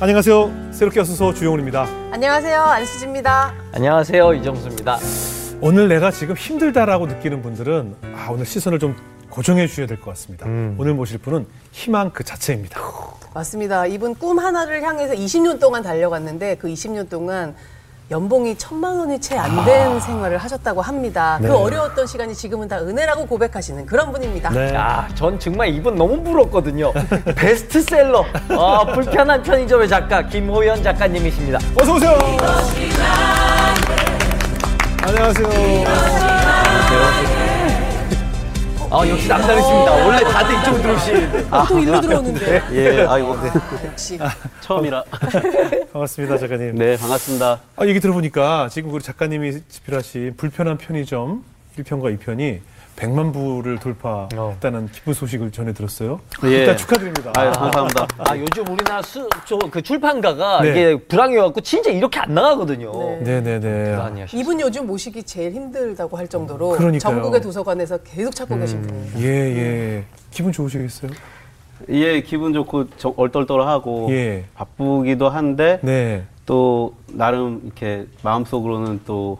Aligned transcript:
안녕하세요. 0.00 0.70
새롭게 0.72 1.00
하소서 1.00 1.34
주영훈입니다. 1.34 1.82
안녕하세요. 2.12 2.60
안수지입니다. 2.62 3.52
안녕하세요. 3.72 4.34
이정수입니다. 4.34 4.98
오늘 5.60 5.88
내가 5.88 6.12
지금 6.12 6.36
힘들다라고 6.36 7.06
느끼는 7.06 7.42
분들은 7.42 7.96
아, 8.14 8.28
오늘 8.30 8.46
시선을 8.46 8.78
좀 8.78 8.94
고정해 9.28 9.66
주셔야 9.66 9.86
될 9.86 9.98
것 10.00 10.06
같습니다. 10.10 10.46
음. 10.46 10.76
오늘 10.78 10.94
모실 10.94 11.18
분은 11.18 11.46
희망 11.72 12.10
그 12.12 12.22
자체입니다. 12.22 12.80
맞습니다. 13.34 13.86
이분 13.86 14.14
꿈 14.14 14.38
하나를 14.38 14.82
향해서 14.84 15.14
20년 15.14 15.58
동안 15.58 15.82
달려갔는데 15.82 16.56
그 16.56 16.68
20년 16.68 17.10
동안 17.10 17.56
연봉이 18.10 18.56
천만 18.56 18.96
원이 18.98 19.20
채 19.20 19.36
안 19.36 19.64
된 19.66 20.00
생활을 20.00 20.38
하셨다고 20.38 20.80
합니다. 20.80 21.38
네. 21.42 21.48
그 21.48 21.54
어려웠던 21.56 22.06
시간이 22.06 22.34
지금은 22.34 22.66
다 22.68 22.78
은혜라고 22.78 23.26
고백하시는 23.26 23.84
그런 23.84 24.10
분입니다. 24.12 24.48
네. 24.50 24.72
야, 24.74 25.06
전 25.14 25.38
정말 25.38 25.68
이분 25.68 25.94
너무 25.94 26.22
부럽거든요. 26.22 26.92
베스트셀러, 27.36 28.24
아, 28.50 28.86
불편한 28.94 29.42
편의점의 29.42 29.88
작가 29.88 30.22
김호연 30.26 30.82
작가님이십니다. 30.82 31.58
어서 31.80 31.94
오세요. 31.94 32.18
안녕하세요. 35.02 35.48
아, 38.90 39.06
역시 39.06 39.28
남다르십니다. 39.28 39.92
원래 40.06 40.24
다들 40.24 40.54
이쪽으로 40.60 40.82
들어오시는데. 40.82 41.44
보통 41.50 41.80
일로 41.82 42.00
들어오는데 42.00 42.62
예, 42.72 43.06
아이고, 43.06 43.36
네. 43.42 43.50
역시 43.86 44.18
처음이라. 44.60 45.04
반갑습니다, 45.92 46.38
작가님. 46.38 46.74
네, 46.76 46.96
반갑습니다. 46.96 47.60
아, 47.76 47.86
얘기 47.86 48.00
들어보니까 48.00 48.68
지금 48.70 48.92
우리 48.92 49.02
작가님이 49.02 49.60
집필하신 49.68 50.34
불편한 50.38 50.78
편의점 50.78 51.44
1편과 51.78 52.18
2편이 52.18 52.60
100만 52.98 53.32
부를 53.32 53.78
돌파했다는 53.78 54.88
기쁜 54.88 55.12
소식을 55.14 55.52
전해 55.52 55.72
들었어요. 55.72 56.20
예. 56.44 56.48
일단 56.48 56.76
축하드립니다. 56.76 57.32
아유, 57.36 57.52
감사합니다. 57.52 58.06
아, 58.18 58.36
요즘 58.36 58.66
우리나라 58.68 59.00
수, 59.02 59.28
저, 59.46 59.56
그 59.70 59.80
출판가가 59.80 60.62
네. 60.62 60.70
이게 60.70 60.96
불황이어갖고 61.06 61.60
진짜 61.60 61.90
이렇게 61.90 62.18
안 62.18 62.34
나가거든요. 62.34 62.92
네. 63.22 63.40
네네네. 63.40 63.92
하셨어요. 63.92 64.26
이분 64.40 64.60
요즘 64.60 64.86
모시기 64.86 65.22
제일 65.22 65.52
힘들다고 65.52 66.16
할 66.16 66.26
정도로 66.26 66.70
그러니까요. 66.70 66.98
전국의 66.98 67.40
도서관에서 67.40 67.98
계속 67.98 68.34
찾고 68.34 68.58
계신 68.58 68.82
분입니다. 68.82 69.20
예, 69.20 69.26
예. 69.26 70.04
기분 70.32 70.50
좋으시겠어요? 70.50 71.12
예, 71.90 72.20
기분 72.22 72.52
좋고 72.52 72.86
저- 72.96 73.14
얼떨떨하고 73.16 74.08
예. 74.10 74.44
바쁘기도 74.56 75.28
한데 75.28 75.78
네. 75.82 76.24
또 76.44 76.94
나름 77.12 77.60
이렇게 77.64 78.06
마음속으로는 78.22 79.02
또 79.06 79.38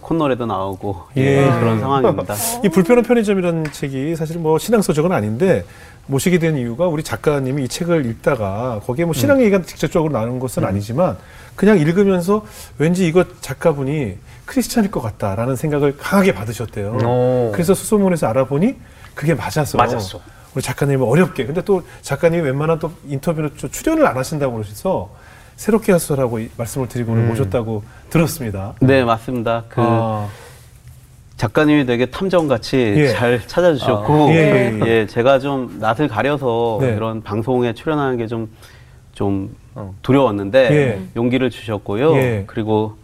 콧노래도 0.00 0.46
나오고 0.46 0.96
예. 1.16 1.22
예, 1.22 1.50
그런 1.58 1.80
상황입니다. 1.80 2.34
이 2.64 2.68
불편한 2.68 3.04
편의점이라는 3.04 3.72
책이 3.72 4.16
사실 4.16 4.38
뭐 4.38 4.58
신앙 4.58 4.82
서적은 4.82 5.12
아닌데 5.12 5.64
모시게 6.06 6.38
된 6.38 6.56
이유가 6.56 6.86
우리 6.86 7.02
작가님이 7.02 7.64
이 7.64 7.68
책을 7.68 8.06
읽다가 8.06 8.80
거기에 8.86 9.04
뭐 9.04 9.14
신앙 9.14 9.40
얘기가 9.40 9.62
직접적으로 9.62 10.12
나오는 10.12 10.38
것은 10.38 10.64
아니지만 10.64 11.16
그냥 11.54 11.78
읽으면서 11.78 12.44
왠지 12.78 13.06
이거 13.06 13.24
작가분이 13.40 14.16
크리스찬일 14.46 14.90
것 14.90 15.00
같다라는 15.02 15.56
생각을 15.56 15.96
강하게 15.98 16.32
받으셨대요. 16.32 16.98
오. 17.04 17.52
그래서 17.52 17.74
수소문에서 17.74 18.26
알아보니 18.28 18.76
그게 19.14 19.34
맞았어. 19.34 19.76
맞았어. 19.76 20.20
우리 20.54 20.62
작가님은 20.62 21.06
어렵게. 21.06 21.44
근데 21.46 21.62
또 21.62 21.82
작가님이 22.02 22.42
웬만한 22.42 22.78
또 22.78 22.92
인터뷰는 23.06 23.56
좀 23.56 23.70
출연을 23.70 24.06
안 24.06 24.16
하신다고 24.16 24.54
그러셔서 24.54 25.10
새롭게 25.58 25.90
하소라고 25.90 26.38
이 26.38 26.48
말씀을 26.56 26.86
드리고 26.88 27.12
오늘 27.12 27.24
모셨다고 27.26 27.82
들었습니다. 28.10 28.74
네, 28.80 29.02
맞습니다. 29.04 29.64
그 29.68 29.80
아, 29.84 30.28
작가님이 31.36 31.84
되게 31.84 32.06
탐정같이 32.06 32.76
예. 32.76 33.08
잘 33.08 33.44
찾아주셨고 33.44 34.28
아, 34.28 34.30
예, 34.30 34.34
예, 34.36 34.80
예. 34.80 34.86
예, 34.88 35.06
제가 35.06 35.40
좀 35.40 35.78
낯을 35.80 36.06
가려서 36.06 36.78
네. 36.80 36.94
이런 36.94 37.22
방송에 37.22 37.74
출연하는 37.74 38.16
게 38.16 38.26
좀 38.26 38.48
좀 39.12 39.52
두려웠는데 40.02 40.58
예. 40.70 41.00
용기를 41.16 41.50
주셨고요. 41.50 42.14
예. 42.14 42.44
그리고 42.46 42.94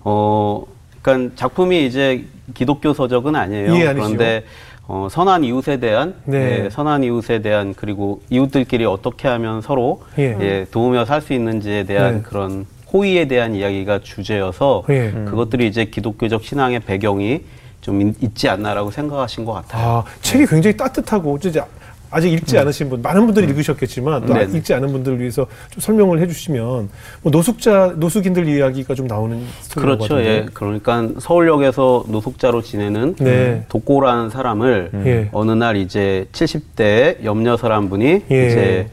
어 0.00 0.64
그러니까 1.00 1.34
작품이 1.34 1.86
이제 1.86 2.26
기독교 2.52 2.92
서적은 2.92 3.34
아니에요. 3.34 3.74
예, 3.76 3.86
아니죠. 3.88 3.94
그런데 3.94 4.44
어, 4.88 5.08
선한 5.10 5.44
이웃에 5.44 5.78
대한 5.78 6.14
네. 6.24 6.64
예, 6.64 6.70
선한 6.70 7.04
이웃에 7.04 7.40
대한 7.40 7.72
그리고 7.74 8.20
이웃들끼리 8.30 8.84
어떻게 8.84 9.28
하면 9.28 9.62
서로 9.62 10.02
예. 10.18 10.36
예, 10.40 10.66
도우며 10.70 11.04
살 11.04 11.20
수 11.22 11.32
있는지에 11.32 11.84
대한 11.84 12.16
네. 12.16 12.22
그런 12.22 12.66
호의에 12.92 13.26
대한 13.26 13.54
이야기가 13.54 14.00
주제여서 14.00 14.84
예. 14.90 15.12
그것들이 15.12 15.68
이제 15.68 15.84
기독교적 15.84 16.42
신앙의 16.42 16.80
배경이 16.80 17.42
좀 17.80 18.00
있- 18.00 18.22
있지 18.22 18.48
않나라고 18.48 18.90
생각하신 18.90 19.44
것 19.44 19.52
같아요. 19.52 19.88
아, 19.88 20.04
책이 20.20 20.46
굉장히 20.46 20.76
따뜻하고 20.76 21.38
진짜 21.38 21.64
아직 22.12 22.30
읽지 22.30 22.58
않으신 22.58 22.90
분 22.90 23.00
많은 23.00 23.24
분들이 23.24 23.46
읽으셨겠지만 23.48 24.26
또 24.26 24.34
음. 24.34 24.38
네네. 24.38 24.58
읽지 24.58 24.74
않은 24.74 24.92
분들을 24.92 25.18
위해서 25.18 25.46
좀 25.70 25.80
설명을 25.80 26.20
해주시면 26.20 26.90
뭐 27.22 27.32
노숙자 27.32 27.94
노숙인들 27.96 28.46
이야기가 28.46 28.94
좀 28.94 29.06
나오는 29.06 29.42
그렇죠. 29.74 30.20
예. 30.20 30.46
그러니까 30.52 31.08
서울역에서 31.18 32.04
노숙자로 32.08 32.60
지내는 32.60 33.16
네. 33.18 33.64
독고라는 33.70 34.28
사람을 34.28 34.90
예. 35.06 35.28
어느 35.32 35.52
날 35.52 35.76
이제 35.76 36.26
70대 36.32 37.24
염려서란 37.24 37.88
분이 37.88 38.22
예. 38.30 38.46
이제 38.46 38.88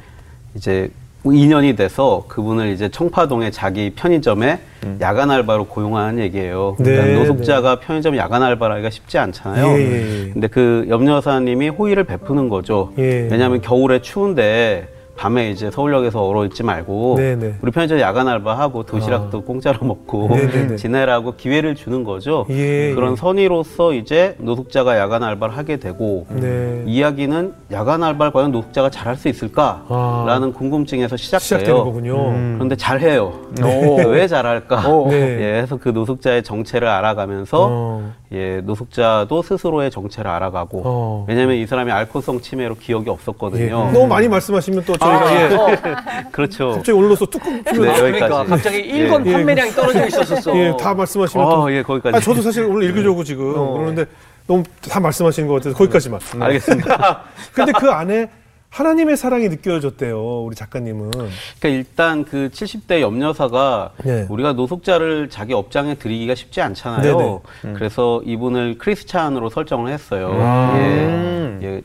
이제 0.56 0.90
인연이 1.25 1.75
돼서 1.75 2.24
그분을 2.28 2.69
이제 2.69 2.90
청파동의 2.90 3.52
자기 3.52 3.91
편의점에 3.91 4.59
야간 5.02 5.30
알바로 5.31 5.66
고용하는 5.66 6.19
얘기예요. 6.24 6.78
음. 6.80 6.84
네, 6.84 6.96
그러니까 6.96 7.19
노숙자가 7.19 7.80
편의점 7.81 8.16
야간 8.16 8.41
알바를 8.41 8.75
하기가 8.75 8.90
쉽지 8.90 9.18
않잖아요. 9.18 9.68
예, 9.68 9.81
예, 9.81 10.28
예. 10.28 10.30
근데 10.31 10.47
그 10.47 10.85
염려사님이 10.88 11.69
호의를 11.69 12.06
베푸는 12.06 12.47
거죠. 12.47 12.94
예. 12.97 13.28
왜냐하면 13.30 13.62
겨울에 13.62 14.02
추운데 14.02 14.88
밤에 15.19 15.52
이제 15.52 15.69
서울역에서 15.69 16.25
얼어 16.25 16.46
있지 16.46 16.63
말고 16.63 17.16
네, 17.18 17.35
네. 17.35 17.53
우리 17.62 17.72
편의점 17.72 18.00
야간 18.00 18.30
알바하고 18.30 18.84
도시락도 18.84 19.41
공짜로 19.41 19.85
먹고 19.85 20.30
네, 20.30 20.47
네, 20.47 20.68
네. 20.69 20.75
지내라고 20.78 21.35
기회를 21.35 21.75
주는 21.75 22.06
거죠. 22.06 22.46
예, 22.50 22.94
그런 22.96 23.12
예. 23.12 23.16
선의로서 23.18 23.91
이제 23.91 24.38
노숙자가 24.40 24.97
야간 24.97 25.24
알바를 25.24 25.57
하게 25.57 25.75
되고 25.75 26.25
네. 26.30 26.85
이야기는 26.88 27.53
야간 27.74 28.02
알바를 28.02 28.31
과연 28.31 28.53
노숙자가 28.53 28.90
잘할 28.90 29.18
수 29.18 29.28
아. 29.28 29.31
있을까라는 29.31 30.53
궁금증에서 30.53 31.18
시작돼요. 31.18 31.40
시작되는 31.40 31.84
거군요. 31.84 32.16
그런데 32.56 32.78
잘해요. 32.78 33.34
오. 33.62 33.97
왜 34.07 34.25
잘할까? 34.25 34.88
오. 34.88 35.09
네. 35.09 35.18
예, 35.41 35.62
해서 35.62 35.75
그 35.75 35.90
노숙자의 35.90 36.44
정체를 36.44 36.88
알아가면서 36.88 37.68
어. 37.69 38.13
예, 38.31 38.62
노숙자도 38.63 39.41
스스로의 39.41 39.91
정체를 39.91 40.31
알아가고 40.31 40.81
어. 40.86 41.25
왜냐하면 41.28 41.57
이 41.57 41.66
사람이 41.66 41.91
알코올성 41.91 42.40
치매로 42.40 42.75
기억이 42.75 43.07
예. 43.07 43.12
없었거든요. 43.12 43.91
너무 43.91 44.07
많이 44.07 44.30
말씀하시면 44.30 44.84
또 44.86 44.94
예. 44.94 45.09
어, 45.09 45.68
그렇죠. 46.31 46.70
갑자기 46.75 46.92
올라서 46.92 47.25
뚜껑 47.25 47.53
네, 47.64 47.72
그러니까 47.72 48.08
여기까지. 48.08 48.50
갑자기 48.50 48.78
예. 48.78 49.08
1권 49.08 49.25
예. 49.25 49.31
판매량이 49.34 49.72
떨어져 49.72 50.08
있었었어. 50.08 50.56
예, 50.58 50.74
다 50.80 50.94
말씀하시면 50.94 51.46
또 51.50 51.64
어, 51.64 51.72
예, 51.72 51.81
거기까지. 51.84 52.18
아, 52.18 52.20
저도 52.20 52.42
사실 52.42 52.64
오늘 52.66 52.84
읽으려고 52.84 53.24
지금 53.24 53.53
어. 53.56 53.74
그러는데 53.74 54.06
너무 54.48 54.64
다 54.90 55.00
말씀하시는 55.00 55.48
것 55.48 55.56
같아서 55.56 55.78
거기까지만. 55.78 56.19
알겠습니다. 56.40 57.22
근데 57.53 57.72
그 57.74 57.90
안에 57.90 58.30
하나님의 58.69 59.18
사랑이 59.18 59.50
느껴졌대요, 59.50 60.44
우리 60.44 60.56
작가님은. 60.56 61.12
그러니까 61.12 61.68
일단 61.68 62.24
그 62.24 62.50
70대 62.53 63.02
염려사가 63.02 63.94
네. 64.03 64.28
우리가 64.30 64.53
노숙자를 64.53 65.30
자기 65.30 65.53
업장에 65.53 65.96
들이기가 65.96 66.35
쉽지 66.35 66.62
않잖아요. 66.62 67.41
네네. 67.63 67.74
그래서 67.74 68.22
이분을 68.25 68.78
크리스찬으로 68.78 69.50
설정을 69.50 69.91
했어요. 69.91 70.30
음. 70.31 71.59
예, 71.62 71.81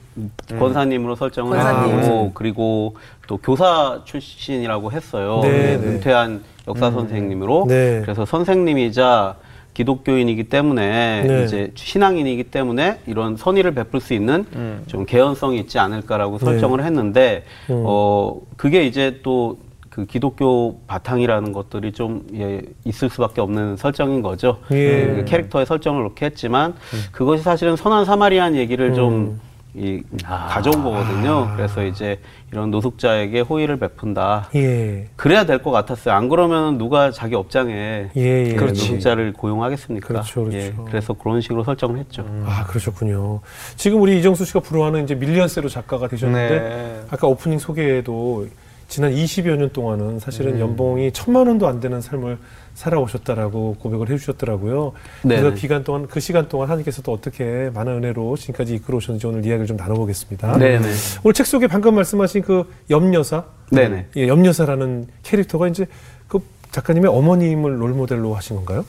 예, 0.52 0.58
권사님으로 0.58 1.16
설정을 1.16 1.56
권사님. 1.56 1.98
했고 1.98 2.32
그리고 2.34 2.96
또 3.26 3.38
교사 3.38 4.02
출신이라고 4.04 4.92
했어요. 4.92 5.40
네, 5.42 5.48
예, 5.48 5.76
네. 5.76 5.86
은퇴한 5.86 6.44
역사 6.68 6.90
선생님으로. 6.90 7.64
네. 7.66 8.02
그래서 8.02 8.24
선생님이자 8.26 9.36
기독교인이기 9.74 10.44
때문에 10.44 11.24
네. 11.26 11.44
이제 11.44 11.72
신앙인이기 11.74 12.44
때문에 12.44 13.00
이런 13.06 13.36
선의를 13.36 13.74
베풀 13.74 14.00
수 14.00 14.14
있는 14.14 14.46
좀 14.86 15.04
개연성이 15.04 15.58
있지 15.58 15.78
않을까라고 15.78 16.38
설정을 16.38 16.84
했는데 16.84 17.44
네. 17.66 17.74
음. 17.74 17.82
어 17.84 18.40
그게 18.56 18.86
이제 18.86 19.20
또 19.22 19.56
그 19.94 20.06
기독교 20.06 20.80
바탕이라는 20.88 21.52
것들이 21.52 21.92
좀 21.92 22.26
예, 22.34 22.60
있을 22.84 23.08
수밖에 23.08 23.40
없는 23.40 23.76
설정인 23.76 24.22
거죠. 24.22 24.58
예. 24.72 25.04
음. 25.04 25.16
그 25.18 25.24
캐릭터의 25.24 25.66
설정을 25.66 26.02
그렇게 26.02 26.26
했지만 26.26 26.74
그것이 27.12 27.44
사실은 27.44 27.76
선한 27.76 28.04
사마리안 28.04 28.56
얘기를 28.56 28.92
좀 28.92 29.38
이, 29.76 30.02
가져온 30.24 30.84
거거든요. 30.84 31.50
그래서 31.56 31.84
이제 31.84 32.20
이런 32.52 32.70
노숙자에게 32.70 33.40
호의를 33.40 33.78
베푼다. 33.78 34.48
예. 34.54 35.08
그래야 35.16 35.44
될 35.44 35.58
것 35.64 35.70
같았어요. 35.72 36.14
안 36.14 36.28
그러면 36.28 36.78
누가 36.78 37.10
자기 37.10 37.34
업장에 37.34 38.08
예, 38.16 38.20
예. 38.50 38.54
그렇죠. 38.54 38.74
노숙자를 38.74 39.32
고용하겠습니까? 39.32 40.06
그렇죠, 40.06 40.44
그렇죠. 40.44 40.56
예, 40.58 40.72
그래서 40.86 41.12
그런 41.14 41.40
식으로 41.40 41.64
설정을 41.64 41.98
했죠. 41.98 42.24
아, 42.46 42.64
그러셨군요. 42.68 43.40
지금 43.76 44.00
우리 44.00 44.18
이정수 44.18 44.44
씨가 44.44 44.60
불러하는 44.60 45.02
이제 45.04 45.14
밀리언세로 45.14 45.68
작가가 45.68 46.06
되셨는데 46.06 46.58
네. 46.60 47.00
아까 47.10 47.26
오프닝 47.26 47.58
소개에도 47.58 48.46
지난 48.86 49.12
20여 49.12 49.56
년 49.56 49.70
동안은 49.70 50.20
사실은 50.20 50.60
연봉이 50.60 51.10
천만 51.10 51.46
원도 51.48 51.66
안 51.66 51.80
되는 51.80 52.00
삶을 52.00 52.38
살아오셨다라고 52.74 53.76
고백을 53.80 54.10
해주셨더라고요. 54.10 54.92
그래서 55.22 55.42
네네. 55.44 55.54
기간 55.56 55.84
동안 55.84 56.06
그 56.06 56.20
시간 56.20 56.48
동안 56.48 56.68
하나님께서도 56.68 57.12
어떻게 57.12 57.70
많은 57.74 57.94
은혜로 58.04 58.36
지금까지 58.36 58.74
이끌어 58.74 58.96
오셨는지 58.98 59.26
오늘 59.26 59.44
이야기를 59.44 59.66
좀 59.66 59.76
나눠보겠습니다. 59.76 60.58
네네. 60.58 60.88
오늘 61.22 61.34
책 61.34 61.46
속에 61.46 61.66
방금 61.66 61.94
말씀하신 61.94 62.42
그 62.42 62.70
염려사 62.90 63.44
네네. 63.70 64.06
예, 64.16 64.28
염여사라는 64.28 65.06
캐릭터가 65.22 65.68
이제 65.68 65.86
그 66.28 66.40
작가님의 66.72 67.10
어머님을 67.10 67.80
롤 67.80 67.90
모델로 67.92 68.34
하신 68.34 68.56
건가요? 68.56 68.84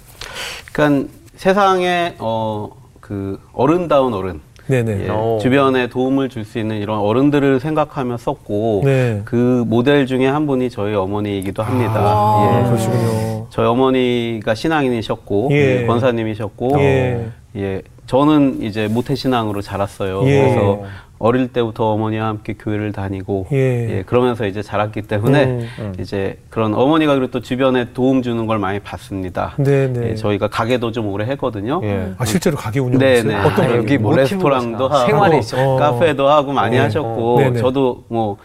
그러니까 0.74 1.10
세상에 1.38 2.16
어 2.20 2.86
그 3.06 3.40
어른다운 3.54 4.16
어른 4.16 4.42
네네. 4.66 5.06
예, 5.06 5.10
오. 5.12 5.38
주변에 5.40 5.90
도움을 5.90 6.28
줄 6.28 6.44
수 6.44 6.58
있는 6.58 6.78
이런 6.78 6.98
어른들을 6.98 7.60
생각하며 7.60 8.18
썼고 8.18 8.82
네. 8.84 9.22
그 9.26 9.64
모델 9.68 10.08
중에 10.08 10.26
한 10.26 10.48
분이 10.48 10.72
저희 10.72 10.96
어머니이기도 10.96 11.62
합니다. 11.62 11.94
아, 11.98 12.62
예. 12.64 12.68
그러시군요. 12.68 13.35
저희 13.56 13.68
어머니가 13.68 14.54
신앙인이셨고 14.54 15.48
예. 15.52 15.56
예, 15.56 15.86
권사님이셨고 15.86 16.72
예. 16.80 17.30
예. 17.56 17.81
저는 18.06 18.62
이제 18.63 18.90
모태 18.90 19.16
신앙으로 19.16 19.62
자랐어요. 19.62 20.24
예. 20.25 20.42
그래서 20.42 20.84
어릴 21.19 21.48
때부터 21.48 21.86
어머니와 21.94 22.28
함께 22.28 22.56
교회를 22.60 22.92
다니고 22.92 23.48
예. 23.54 24.00
예. 24.00 24.04
그러면서 24.06 24.46
이제 24.46 24.62
자랐기 24.62 25.04
때문에 25.04 25.69
음. 25.80 25.94
이제 26.02 26.38
그런 26.50 26.74
어머니가 26.74 27.16
그리고 27.16 27.31
또 27.31 27.40
주변에 27.40 27.94
도움 27.94 28.22
주는 28.22 28.46
걸 28.46 28.60
많이 28.60 28.80
봤습니다. 28.80 29.54
네네. 29.56 30.10
예, 30.10 30.16
저희가 30.16 30.50
가게도 30.50 30.92
좀 30.92 31.08
오래 31.08 31.24
했거든요. 31.24 31.80
예. 31.86 32.12
아 32.18 32.25
실제로 32.25 32.58
가게 32.58 32.81
운영했어요? 32.81 33.24
네네. 33.24 33.40
어떤 33.40 33.51
아, 33.51 33.68
가게? 33.69 33.78
여기 33.78 33.98
뭐 33.98 34.18
레스토랑도. 34.18 34.90
하고 34.90 35.08
생활에 35.08 35.38
있어. 35.38 35.78
카페도 35.78 36.28
하고 36.28 36.51
많이 36.51 36.78
어. 36.78 36.81
하셨고 36.84 37.36
어. 37.36 37.40
네네. 37.40 37.60
저도 37.62 38.04
뭐 38.10 38.36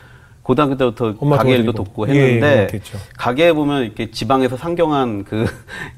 고등학교 0.43 0.77
때부터 0.77 1.15
가게 1.17 1.57
일도. 1.57 1.73
돕고 1.73 2.09
예, 2.09 2.13
했는데 2.13 2.67
그렇겠죠. 2.69 2.99
가게에 3.17 3.53
보면 3.53 3.85
이렇게 3.85 4.11
지방에서 4.11 4.57
상경한 4.57 5.25
그 5.25 5.47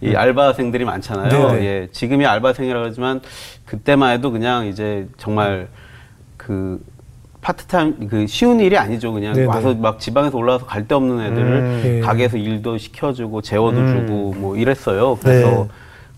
이 0.02 0.14
알바생들이 0.16 0.84
많잖아요. 0.84 1.28
네네. 1.30 1.64
예, 1.64 1.88
지금이 1.92 2.26
알바생이라고 2.26 2.86
하지만 2.86 3.20
그때만 3.66 4.12
해도 4.14 4.30
그냥 4.32 4.66
이제 4.66 5.06
정말 5.16 5.68
그 6.36 6.80
파트타임 7.40 8.08
그 8.08 8.26
쉬운 8.26 8.58
일이 8.60 8.76
아니죠. 8.76 9.12
그냥 9.12 9.32
네네. 9.34 9.46
와서 9.46 9.74
막 9.74 9.98
지방에서 10.00 10.36
올라와서 10.36 10.66
갈 10.66 10.86
데 10.86 10.94
없는 10.96 11.20
애들을 11.24 11.46
음. 11.52 11.82
예. 11.84 12.00
가게에서 12.00 12.36
일도 12.36 12.78
시켜주고 12.78 13.42
재워도 13.42 13.78
음. 13.78 14.06
주고 14.06 14.34
뭐 14.38 14.56
이랬어요. 14.56 15.16
그래서 15.22 15.48
네. 15.48 15.68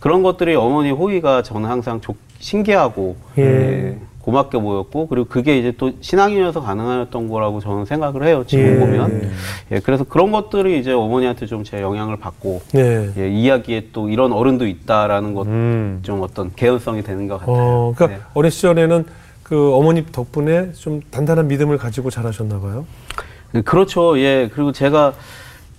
그런 0.01 0.23
것들이 0.23 0.55
어머니 0.55 0.91
호의가 0.91 1.43
저는 1.43 1.69
항상 1.69 2.01
좋- 2.01 2.17
신기하고 2.39 3.17
예. 3.39 3.43
예, 3.43 3.99
고맙게 4.25 4.59
보였고 4.59 5.07
그리고 5.07 5.27
그게 5.29 5.59
이제 5.59 5.73
또 5.77 5.93
신앙인이어서 6.01 6.63
가능했던 6.63 7.29
거라고 7.29 7.61
저는 7.61 7.85
생각을 7.85 8.25
해요. 8.27 8.43
지금 8.47 8.65
예. 8.65 8.79
보면 8.79 9.31
예, 9.71 9.81
그래서 9.81 10.05
그런 10.05 10.33
것들이 10.33 10.79
이제 10.79 10.93
어머니한테 10.93 11.47
좀 11.47 11.65
제 11.65 11.81
영향을 11.81 12.17
받고 12.19 12.61
네. 12.73 13.11
예, 13.17 13.29
이야기에 13.31 13.89
또 13.93 14.11
이런 14.11 14.33
어른도 14.33 14.67
있다라는 14.67 15.33
것 15.35 15.47
음. 15.47 16.01
좀 16.03 16.21
어떤 16.23 16.53
개연성이 16.55 17.03
되는 17.03 17.27
것 17.27 17.39
같아요. 17.41 17.55
어, 17.57 17.95
그러니까 17.97 18.19
네. 18.19 18.25
어린 18.35 18.51
시절에는 18.51 19.07
그 19.43 19.75
어머니 19.75 20.05
덕분에 20.11 20.73
좀 20.73 21.01
단단한 21.11 21.49
믿음을 21.49 21.79
가지고 21.79 22.11
자라셨나 22.11 22.61
봐요. 22.61 22.85
그렇죠. 23.65 24.19
예. 24.19 24.51
그리고 24.53 24.73
제가 24.73 25.15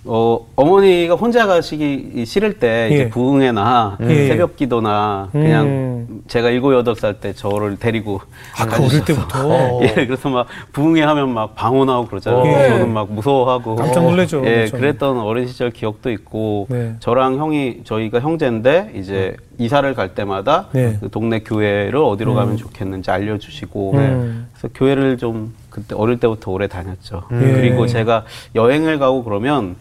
어, 0.08 0.46
어머니가 0.54 1.14
혼자 1.14 1.46
가시기 1.46 2.24
싫을 2.24 2.58
때 2.58 2.88
예. 2.90 2.94
이제 2.94 3.08
부흥회나 3.10 3.98
예. 4.02 4.28
새벽 4.28 4.56
기도나 4.56 5.28
그냥 5.32 5.66
음. 5.66 6.22
제가 6.28 6.50
일곱 6.50 6.74
여덟 6.74 6.94
살 6.94 7.16
때 7.16 7.32
저를 7.32 7.76
데리고 7.78 8.20
아까 8.58 8.76
어릴 8.76 9.04
때부터. 9.04 9.48
어. 9.48 9.80
예, 9.84 9.88
그래서 10.06 10.28
막 10.28 10.46
부흥회 10.72 11.02
하면 11.02 11.32
막 11.32 11.54
방언하고 11.54 12.06
그러잖아요. 12.06 12.46
예. 12.46 12.68
저는 12.68 12.92
막 12.92 13.10
무서워하고 13.10 13.74
깜짝 13.76 14.02
놀라죠, 14.04 14.42
예, 14.44 14.54
그렇죠. 14.54 14.76
그랬던 14.76 15.18
어린 15.20 15.46
시절 15.46 15.70
기억도 15.70 16.10
있고 16.10 16.66
네. 16.68 16.94
저랑 17.00 17.38
형이 17.38 17.80
저희가 17.84 18.20
형제인데 18.20 18.92
이제 18.96 19.34
이사를 19.58 19.92
갈 19.94 20.14
때마다 20.14 20.66
네. 20.72 20.98
그 21.00 21.08
동네 21.10 21.38
교회를 21.40 21.96
어디로 21.96 22.34
가면 22.34 22.58
좋겠는지 22.58 23.10
알려주시고 23.10 23.92
음. 23.94 24.48
그래서 24.52 24.68
교회를 24.74 25.16
좀 25.16 25.54
그때 25.70 25.94
어릴 25.94 26.20
때부터 26.20 26.50
오래 26.50 26.66
다녔죠. 26.68 27.22
예. 27.32 27.36
그리고 27.38 27.86
제가 27.86 28.24
여행을 28.54 28.98
가고 28.98 29.24
그러면 29.24 29.76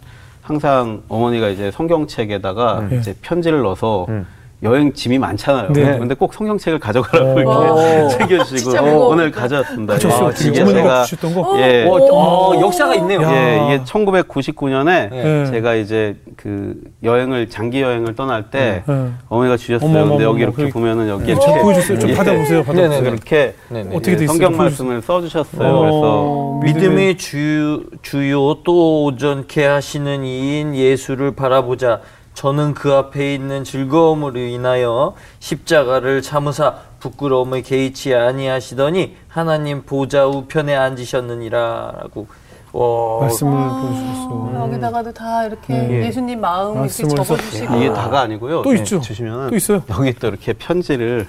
항상 0.45 1.01
어머니가 1.09 1.50
이제 1.50 1.71
성경책에다가 1.71 2.88
예. 2.92 2.97
이제 2.97 3.15
편지를 3.21 3.63
넣어서 3.63 4.06
음. 4.09 4.27
여행 4.66 4.92
짐이 4.92 5.20
많잖아요. 5.20 5.72
네. 5.74 5.98
근데 6.00 6.16
꼭 6.16 6.34
성경책을 6.34 6.80
가져가라고 6.80 7.50
어. 7.50 7.80
이렇게 8.00 8.10
챙겨주시고 8.18 8.58
진짜 8.58 8.82
무거워. 8.82 9.10
오늘 9.10 9.32
가져왔습니다. 9.32 9.94
예. 9.94 9.98
어떻게 9.98 10.50
이게 10.50 10.62
어머니가 10.62 10.82
제가 10.84 11.04
주셨던 11.04 11.34
거? 11.36 11.60
예, 11.62 11.86
어, 11.88 11.94
어, 11.94 12.60
역사가 12.60 12.96
있네요. 12.96 13.22
야. 13.22 13.32
예, 13.32 13.76
이게 13.76 13.84
1999년에 13.84 15.10
예. 15.14 15.46
제가 15.52 15.76
이제 15.76 16.16
그 16.36 16.76
여행을 17.04 17.50
장기 17.50 17.82
여행을 17.82 18.16
떠날 18.16 18.50
때 18.50 18.84
예. 18.90 19.08
어머니가 19.30 19.56
주셨어요. 19.58 19.90
어머, 19.90 20.10
근데 20.10 20.24
여기 20.24 20.42
이렇게 20.42 20.56
그러니까. 20.56 20.80
보면은 20.80 21.10
여기 21.10 21.30
예, 21.32 21.36
좀 21.36 21.62
보여주세요. 21.62 22.00
좀 22.00 22.10
예. 22.10 22.16
받아보세요. 22.16 22.64
받아보세요. 22.64 22.90
네네네. 22.90 23.10
이렇게 23.10 23.54
네네. 23.70 23.96
어떻게 23.96 24.18
돼 24.18 24.24
예? 24.24 24.28
성경. 24.28 24.58
말씀을 24.58 25.02
써주셨어요. 25.02 25.68
어, 25.70 26.60
그래서 26.62 26.80
믿음의 26.80 27.18
주, 27.18 27.84
주요 28.02 28.64
또 28.64 29.04
온전케 29.06 29.64
하시는 29.66 30.24
이인 30.24 30.76
예수를 30.76 31.36
바라보자. 31.36 32.00
저는 32.36 32.74
그 32.74 32.94
앞에 32.94 33.34
있는 33.34 33.64
즐거움으로 33.64 34.38
인하여 34.40 35.16
십자가를 35.40 36.22
참으사 36.22 36.76
부끄러움을 37.00 37.64
개의치 37.64 38.14
아니하시더니 38.14 39.16
하나님 39.28 39.84
보좌 39.84 40.28
우편에 40.28 40.76
앉으셨느니라라고. 40.76 42.28
와. 42.74 43.22
말씀을 43.22 43.54
아, 43.58 43.80
보여주셨어. 43.80 44.66
여기다가도 44.66 45.14
다 45.14 45.46
이렇게 45.46 45.74
네. 45.74 46.08
예수님 46.08 46.42
마음 46.42 46.84
이렇게 46.84 46.90
적어주시고 47.08 47.76
이게 47.78 47.94
다가 47.94 48.22
아니고요. 48.22 48.64
또 48.64 48.74
있죠. 48.76 49.00
주시면 49.00 49.50
또 49.50 49.56
있어요. 49.56 49.81
여기 49.90 50.14
또 50.14 50.28
이렇게 50.28 50.52
편지를 50.52 51.26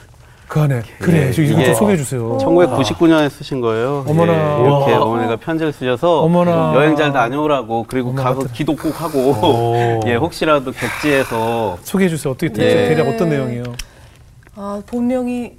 그 0.49 0.61
안에 0.61 0.83
그래. 1.01 1.29
예, 1.29 1.33
저 1.33 1.43
이거 1.43 1.53
좀 1.55 1.61
이게 1.63 1.75
소개해 1.75 1.97
주세요. 1.97 2.39
1999년에 2.39 3.29
쓰신 3.31 3.61
거예요. 3.61 4.05
어머나. 4.07 4.33
예, 4.33 4.63
이렇게 4.63 4.93
와. 4.93 5.03
어머니가 5.03 5.37
편지를 5.37 5.73
쓰셔서 5.73 6.21
어머나. 6.23 6.73
여행 6.77 6.95
잘 6.97 7.13
다녀오라고 7.13 7.87
그리고 7.89 8.15
가서 8.15 8.41
같은- 8.41 8.53
기도 8.53 8.77
꼭 8.77 9.01
하고 9.01 10.01
예 10.07 10.15
혹시라도 10.15 10.71
객지에서 10.73 11.79
소개해 11.83 12.09
주세요. 12.09 12.33
어떻게 12.33 12.47
예. 12.63 12.89
대략 12.89 13.09
어떤 13.09 13.29
내용이에요? 13.29 13.65
아, 14.55 14.81
본명이 14.87 15.53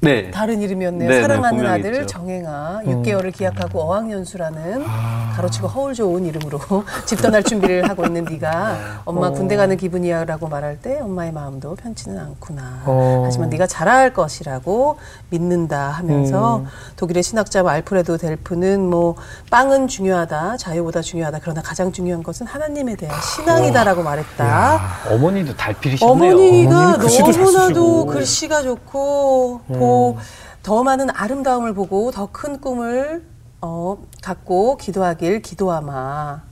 네 0.00 0.30
다른 0.30 0.60
이름이었네요. 0.62 1.08
네, 1.08 1.14
네, 1.16 1.22
사랑하는 1.22 1.58
본명이 1.58 1.78
아들 1.80 1.94
있죠. 2.02 2.06
정행아 2.06 2.82
음. 2.86 3.02
6개월을 3.02 3.32
기약하고 3.32 3.80
어학연수라는 3.82 4.84
아. 4.86 5.32
가로치고 5.36 5.68
허울 5.68 5.94
좋은 5.94 6.24
이름으로 6.26 6.58
집 7.06 7.20
떠날 7.20 7.42
준비를 7.42 7.88
하고 7.88 8.04
있는 8.06 8.24
네가 8.24 9.02
엄마 9.04 9.28
어. 9.28 9.30
군대 9.32 9.56
가는 9.56 9.76
기분이야라고 9.76 10.48
말할 10.48 10.80
때 10.80 10.98
엄마의 11.00 11.32
마음도 11.32 11.74
편치는 11.74 12.18
않구나. 12.18 12.82
어. 12.86 13.22
하지만 13.24 13.48
네가 13.50 13.66
잘할 13.66 14.12
것이라고 14.12 14.98
믿는다 15.30 15.88
하면서 15.90 16.58
음. 16.58 16.66
독일의 16.96 17.22
신학자 17.22 17.64
알프레도 17.66 18.18
델프는 18.18 18.80
뭐 18.88 19.16
빵은 19.50 19.88
중요하다 19.88 20.58
자유보다 20.58 21.00
중요하다 21.00 21.38
그러나 21.42 21.62
가장 21.62 21.92
중요한 21.92 22.22
것은 22.22 22.46
하나님에 22.46 22.94
대한 22.96 23.16
신앙이다라고 23.20 24.02
말했다. 24.02 24.80
어머니도 25.10 25.56
달필이셨네요. 25.56 26.34
어머니가 26.34 26.96
너무나도. 26.98 28.06
글씨가 28.06 28.62
좋고 28.62 29.60
보, 29.94 30.16
더 30.62 30.82
많은 30.82 31.08
아름다움을 31.10 31.74
보고 31.74 32.10
더 32.10 32.28
큰 32.32 32.60
꿈을 32.60 33.22
어, 33.60 33.96
갖고 34.22 34.76
기도하길 34.76 35.40
기도하마. 35.42 36.42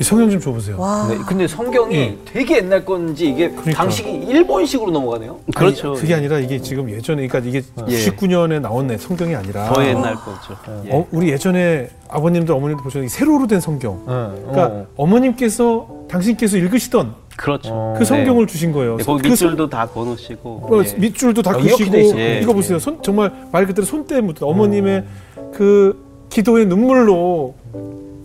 이 0.00 0.04
성경 0.04 0.30
좀 0.30 0.40
줘보세요. 0.40 0.80
와. 0.80 1.06
네, 1.08 1.18
근데 1.26 1.46
성경이 1.46 1.94
예. 1.94 2.18
되게 2.24 2.56
옛날 2.56 2.84
건지 2.84 3.28
이게 3.28 3.50
그러니까. 3.50 3.72
당시기 3.82 4.10
일본식으로 4.10 4.90
넘어가네요. 4.90 5.38
그렇죠. 5.54 5.90
아니, 5.92 6.00
그게 6.00 6.14
아니라 6.14 6.38
이게 6.38 6.60
지금 6.60 6.90
예전에 6.90 7.26
그러니까 7.28 7.38
이게 7.48 7.62
예. 7.88 8.10
99년에 8.10 8.60
나온 8.60 8.86
내 8.86 8.96
성경이 8.96 9.34
아니라 9.36 9.70
더 9.72 9.84
옛날 9.86 10.14
거죠. 10.14 10.56
예. 10.86 10.92
어, 10.92 11.06
우리 11.12 11.28
예전에 11.30 11.90
아버님도 12.08 12.56
어머님도 12.56 12.82
보셨는데 12.82 13.14
세로로 13.14 13.46
된 13.46 13.60
성경. 13.60 14.02
그러니까 14.04 14.64
어. 14.66 14.86
어. 14.96 15.06
머님께서 15.06 15.86
당신께서 16.08 16.56
읽으시던 16.56 17.14
그렇죠. 17.36 17.94
그 17.98 18.04
성경을 18.04 18.46
주신 18.46 18.72
거예요. 18.72 18.96
네, 18.96 19.04
거기 19.04 19.22
그 19.28 19.34
성- 19.36 19.48
밑줄도 19.48 19.68
다 19.68 19.86
거놓으시고 19.86 20.50
어, 20.70 20.82
예. 20.84 20.94
밑줄도 20.98 21.42
다 21.42 21.50
아, 21.52 21.56
그시고. 21.56 21.96
이거 21.96 22.52
보세요. 22.52 22.78
손, 22.78 23.02
정말 23.02 23.32
말 23.50 23.66
그대로 23.66 23.84
손때 23.86 24.20
묻은 24.20 24.46
어머님의 24.46 25.04
그 25.52 26.26
기도의 26.30 26.66
눈물로 26.66 27.54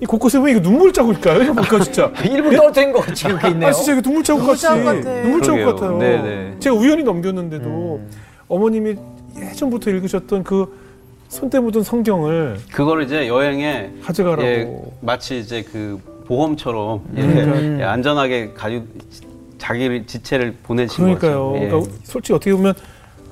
이 0.02 0.06
곳곳에 0.06 0.38
보면 0.38 0.56
이거 0.56 0.62
눈물 0.62 0.94
자국일까요? 0.94 1.42
이거 1.42 1.54
볼까 1.54 1.80
진짜. 1.80 2.12
일부 2.30 2.52
떨어뜨린 2.56 2.92
것 2.92 3.06
같이 3.06 3.24
그렇게 3.26 3.50
있네요. 3.50 3.70
아 3.70 3.72
진짜 3.72 3.94
이거 3.94 4.02
눈물 4.02 4.24
자국 4.24 4.46
같이 4.46 4.68
눈물 4.68 5.42
자국 5.42 5.66
같아. 5.66 5.74
같아요. 5.74 5.98
네네. 5.98 6.56
제가 6.60 6.76
우연히 6.76 7.04
넘겼는데도 7.04 8.02
어머님이 8.48 8.96
예전부터 9.38 9.90
읽으셨던 9.90 10.44
그 10.44 10.86
손때 11.30 11.60
묻은 11.60 11.84
성경을 11.84 12.58
그거를 12.72 13.04
이제 13.04 13.28
여행에 13.28 13.92
가져가라고. 14.04 14.46
예, 14.46 14.82
마치 15.02 15.40
이제 15.40 15.64
그 15.64 16.00
보험처럼 16.28 17.02
예, 17.16 17.22
그러니까. 17.22 17.80
예, 17.80 17.84
안전하게 17.84 18.54
가지고 18.54 18.86
자기를 19.58 20.06
지체를 20.06 20.56
보내신 20.64 21.04
그러니까요. 21.06 21.52
거죠. 21.52 21.64
예. 21.64 21.70
그러니까 21.70 21.92
솔직히 22.04 22.34
어떻게 22.34 22.54
보면 22.54 22.74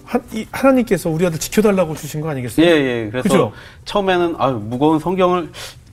한, 0.06 0.24
이 0.34 0.46
하나님께서 0.52 1.10
우리 1.10 1.26
아들 1.26 1.40
지켜달라고 1.40 1.96
주신 1.96 2.22
거 2.22 2.30
아니겠어요? 2.30 2.66
예, 2.66 2.70
예. 2.72 3.10
그래서 3.12 3.30
그죠? 3.30 3.52
처음에는 3.86 4.36
아 4.38 4.52
무거운 4.52 5.00
성경을 5.00 5.50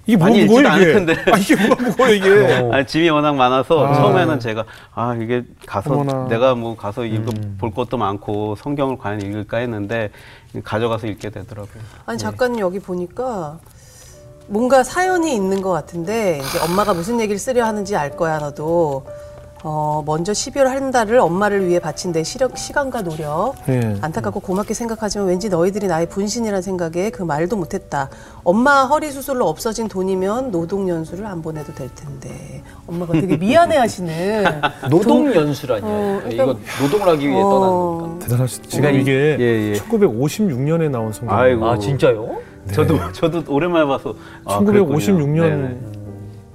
이게 0.06 0.16
뭐가 0.16 0.30
많이 0.32 0.44
무거워요 0.44 0.68
않을 0.68 0.82
이게? 0.82 0.92
텐데. 0.92 1.32
아 1.32 1.38
이게 1.38 1.56
뭐가 1.66 1.82
무거워요 1.82 2.14
이게? 2.14 2.68
아, 2.72 2.84
짐이 2.84 3.08
워낙 3.10 3.34
많아서 3.36 3.86
아. 3.86 3.94
처음에는 3.94 4.40
제가 4.40 4.64
아 4.94 5.16
이게 5.20 5.44
가서 5.66 5.92
어머나. 5.94 6.24
음. 6.24 6.28
내가 6.28 6.54
뭐 6.54 6.76
가서 6.76 7.04
읽어 7.04 7.32
볼 7.58 7.70
것도 7.72 7.96
많고 7.98 8.56
성경을 8.56 8.98
과연 8.98 9.20
읽을까 9.22 9.58
했는데 9.58 10.10
가져가서 10.64 11.06
읽게 11.06 11.30
되더라고요. 11.30 11.82
아니 12.06 12.18
작가님 12.18 12.60
여기 12.60 12.78
보니까 12.80 13.58
뭔가 14.52 14.82
사연이 14.84 15.34
있는 15.34 15.62
것 15.62 15.70
같은데 15.70 16.38
이제 16.46 16.58
엄마가 16.58 16.92
무슨 16.92 17.18
얘기를 17.20 17.38
쓰려 17.38 17.64
하는지 17.64 17.96
알 17.96 18.10
거야 18.14 18.38
너도. 18.38 19.02
어, 19.64 20.02
먼저 20.04 20.32
12월 20.32 20.64
한 20.64 20.90
달을 20.90 21.20
엄마를 21.20 21.68
위해 21.68 21.78
바친 21.78 22.10
내 22.12 22.22
시력, 22.24 22.58
시간과 22.58 23.02
노력. 23.02 23.54
예. 23.68 23.96
안타깝고 24.02 24.40
고맙게 24.40 24.74
생각하지만 24.74 25.28
왠지 25.28 25.48
너희들이 25.48 25.86
나의 25.86 26.06
분신이라는 26.08 26.60
생각에 26.60 27.10
그 27.10 27.22
말도 27.22 27.56
못했다. 27.56 28.10
엄마 28.42 28.82
허리 28.84 29.10
수술로 29.12 29.48
없어진 29.48 29.86
돈이면 29.86 30.50
노동연수를 30.50 31.24
안 31.26 31.40
보내도 31.42 31.72
될 31.74 31.88
텐데. 31.94 32.62
엄마가 32.88 33.12
되게 33.12 33.36
미안해하시는. 33.36 34.44
노동 34.90 35.32
연수라뇨. 35.32 35.86
어, 35.86 36.20
이거 36.28 36.44
그러니까- 36.44 36.82
노동을 36.82 37.08
하기 37.14 37.28
위해 37.28 37.40
어. 37.40 37.48
떠나는 37.48 37.76
겁니까? 38.00 38.24
대단하시죠. 38.26 38.68
지금 38.68 38.94
이- 38.96 39.00
이게 39.00 39.36
예, 39.38 39.70
예. 39.70 39.72
1956년에 39.74 40.90
나온 40.90 41.12
성경. 41.12 41.38
아이고. 41.38 41.64
아 41.64 41.78
진짜요? 41.78 42.36
저도 42.70 43.12
저도 43.12 43.42
오랜만에 43.52 43.86
봐서 43.86 44.14
아, 44.44 44.60
그랬군요. 44.60 44.96
1956년에 44.98 45.40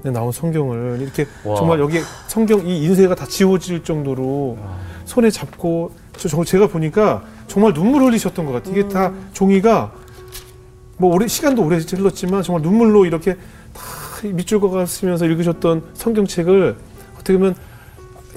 네네. 0.04 0.14
나온 0.14 0.32
성경을 0.32 1.00
이렇게 1.02 1.26
와. 1.44 1.56
정말 1.56 1.80
여기 1.80 2.00
성경 2.28 2.66
이 2.66 2.84
인쇄가 2.84 3.16
다 3.16 3.26
지워질 3.26 3.84
정도로 3.84 4.58
손에 5.06 5.30
잡고 5.30 5.92
저, 6.18 6.30
저 6.30 6.44
제가 6.44 6.68
보니까 6.68 7.24
정말 7.48 7.74
눈물 7.74 8.04
흘리셨던 8.04 8.46
것 8.46 8.52
같아요. 8.54 8.74
이게 8.74 8.88
다 8.88 9.12
종이가 9.34 9.92
뭐 10.98 11.14
오래 11.14 11.28
시간도 11.28 11.64
오래 11.64 11.78
흘렀지만 11.78 12.44
정말 12.44 12.62
눈물로 12.62 13.06
이렇게 13.06 13.36
다 13.74 13.82
밑줄과 14.24 14.86
쓰면서 14.86 15.26
읽으셨던 15.26 15.84
성경책을 15.94 16.76
어떻게 17.16 17.34
보면 17.34 17.56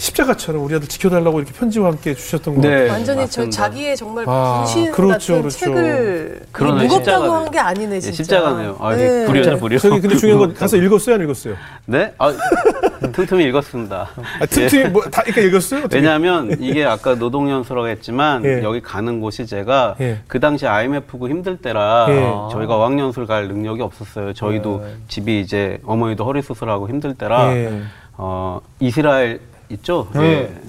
십자가처럼 0.00 0.64
우리 0.64 0.74
아들 0.74 0.88
지켜달라고 0.88 1.40
이렇게 1.40 1.52
편지와 1.52 1.88
함께 1.90 2.14
주셨던 2.14 2.54
것 2.56 2.62
같아요. 2.62 2.84
네, 2.84 2.90
완전히 2.90 3.18
저 3.28 3.42
맞습니다. 3.42 3.50
자기의 3.56 3.96
정말 3.96 4.24
아, 4.26 4.62
분신 4.64 4.90
그렇죠, 4.92 5.12
같은 5.34 5.40
그렇죠. 5.42 5.58
책을 5.58 6.40
그러네, 6.52 6.82
무겁다고. 6.84 7.32
한 7.32 7.50
게 7.50 7.58
아니네 7.58 7.96
예, 7.96 8.00
진짜. 8.00 8.16
십자가네요. 8.22 8.76
아, 8.78 8.94
네. 8.94 9.26
불효자 9.26 9.56
불효. 9.56 9.76
저기 9.78 10.00
근데 10.00 10.16
중요한 10.16 10.38
건 10.40 10.54
가서 10.54 10.76
읽었어요, 10.78 11.16
안 11.16 11.22
읽었어요? 11.22 11.54
네? 11.86 12.14
아, 12.18 12.32
틈틈이 13.12 13.42
읽었습니다. 13.46 14.08
아, 14.40 14.46
틈틈이 14.46 14.90
뭐다 14.90 15.22
이렇게 15.22 15.42
읽었어요? 15.48 15.80
어떻게? 15.80 15.96
왜냐하면 15.96 16.56
이게 16.60 16.84
아까 16.84 17.16
노동연수라고 17.16 17.88
했지만 17.88 18.44
예. 18.44 18.62
여기 18.62 18.80
가는 18.80 19.20
곳이 19.20 19.46
제가 19.46 19.96
예. 20.00 20.20
그 20.28 20.38
당시 20.38 20.66
IMF고 20.66 21.28
힘들 21.28 21.56
때라 21.56 22.06
예. 22.08 22.22
저희가 22.52 22.76
어학연수를 22.76 23.26
갈 23.26 23.48
능력이 23.48 23.82
없었어요. 23.82 24.32
저희도 24.32 24.84
집이 25.08 25.40
이제 25.40 25.78
어머니도 25.84 26.24
허리 26.24 26.40
수술하고 26.42 26.88
힘들 26.88 27.14
때라 27.14 27.52
예. 27.56 27.82
어, 28.16 28.60
이스라엘 28.78 29.40
있죠? 29.70 30.08
네. 30.14 30.20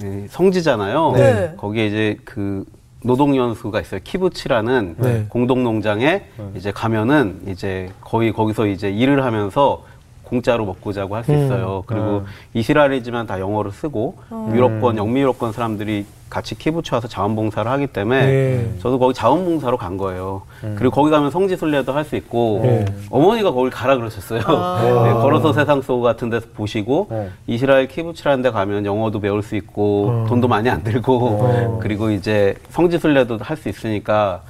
예, 0.02 0.22
예, 0.22 0.26
성지잖아요. 0.28 1.12
네. 1.16 1.54
거기에 1.56 1.86
이제 1.86 2.16
그 2.24 2.64
노동연수가 3.04 3.80
있어요. 3.80 4.00
키부치라는 4.04 4.96
네. 4.98 5.26
공동농장에 5.28 6.22
이제 6.54 6.70
가면은 6.70 7.40
이제 7.48 7.90
거의 8.00 8.32
거기서 8.32 8.66
이제 8.66 8.90
일을 8.90 9.24
하면서 9.24 9.84
공짜로 10.22 10.64
먹고 10.64 10.92
자고 10.92 11.16
할수 11.16 11.32
음. 11.32 11.44
있어요. 11.44 11.82
그리고 11.86 12.22
이스라엘이지만 12.54 13.26
다 13.26 13.40
영어를 13.40 13.72
쓰고 13.72 14.16
유럽권, 14.54 14.96
영미 14.96 15.20
유럽권 15.20 15.52
사람들이 15.52 16.06
같이 16.32 16.54
키부치 16.56 16.94
와서 16.94 17.08
자원봉사를 17.08 17.70
하기 17.70 17.88
때문에 17.88 18.26
네. 18.26 18.70
저도 18.80 18.98
거기 18.98 19.12
자원봉사로 19.12 19.76
간 19.76 19.98
거예요. 19.98 20.40
그리고 20.76 20.90
거기 20.94 21.10
가면 21.10 21.30
성지순례도 21.30 21.92
할 21.92 22.02
수 22.06 22.16
있고 22.16 22.60
네. 22.64 22.84
어머니가 23.10 23.52
거길 23.52 23.70
가라 23.70 23.96
그러셨어요. 23.96 24.40
네, 25.04 25.12
걸어서 25.12 25.52
세상 25.52 25.82
속 25.82 26.00
같은 26.00 26.30
데서 26.30 26.46
보시고 26.54 27.08
네. 27.10 27.28
이스라엘 27.46 27.86
키부치라는 27.86 28.42
데 28.42 28.50
가면 28.50 28.86
영어도 28.86 29.20
배울 29.20 29.42
수 29.42 29.54
있고 29.56 30.08
어. 30.08 30.26
돈도 30.26 30.48
많이 30.48 30.68
안 30.70 30.82
들고 30.82 31.78
그리고 31.80 32.10
이제 32.10 32.54
성지순례도 32.70 33.38
할 33.42 33.56
수 33.58 33.68
있으니까 33.68 34.40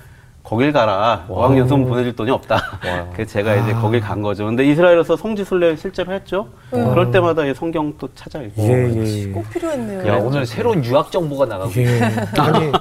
거길 0.42 0.72
가라. 0.72 1.24
어학연수는 1.28 1.86
보내줄 1.88 2.16
돈이 2.16 2.30
없다. 2.30 2.60
그래서 3.14 3.30
제가 3.32 3.54
이제 3.56 3.72
거길 3.74 4.00
간 4.00 4.22
거죠. 4.22 4.44
근데 4.46 4.64
이스라엘에서 4.64 5.16
성지순례 5.16 5.76
실제로 5.76 6.12
했죠. 6.12 6.48
그럴 6.70 7.10
때마다 7.10 7.46
이 7.46 7.54
성경 7.54 7.94
또 7.98 8.08
찾아 8.14 8.40
읽고. 8.42 8.62
예, 8.62 8.92
예. 8.94 9.26
꼭 9.28 9.48
필요했네요. 9.50 10.06
야 10.08 10.16
오늘 10.18 10.44
새로운 10.44 10.84
유학 10.84 11.12
정보가 11.12 11.46
나가고 11.46 11.70
예. 11.76 12.00
아니 12.38 12.72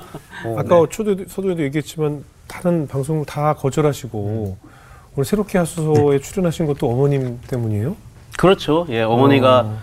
어, 0.46 0.56
아까 0.58 0.86
초도 0.90 1.16
서두에도 1.28 1.62
얘기했지만 1.64 2.24
다른 2.48 2.88
방송을 2.88 3.26
다 3.26 3.54
거절하시고 3.54 4.58
오늘 5.16 5.26
새롭게 5.26 5.58
하소서에 5.60 6.20
출연하신 6.20 6.66
것도 6.66 6.90
어머님 6.90 7.40
때문이에요? 7.48 7.96
그렇죠. 8.38 8.88
예, 8.90 9.04
어머니가 9.04 9.60
어. 9.60 9.78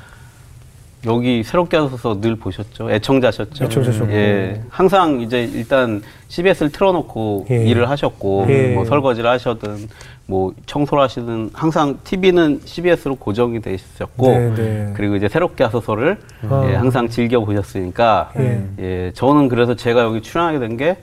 여기 1.07 1.43
새롭게 1.45 1.77
하셔서 1.77 2.21
늘 2.21 2.35
보셨죠. 2.37 2.91
애청자셨죠. 2.91 3.65
애청자셨고. 3.65 4.13
예. 4.13 4.63
항상 4.69 5.21
이제 5.21 5.45
일단 5.45 6.03
CBS를 6.29 6.73
틀어놓고 6.73 7.47
예. 7.51 7.67
일을 7.69 7.89
하셨고, 7.89 8.47
예. 8.49 8.75
뭐 8.75 8.85
설거지를 8.85 9.31
하셔든, 9.31 9.89
뭐 10.27 10.53
청소를 10.67 11.03
하시든, 11.05 11.51
항상 11.53 11.99
TV는 12.03 12.63
CBS로 12.65 13.15
고정이 13.15 13.61
돼 13.63 13.75
있었고, 13.75 14.27
네, 14.27 14.55
네. 14.55 14.93
그리고 14.97 15.15
이제 15.15 15.29
새롭게 15.29 15.63
하소서를 15.65 16.19
아. 16.51 16.67
예, 16.69 16.75
항상 16.75 17.09
즐겨 17.09 17.41
보셨으니까, 17.45 18.33
예. 18.39 18.65
예, 18.81 19.13
저는 19.15 19.49
그래서 19.49 19.77
제가 19.77 20.03
여기 20.03 20.21
출연하게 20.21 20.59
된 20.59 20.77
게 20.77 20.97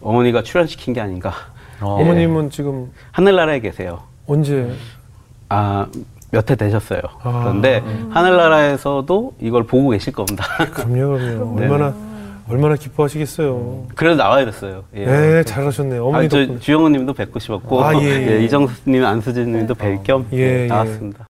어머니가 0.00 0.42
출연시킨 0.42 0.94
게 0.94 1.00
아닌가. 1.00 1.32
어. 1.80 1.98
예. 2.00 2.02
어머님은 2.02 2.50
지금 2.50 2.90
하늘나라에 3.12 3.60
계세요. 3.60 4.00
언제 4.26 4.70
아, 5.48 5.86
몇 6.32 6.50
해 6.50 6.56
되셨어요. 6.56 7.00
아. 7.22 7.40
그런데 7.44 7.82
하늘나라에서도 8.10 9.34
이걸 9.40 9.64
보고 9.64 9.90
계실 9.90 10.12
겁니다. 10.12 10.44
그럼요, 10.72 11.18
그럼요. 11.18 11.56
얼마나 11.60 11.94
얼마나 12.48 12.74
기뻐하시겠어요. 12.74 13.86
그래서 13.94 14.16
나와야 14.16 14.44
됐어요. 14.46 14.82
예. 14.96 15.04
네, 15.06 15.42
잘하셨네요. 15.44 16.04
어머니 16.06 16.26
아, 16.26 16.28
저 16.28 16.38
덕분에. 16.40 16.58
주영훈님도 16.58 17.12
뵙고 17.14 17.38
싶었고, 17.38 17.84
아, 17.84 17.94
예, 18.02 18.06
예. 18.38 18.44
이정수님, 18.44 19.04
안수진님도 19.04 19.74
뵐겸 19.74 20.24
예, 20.32 20.64
예. 20.64 20.66
나왔습니다. 20.66 21.26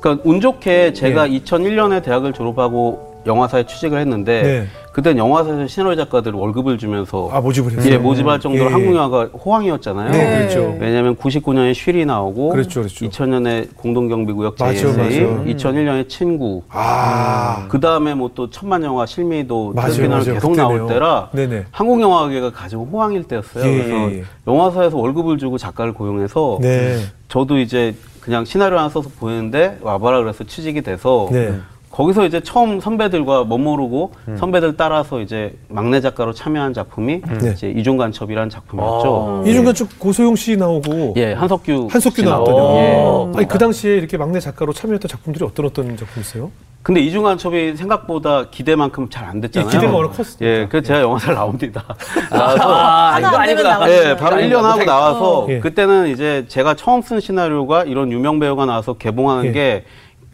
그러니까 0.00 0.28
운 0.28 0.40
좋게 0.40 0.92
제가 0.92 1.26
2001년에 1.28 2.02
대학을 2.02 2.32
졸업하고 2.32 3.22
영화사에 3.26 3.64
취직을 3.64 3.98
했는데 4.00 4.42
네. 4.42 4.66
그땐 4.94 5.18
영화사에서 5.18 5.66
시나리오 5.66 5.96
작가들 5.96 6.30
월급을 6.32 6.78
주면서 6.78 7.28
아 7.32 7.40
모집을 7.40 7.72
했어요. 7.72 7.92
예, 7.92 7.98
모집할 7.98 8.38
정도로 8.38 8.66
예. 8.70 8.72
한국 8.72 8.94
영화가 8.94 9.24
호황이었잖아요. 9.44 10.12
네, 10.12 10.38
그렇죠. 10.38 10.76
왜냐하면 10.78 11.16
99년에 11.16 11.74
쉬리 11.74 12.06
나오고, 12.06 12.50
그렇죠, 12.50 12.82
그렇죠. 12.82 13.04
2000년에 13.04 13.76
공동경비구역 13.76 14.56
JSA, 14.56 14.96
맞아요. 14.96 15.44
2001년에 15.46 16.08
친구, 16.08 16.62
아, 16.68 17.66
그 17.68 17.80
다음에 17.80 18.14
뭐 18.14 18.30
또 18.34 18.50
천만 18.50 18.82
영화 18.82 19.04
실미도 19.06 19.72
맞아요. 19.74 19.92
계속 19.92 20.50
그때네요. 20.50 20.54
나올 20.54 20.88
때라 20.88 21.28
네네. 21.32 21.66
한국 21.70 22.00
영화계가 22.00 22.50
가장 22.50 22.80
호황일 22.80 23.24
때였어요. 23.24 23.64
예, 23.64 23.76
그래서 23.76 24.10
예, 24.12 24.18
예. 24.18 24.24
영화사에서 24.46 24.96
월급을 24.96 25.38
주고 25.38 25.56
작가를 25.58 25.92
고용해서 25.92 26.58
네. 26.60 26.98
저도 27.28 27.58
이제 27.58 27.94
그냥 28.20 28.44
시나리오 28.44 28.78
하나 28.78 28.88
써서 28.88 29.08
보냈는데 29.20 29.78
와봐라 29.82 30.20
그래서 30.22 30.42
취직이 30.44 30.82
돼서 30.82 31.28
네. 31.30 31.54
거기서 31.94 32.26
이제 32.26 32.40
처음 32.40 32.80
선배들과 32.80 33.44
멋모르고 33.44 34.12
선배들 34.36 34.76
따라서 34.76 35.20
이제 35.20 35.54
막내 35.68 36.00
작가로 36.00 36.32
참여한 36.32 36.74
작품이 36.74 37.20
네. 37.40 37.52
이제 37.52 37.70
이중간첩이라는 37.70 38.50
작품이었죠. 38.50 39.44
이중간 39.46 39.74
쪽 39.74 39.96
고소영 40.00 40.34
씨 40.34 40.56
나오고 40.56 41.14
예, 41.16 41.34
한석규 41.34 41.86
한석규 41.92 42.16
씨 42.16 42.24
나왔더니. 42.24 42.58
예. 42.78 43.04
아니 43.36 43.46
그 43.46 43.58
당시에 43.58 43.96
이렇게 43.96 44.16
막내 44.16 44.40
작가로 44.40 44.72
참여했던 44.72 45.08
작품들이 45.08 45.44
어떤 45.44 45.66
어떤 45.66 45.96
작품이세요? 45.96 46.50
근데 46.82 47.00
이중간첩이 47.00 47.76
생각보다 47.76 48.50
기대만큼 48.50 49.08
잘 49.08 49.24
안 49.24 49.40
됐잖아요. 49.40 49.68
예, 49.68 49.72
기대가 49.72 49.96
워낙 49.96 50.10
컸으니까. 50.16 50.44
예, 50.44 50.66
그래서 50.68 50.86
제가 50.88 51.00
영화사를 51.00 51.34
나옵니다. 51.34 51.84
아, 52.30 53.12
하나 53.14 53.46
이거. 53.46 53.62
나가죠. 53.62 53.92
예, 53.92 54.16
바로 54.16 54.36
1년 54.36 54.62
하고 54.62 54.84
나와서 54.84 55.46
예. 55.48 55.60
그때는 55.60 56.08
이제 56.08 56.44
제가 56.48 56.74
처음 56.74 57.02
쓴 57.02 57.20
시나리오가 57.20 57.84
이런 57.84 58.10
유명 58.10 58.40
배우가 58.40 58.66
나와서 58.66 58.94
개봉하는 58.94 59.46
예. 59.46 59.52
게 59.52 59.84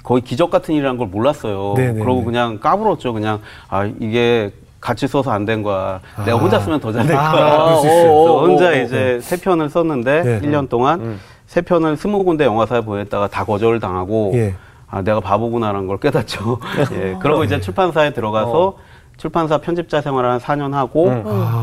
거의 0.02 0.22
기적 0.22 0.50
같은 0.50 0.74
일이라는 0.74 0.98
걸 0.98 1.08
몰랐어요. 1.08 1.74
네네네. 1.76 2.00
그러고 2.00 2.24
그냥 2.24 2.58
까불었죠. 2.58 3.12
그냥 3.12 3.40
아 3.68 3.84
이게 4.00 4.52
같이 4.80 5.06
써서 5.06 5.30
안 5.30 5.44
된 5.44 5.62
거야. 5.62 6.00
내가 6.24 6.38
혼자 6.38 6.58
쓰면 6.58 6.80
더 6.80 6.92
잘될 6.92 7.14
아, 7.16 7.32
거야. 7.32 7.50
그럴 7.50 7.76
수 7.80 7.86
있어요. 7.86 8.02
그래서 8.02 8.34
어, 8.34 8.40
혼자 8.46 8.64
어, 8.66 8.68
어, 8.70 8.74
이제 8.74 9.18
세 9.22 9.36
편을 9.38 9.68
썼는데 9.68 10.22
네. 10.22 10.40
1년 10.40 10.68
동안 10.68 11.18
세 11.46 11.60
편을 11.60 11.96
스무 11.96 12.24
군데 12.24 12.44
영화사에 12.44 12.80
보냈다가 12.82 13.28
다 13.28 13.44
거절을 13.44 13.80
당하고 13.80 14.32
예. 14.34 14.54
아 14.88 15.02
내가 15.02 15.20
바보구나라는 15.20 15.86
걸 15.86 15.98
깨닫죠. 15.98 16.58
예. 16.92 17.16
그러고 17.20 17.44
이제 17.44 17.60
출판사에 17.60 18.12
들어가서 18.12 18.76
출판사 19.20 19.58
편집자 19.58 20.00
생활을 20.00 20.30
한 20.30 20.40
4년 20.40 20.72
하고 20.72 21.10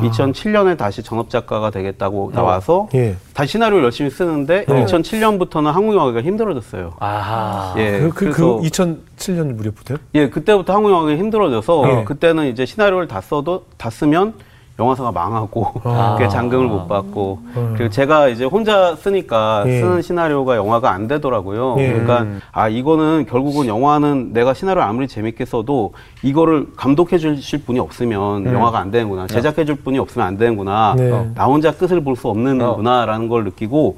2007년에 0.04 0.78
다시 0.78 1.02
전업 1.02 1.32
작가가 1.32 1.72
되겠다고 1.72 2.32
나와서 2.32 2.88
예. 2.94 3.16
다시 3.34 3.54
시나리오를 3.54 3.84
열심히 3.86 4.12
쓰는데 4.12 4.66
네. 4.66 4.86
2007년부터는 4.86 5.72
한국 5.72 5.96
영화가 5.96 6.22
힘들어졌어요. 6.22 6.94
아하. 7.00 7.74
예. 7.78 8.00
그, 8.00 8.10
그, 8.10 8.14
그 8.14 8.60
그래서 8.60 8.60
2007년 8.62 9.56
무렵부터요? 9.56 9.98
예, 10.14 10.30
그때부터 10.30 10.72
한국 10.72 10.92
영화가 10.92 11.18
힘들어져서 11.18 11.82
네. 11.88 12.04
그때는 12.04 12.46
이제 12.46 12.68
시나리오를 12.68 13.08
다 13.08 13.22
써도 13.22 13.66
다 13.78 13.90
쓰면 13.90 14.36
영화사가 14.80 15.12
망하고 15.12 15.72
아. 15.84 16.16
그 16.20 16.28
잔금을 16.30 16.68
못 16.68 16.88
받고 16.88 17.40
그리고 17.76 17.90
제가 17.90 18.28
이제 18.28 18.46
혼자 18.46 18.96
쓰니까 18.96 19.64
예. 19.66 19.80
쓰는 19.80 20.02
시나리오가 20.02 20.56
영화가 20.56 20.92
안 20.92 21.08
되더라고요. 21.08 21.76
예. 21.80 21.88
그러니까 21.94 22.26
아 22.52 22.68
이거는 22.70 23.26
결국은 23.28 23.66
영화는 23.68 24.34
내가 24.34 24.54
시나리오 24.54 24.84
아무리 24.84 25.08
재밌게 25.08 25.46
써도 25.46 25.94
이거를 26.22 26.68
감독해 26.76 27.18
주실 27.18 27.64
분이 27.64 27.80
없으면 27.80 28.46
영화가 28.46 28.78
안 28.80 28.92
되는구나. 28.92 29.28
제작해 29.28 29.66
줄 29.66 29.76
분이 29.76 29.98
없으면 29.98 30.28
안 30.28 30.38
되는구나. 30.38 30.94
네. 30.98 31.12
어, 31.12 31.28
나 31.34 31.46
혼자 31.46 31.72
끝을 31.72 32.02
볼 32.04 32.18
수 32.18 32.28
없는구나라는 32.30 33.30
걸 33.30 33.44
느끼고 33.44 33.98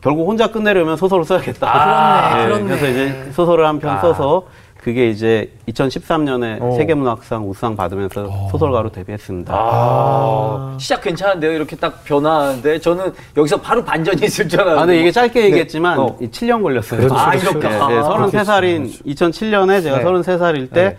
결국 0.00 0.26
혼자 0.26 0.46
끝내려면 0.50 0.96
소설을 0.96 1.24
써야겠다. 1.24 2.30
그렇네, 2.32 2.42
예, 2.42 2.46
그렇네. 2.46 2.64
그래서 2.64 2.88
이제 2.88 3.30
소설을 3.32 3.66
한 3.66 3.78
편 3.78 4.00
써서 4.00 4.44
그게 4.82 5.10
이제 5.10 5.50
2013년에 5.68 6.60
어. 6.60 6.74
세계문학상 6.76 7.48
우수상 7.48 7.76
받으면서 7.76 8.48
소설가로 8.50 8.90
데뷔했습니다. 8.90 9.52
아, 9.54 10.76
시작 10.80 11.02
괜찮은데요? 11.02 11.52
이렇게 11.52 11.76
딱 11.76 12.02
변화하는데 12.04 12.78
저는 12.78 13.12
여기서 13.36 13.60
바로 13.60 13.84
반전이 13.84 14.24
있을 14.24 14.48
줄 14.48 14.60
알았는데. 14.60 14.82
아, 14.82 14.86
근데 14.86 15.00
이게 15.00 15.12
짧게 15.12 15.44
얘기했지만 15.44 15.98
어. 15.98 16.16
이 16.20 16.28
7년 16.28 16.62
걸렸어요. 16.62 17.00
그렇죠, 17.00 17.14
아, 17.14 17.30
그렇죠. 17.30 17.50
이렇게. 17.50 17.68
네, 17.68 17.74
아, 17.76 17.88
네, 17.88 17.94
33살인 18.00 19.04
2007년에 19.06 19.82
제가 19.82 19.98
네. 19.98 20.04
33살일 20.04 20.72
때 20.72 20.96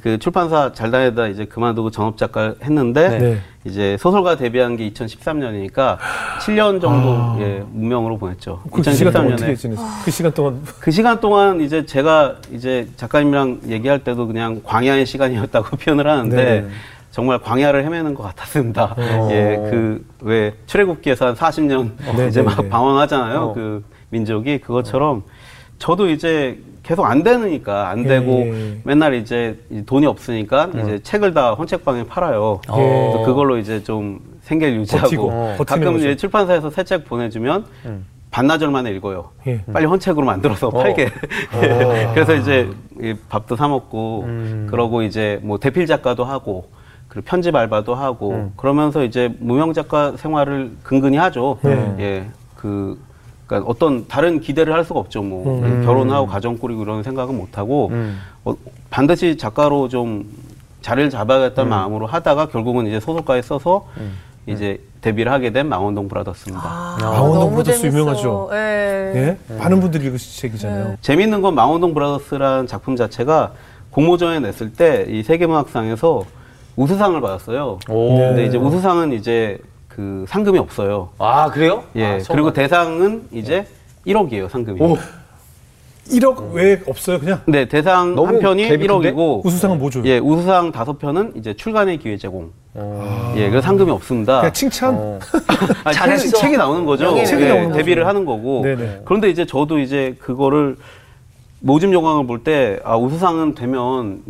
그 0.00 0.18
출판사 0.18 0.72
잘 0.72 0.90
다니다 0.90 1.26
이제 1.26 1.44
그만두고 1.44 1.90
전업 1.90 2.16
작가 2.16 2.54
했는데 2.62 3.18
네. 3.18 3.38
이제 3.64 3.96
소설가 3.98 4.36
데뷔한 4.36 4.76
게 4.76 4.90
2013년이니까 4.90 5.98
7년 6.40 6.80
정도 6.80 7.42
예, 7.42 7.62
무명으로 7.70 8.16
보냈죠. 8.16 8.62
그 8.72 8.82
시간 8.82 9.12
동안 9.12 9.32
어떻게 9.34 9.52
2013년에 9.52 9.58
지냈어요? 9.58 9.86
그 10.04 10.10
시간 10.10 10.32
동안 10.32 10.62
그 10.80 10.90
시간 10.90 11.20
동안 11.20 11.60
이제 11.60 11.84
제가 11.84 12.36
이제 12.52 12.88
작가님이랑 12.96 13.60
얘기할 13.68 14.02
때도 14.02 14.26
그냥 14.26 14.62
광야의 14.64 15.04
시간이었다고 15.04 15.76
표현을 15.76 16.08
하는데 16.08 16.36
네. 16.36 16.66
정말 17.10 17.38
광야를 17.40 17.84
헤매는 17.84 18.14
것 18.14 18.22
같았습니다. 18.22 18.96
예, 19.30 19.56
그 19.70 20.02
왜 20.22 20.54
출애굽기에서 20.66 21.26
한 21.26 21.34
40년 21.34 21.90
네, 22.16 22.28
이제 22.28 22.40
네, 22.40 22.46
막 22.46 22.62
네. 22.62 22.68
방황하잖아요. 22.68 23.38
어. 23.40 23.52
그 23.52 23.84
민족이 24.10 24.58
그것처럼 24.58 25.24
저도 25.82 26.08
이제 26.08 26.60
계속 26.84 27.04
안 27.04 27.24
되니까 27.24 27.88
안 27.88 28.04
예, 28.04 28.08
되고 28.08 28.32
예. 28.46 28.78
맨날 28.84 29.14
이제 29.14 29.58
이 29.68 29.82
돈이 29.84 30.06
없으니까 30.06 30.70
이제 30.80 31.00
책을 31.02 31.34
다 31.34 31.54
헌책방에 31.54 32.04
팔아요. 32.06 32.60
예. 32.68 32.72
그래서 32.72 33.22
그걸로 33.24 33.58
이제 33.58 33.82
좀 33.82 34.20
생계를 34.42 34.76
유지하고 34.76 35.02
버티고, 35.06 35.28
어. 35.28 35.56
가끔. 35.66 35.98
이제 35.98 36.14
출판사에서 36.14 36.70
새 36.70 36.84
책 36.84 37.04
보내주면 37.04 37.64
반나절 38.30 38.70
만에 38.70 38.92
읽어요. 38.92 39.30
예. 39.48 39.60
빨리 39.72 39.86
헌책으로 39.86 40.24
만들어서 40.24 40.70
팔게. 40.70 41.08
예. 41.62 42.10
그래서 42.14 42.34
이제 42.34 42.70
이 43.00 43.14
밥도 43.28 43.56
사 43.56 43.66
먹고 43.66 44.28
그러고 44.70 45.02
이제 45.02 45.40
뭐 45.42 45.58
대필 45.58 45.86
작가도 45.86 46.24
하고 46.24 46.68
그리고 47.08 47.24
편집 47.28 47.56
알바도 47.56 47.96
하고 47.96 48.52
그러면서 48.56 49.02
이제 49.02 49.34
무명 49.40 49.72
작가 49.72 50.12
생활을 50.16 50.76
근근히 50.84 51.16
하죠. 51.16 51.58
네. 51.62 51.94
예. 51.98 52.26
그 52.54 53.00
그러니까 53.52 53.70
어떤 53.70 54.08
다른 54.08 54.40
기대를 54.40 54.72
할 54.72 54.84
수가 54.84 55.00
없죠. 55.00 55.22
뭐 55.22 55.60
결혼하고 55.84 56.26
가정 56.26 56.56
꾸리고 56.58 56.82
이런 56.82 57.02
생각은 57.02 57.36
못 57.36 57.58
하고 57.58 57.90
어, 58.44 58.54
반드시 58.90 59.36
작가로 59.36 59.88
좀 59.88 60.24
자리를 60.80 61.10
잡아야겠다는 61.10 61.68
마음으로 61.70 62.06
하다가 62.06 62.46
결국은 62.48 62.86
이제 62.86 62.98
소설가에 62.98 63.42
써서 63.42 63.86
이제 64.46 64.80
데뷔를 65.02 65.30
하게 65.30 65.52
된 65.52 65.68
망원동 65.68 66.08
브라더스입니다. 66.08 66.66
아, 66.66 66.96
망원동 67.00 67.38
너무 67.40 67.50
브라더스 67.52 67.80
재밌어. 67.82 67.98
유명하죠. 67.98 68.50
예. 68.52 69.12
예? 69.48 69.54
많은 69.58 69.80
분들이 69.80 70.06
읽으신 70.06 70.40
책이잖아요. 70.40 70.96
재밌는 71.02 71.42
건 71.42 71.54
망원동 71.54 71.92
브라더스라는 71.94 72.66
작품 72.66 72.96
자체가 72.96 73.52
공모전에 73.90 74.40
냈을 74.40 74.72
때 74.72 75.04
이 75.08 75.22
세계문학상에서 75.22 76.24
우수상을 76.76 77.20
받았어요. 77.20 77.78
오. 77.90 78.18
네. 78.18 78.28
근데 78.28 78.46
이제 78.46 78.56
우수상은 78.56 79.12
이제 79.12 79.58
그 79.94 80.24
상금이 80.28 80.58
없어요. 80.58 81.10
아, 81.18 81.50
그래요? 81.50 81.84
예. 81.96 82.04
아, 82.06 82.18
그리고. 82.30 82.52
대상은 82.52 83.24
이제 83.30 83.66
1억이에요, 84.06 84.48
상금이. 84.48 84.80
오. 84.80 84.96
1억 86.08 86.52
왜 86.52 86.80
없어요, 86.86 87.18
그냥? 87.20 87.40
네, 87.46 87.66
대상 87.68 88.16
한 88.18 88.38
편이 88.40 88.64
갭이 88.68 88.88
큰데? 88.88 89.12
1억이고 89.12 89.44
우수상은 89.44 89.78
뭐 89.78 89.88
줘요? 89.90 90.02
예, 90.06 90.18
우수상 90.18 90.72
다섯 90.72 90.98
편은 90.98 91.34
이제 91.36 91.54
출간의 91.54 91.98
기회 91.98 92.16
제공. 92.16 92.50
예, 93.36 93.48
그래서 93.50 93.60
상금이 93.66 93.90
없습니다. 93.92 94.38
그냥 94.40 94.52
칭찬? 94.52 94.94
어. 94.96 95.18
아니, 95.84 95.94
잘했어. 95.94 96.24
책이, 96.24 96.40
책이 96.40 96.56
나오는 96.56 96.84
거죠. 96.86 97.14
책이 97.24 97.42
예, 97.44 97.48
나오는 97.48 97.64
거죠. 97.68 97.76
데뷔를 97.78 98.06
하는 98.06 98.24
거고. 98.24 98.62
네네. 98.64 99.02
그런데 99.04 99.28
이제 99.30 99.44
저도 99.46 99.78
이제 99.78 100.16
그거를 100.18 100.76
모집 101.60 101.92
요강을 101.92 102.26
볼 102.26 102.42
때 102.42 102.80
아, 102.82 102.96
우수상은 102.96 103.54
되면 103.54 104.22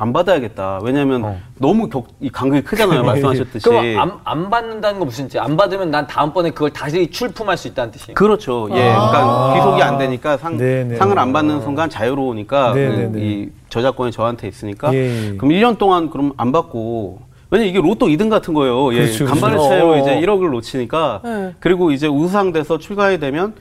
안 0.00 0.12
받아야겠다. 0.12 0.78
왜냐하면 0.84 1.24
어. 1.24 1.36
너무 1.58 1.88
격, 1.88 2.06
이 2.20 2.30
간극이 2.30 2.62
크잖아요. 2.62 3.02
말씀하셨듯이. 3.02 3.64
그럼 3.68 3.98
안, 3.98 4.12
안 4.22 4.48
받는다는 4.48 5.00
건 5.00 5.08
무슨 5.08 5.26
뜻이 5.26 5.40
안 5.40 5.56
받으면 5.56 5.90
난 5.90 6.06
다음번에 6.06 6.50
그걸 6.50 6.70
다시 6.70 7.10
출품할 7.10 7.56
수 7.56 7.66
있다는 7.66 7.90
뜻이에요? 7.90 8.14
그렇죠. 8.14 8.68
예. 8.70 8.74
그러니까 8.74 9.54
귀속이 9.54 9.82
안 9.82 9.98
되니까 9.98 10.36
상, 10.36 10.56
네네. 10.56 10.96
상을 10.96 11.18
안 11.18 11.32
받는 11.32 11.62
순간 11.62 11.90
자유로우니까 11.90 12.74
그, 12.74 12.78
네네네. 12.78 13.20
이 13.20 13.48
저작권이 13.70 14.12
저한테 14.12 14.46
있으니까 14.46 14.94
예. 14.94 15.34
그럼 15.36 15.50
1년 15.50 15.78
동안 15.78 16.10
그럼 16.10 16.32
안 16.36 16.52
받고 16.52 17.20
왜냐 17.50 17.64
이게 17.64 17.80
로또 17.80 18.06
2등 18.06 18.30
같은 18.30 18.54
거예요. 18.54 18.94
예. 18.94 18.98
그렇죠, 18.98 19.26
간발의 19.26 19.56
그렇죠. 19.56 19.68
차이로 19.68 19.90
어. 19.90 19.98
이제 19.98 20.20
1억을 20.20 20.50
놓치니까 20.50 21.20
네. 21.24 21.54
그리고 21.58 21.90
이제 21.90 22.06
우수상 22.06 22.52
돼서 22.52 22.78
출간이 22.78 23.18
되면 23.18 23.52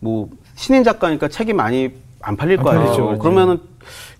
뭐 0.00 0.28
신인 0.56 0.82
작가니까 0.82 1.28
책이 1.28 1.52
많이 1.52 1.90
안 2.20 2.36
팔릴 2.36 2.58
안거 2.58 2.70
아니에요. 2.70 2.84
팔리죠. 2.86 3.18
그러면은 3.18 3.60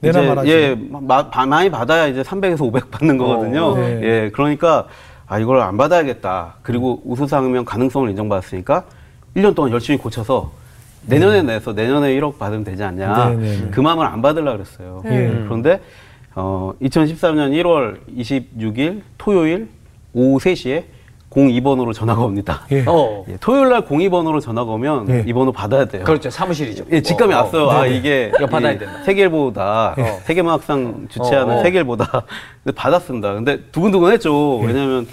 내나 0.05 0.21
이제 0.21 0.29
말하지. 0.29 0.51
예, 0.51 0.77
마- 0.91 1.29
바- 1.31 1.47
많이 1.47 1.71
받아야 1.71 2.07
이제 2.07 2.23
300에서 2.23 2.63
500 2.63 2.91
받는 2.91 3.19
거거든요. 3.19 3.65
어, 3.67 3.75
네. 3.77 4.01
예, 4.03 4.31
그러니까 4.33 4.87
아 5.27 5.39
이걸 5.39 5.61
안 5.61 5.77
받아야겠다. 5.77 6.57
그리고 6.63 7.01
우수상이면 7.05 7.65
가능성을 7.65 8.09
인정받았으니까 8.11 8.85
1년 9.37 9.55
동안 9.55 9.73
열심히 9.73 9.99
고쳐서 9.99 10.53
내년에 11.07 11.43
내서 11.43 11.73
내년에 11.73 12.15
1억 12.19 12.39
받으면 12.39 12.65
되지 12.65 12.83
않냐. 12.85 13.29
네, 13.31 13.37
네, 13.37 13.57
네. 13.61 13.69
그 13.71 13.81
마음을 13.81 14.07
안 14.07 14.23
받으려고 14.23 14.59
그랬어요. 14.59 15.03
예. 15.07 15.29
그런데 15.45 15.81
어 16.35 16.73
2013년 16.83 17.51
1월 17.63 17.99
26일 18.17 19.03
토요일 19.19 19.69
오후 20.13 20.39
3시에 20.39 20.85
02번으로 21.35 21.93
전화가 21.93 22.23
옵니다. 22.23 22.63
예. 22.71 22.85
어. 22.87 23.25
예, 23.29 23.37
토요일 23.41 23.69
날 23.69 23.83
02번으로 23.83 24.41
전화가 24.41 24.71
오면 24.73 25.09
예. 25.11 25.25
이 25.27 25.33
번호 25.33 25.53
받아야 25.53 25.85
돼요. 25.85 26.05
그렇죠. 26.05 26.31
사무실이죠. 26.31 26.85
예, 26.93 27.03
직감이 27.03 27.35
어, 27.35 27.39
왔어요. 27.39 27.65
어. 27.65 27.71
아, 27.71 27.83
네네. 27.83 27.97
이게 27.97 28.33
이거 28.37 28.47
받아야 28.47 28.73
이 28.73 28.79
된다. 28.79 29.03
세계일보다 29.05 29.95
어. 29.99 30.19
세계문학상 30.25 31.07
주최하는 31.09 31.57
어, 31.57 31.59
어. 31.59 31.63
세계일보다 31.63 32.23
근데 32.63 32.75
받았습니다. 32.77 33.35
근데 33.35 33.61
두근두근했죠. 33.73 34.59
왜냐하면 34.59 35.07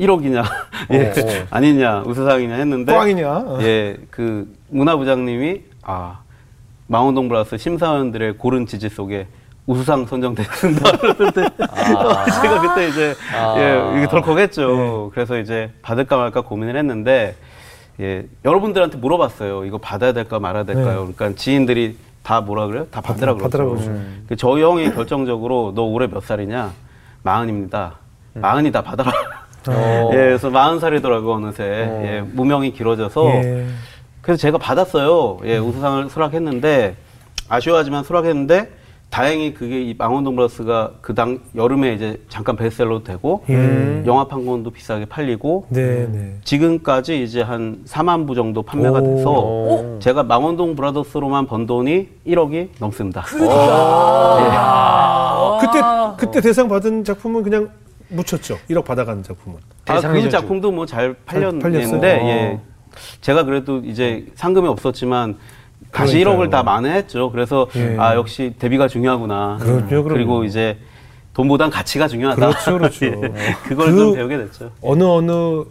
1억이냐, 0.00 0.44
예, 0.92 1.08
어. 1.08 1.46
아니냐, 1.50 2.02
우수상이냐 2.06 2.54
했는데 2.54 2.94
꽝이냐? 2.94 3.30
어. 3.30 3.58
예, 3.62 3.96
그 4.10 4.50
문화부장님이 4.70 5.62
아 5.82 6.20
망원동 6.86 7.28
브라스 7.28 7.58
심사위원들의 7.58 8.38
고른 8.38 8.64
지지 8.66 8.88
속에 8.88 9.26
우수상 9.68 10.06
선정됐습니다. 10.06 10.92
그랬는데 10.96 11.44
제가 12.42 12.60
그때 12.62 12.88
이제 12.88 13.14
아. 13.36 13.54
예, 13.58 13.98
이게 13.98 14.08
덜컥했죠. 14.08 15.10
그래서 15.14 15.38
이제 15.38 15.70
받을까 15.82 16.16
말까 16.16 16.40
고민을 16.40 16.74
했는데 16.76 17.36
예, 18.00 18.24
여러분들한테 18.46 18.96
물어봤어요. 18.96 19.66
이거 19.66 19.76
받아야 19.76 20.12
될까 20.12 20.38
말아야 20.40 20.64
될까요? 20.64 21.10
그러니까 21.14 21.38
지인들이 21.38 21.98
다 22.22 22.40
뭐라 22.40 22.66
그래요? 22.66 22.86
다 22.90 23.02
받으라 23.02 23.34
받- 23.34 23.42
받으라고 23.44 23.72
그러죠. 23.72 23.86
그러죠. 23.90 24.02
그 24.28 24.36
저희 24.36 24.62
형이 24.62 24.90
결정적으로 24.94 25.72
너 25.74 25.82
올해 25.82 26.06
몇 26.08 26.22
살이냐? 26.24 26.72
마흔입니다. 27.22 27.96
마흔이 28.34 28.72
다 28.72 28.80
받아라. 28.82 29.10
어. 29.68 30.08
예, 30.12 30.16
그래서 30.16 30.48
마흔 30.48 30.80
살이더라고 30.80 31.34
어느새 31.34 31.62
예, 31.64 32.24
무명이 32.32 32.72
길어져서 32.72 33.26
예. 33.44 33.66
그래서 34.22 34.40
제가 34.40 34.56
받았어요. 34.56 35.40
예, 35.44 35.58
우수상을 35.58 36.08
수락했는데 36.08 36.96
아쉬워하지만 37.50 38.04
수락했는데 38.04 38.77
다행히 39.10 39.54
그게 39.54 39.82
이 39.82 39.94
망원동 39.96 40.36
브라스가 40.36 40.92
그 41.00 41.14
당 41.14 41.40
여름에 41.56 41.94
이제 41.94 42.20
잠깐 42.28 42.54
베스트셀러도 42.56 43.02
되고 43.04 43.42
예. 43.48 44.02
영화 44.06 44.28
판권도 44.28 44.70
비싸게 44.70 45.06
팔리고 45.06 45.66
네, 45.70 46.06
네. 46.12 46.34
지금까지 46.44 47.22
이제 47.22 47.40
한 47.42 47.82
4만 47.86 48.26
부 48.26 48.34
정도 48.34 48.62
판매가 48.62 48.98
오. 49.00 49.02
돼서 49.16 49.30
오. 49.30 49.98
제가 50.00 50.22
망원동 50.24 50.76
브라더스로만 50.76 51.46
번 51.46 51.66
돈이 51.66 52.08
1억이 52.26 52.68
넘습니다. 52.78 53.22
그때 55.60 55.80
그때 56.18 56.40
대상 56.40 56.68
받은 56.68 57.04
작품은 57.04 57.42
그냥 57.42 57.70
묻혔죠. 58.10 58.58
1억 58.70 58.84
받아가는 58.84 59.22
작품은. 59.22 59.58
아, 59.86 60.00
그 60.00 60.28
작품도 60.28 60.70
뭐 60.70 60.86
잘? 60.86 61.14
팔렸는데 61.26 62.20
어. 62.20 62.26
예. 62.26 62.60
제가 63.20 63.44
그래도 63.44 63.78
이제 63.78 64.26
상금이 64.34 64.68
없었지만 64.68 65.36
다시 65.92 66.18
그러니까요. 66.18 66.46
1억을 66.46 66.50
다 66.50 66.62
만회했죠. 66.62 67.30
그래서 67.30 67.66
예. 67.76 67.96
아 67.98 68.14
역시 68.14 68.54
데뷔가 68.58 68.88
중요하구나. 68.88 69.58
그럼요, 69.60 69.86
그럼요. 69.88 70.08
그리고 70.08 70.44
이제 70.44 70.76
돈보단 71.34 71.70
가치가 71.70 72.08
중요하다. 72.08 72.36
그렇죠, 72.48 72.72
그렇죠. 72.78 73.06
예. 73.06 73.56
그걸 73.66 73.92
그- 73.92 73.98
좀 73.98 74.14
배우게 74.14 74.36
됐죠. 74.38 74.70
어느 74.82 75.04
어느 75.04 75.64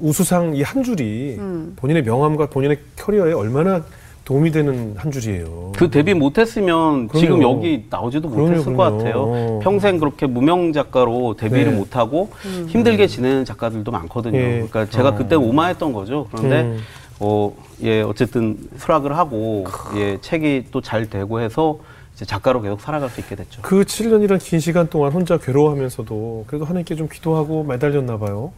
우수상 0.00 0.54
이 0.56 0.62
한 0.62 0.82
줄이 0.82 1.38
본인의 1.76 2.02
명함과 2.04 2.46
본인의 2.46 2.78
커리어에 2.98 3.32
얼마나 3.34 3.82
도움이 4.24 4.50
되는 4.52 4.94
한 4.96 5.10
줄이에요. 5.10 5.72
그 5.76 5.90
데뷔 5.90 6.14
못했으면 6.14 7.08
그럼요. 7.08 7.18
지금 7.18 7.42
여기 7.42 7.84
나오지도 7.90 8.28
못했을 8.28 8.76
것 8.76 8.84
그럼요. 8.84 8.98
같아요. 8.98 9.14
어. 9.18 9.60
평생 9.62 9.98
그렇게 9.98 10.26
무명 10.26 10.72
작가로 10.72 11.34
데뷔를 11.36 11.72
네. 11.72 11.78
못하고 11.78 12.30
힘들게 12.68 13.06
지내는 13.08 13.44
작가들도 13.44 13.90
많거든요. 13.90 14.38
예. 14.38 14.50
그러니까 14.70 14.86
제가 14.86 15.14
그때 15.16 15.34
오마했던 15.34 15.92
거죠. 15.92 16.28
그런데 16.30 16.60
음. 16.62 16.78
어, 17.20 17.54
예, 17.82 18.00
어쨌든 18.02 18.56
수락을 18.78 19.16
하고 19.16 19.66
예, 19.96 20.18
책이 20.20 20.66
또 20.72 20.80
잘 20.80 21.08
되고 21.08 21.40
해서 21.40 21.78
이제 22.14 22.24
작가로 22.24 22.62
계속 22.62 22.80
살아갈 22.80 23.08
수 23.10 23.20
있게 23.20 23.36
됐죠. 23.36 23.62
그 23.62 23.82
7년이란 23.84 24.42
긴 24.42 24.58
시간 24.58 24.88
동안 24.88 25.12
혼자 25.12 25.36
괴로워하면서도 25.38 26.44
그래도 26.46 26.64
하나님께 26.64 26.94
좀 26.96 27.08
기도하고 27.08 27.64
매달렸나 27.64 28.18
봐요. 28.18 28.52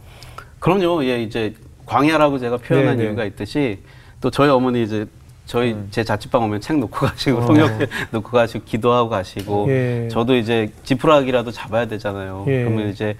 그럼요. 0.59 1.03
예, 1.05 1.21
이제 1.21 1.53
광야라고 1.85 2.39
제가 2.39 2.57
표현한 2.57 2.95
네, 2.97 3.03
네. 3.03 3.09
이유가 3.09 3.25
있듯이 3.25 3.79
또 4.21 4.31
저희 4.31 4.49
어머니 4.49 4.83
이제 4.83 5.05
저희 5.45 5.73
음. 5.73 5.87
제 5.91 6.05
자취방 6.05 6.41
오면 6.43 6.61
책 6.61 6.77
놓고 6.77 7.05
가시고 7.05 7.39
어. 7.39 7.41
성경 7.45 7.79
놓고 8.11 8.29
가시고 8.31 8.63
기도하고 8.63 9.09
가시고 9.09 9.65
예. 9.69 10.07
저도 10.09 10.37
이제 10.37 10.71
지푸라기라도 10.85 11.51
잡아야 11.51 11.85
되잖아요. 11.85 12.45
예. 12.47 12.63
그러면 12.63 12.87
이제 12.89 13.17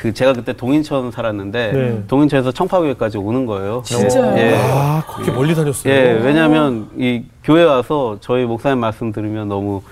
그 0.00 0.14
제가 0.14 0.32
그때 0.32 0.52
동인천 0.52 1.10
살았는데 1.10 1.72
네. 1.72 2.02
동인천에서 2.06 2.52
청파교회까지 2.52 3.18
오는 3.18 3.46
거예요. 3.46 3.82
진짜요? 3.84 4.38
예. 4.38 4.54
아, 4.56 5.02
그렇게 5.08 5.32
멀리 5.32 5.56
다녔어요. 5.56 5.92
예, 5.92 6.12
왜냐하면 6.22 6.88
이 6.96 7.24
교회 7.42 7.64
와서 7.64 8.16
저희 8.20 8.44
목사님 8.44 8.78
말씀 8.78 9.10
들으면 9.10 9.48
너무 9.48 9.82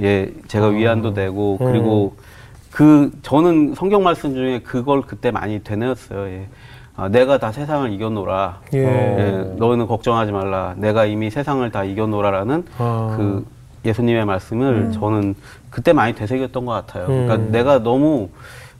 예 0.00 0.30
제가 0.48 0.66
위안도 0.66 1.14
되고 1.14 1.56
음. 1.62 1.66
그리고 1.66 2.14
그 2.70 3.10
저는 3.22 3.74
성경 3.74 4.02
말씀 4.02 4.34
중에 4.34 4.60
그걸 4.60 5.00
그때 5.00 5.30
많이 5.30 5.64
되뇌었어요. 5.64 6.26
예. 6.26 6.46
아, 6.96 7.08
내가 7.08 7.38
다 7.38 7.50
세상을 7.50 7.90
이겨노라. 7.90 8.60
예. 8.74 8.78
예, 8.78 9.54
너희는 9.56 9.86
걱정하지 9.86 10.30
말라. 10.30 10.74
내가 10.76 11.06
이미 11.06 11.30
세상을 11.30 11.68
다 11.70 11.84
이겨노라라는 11.84 12.64
아. 12.76 13.14
그 13.16 13.46
예수님의 13.86 14.26
말씀을 14.26 14.92
저는 14.92 15.34
그때 15.70 15.94
많이 15.94 16.14
되새겼던 16.14 16.66
것 16.66 16.72
같아요. 16.72 17.06
그러니까 17.06 17.36
음. 17.36 17.48
내가 17.50 17.82
너무 17.82 18.28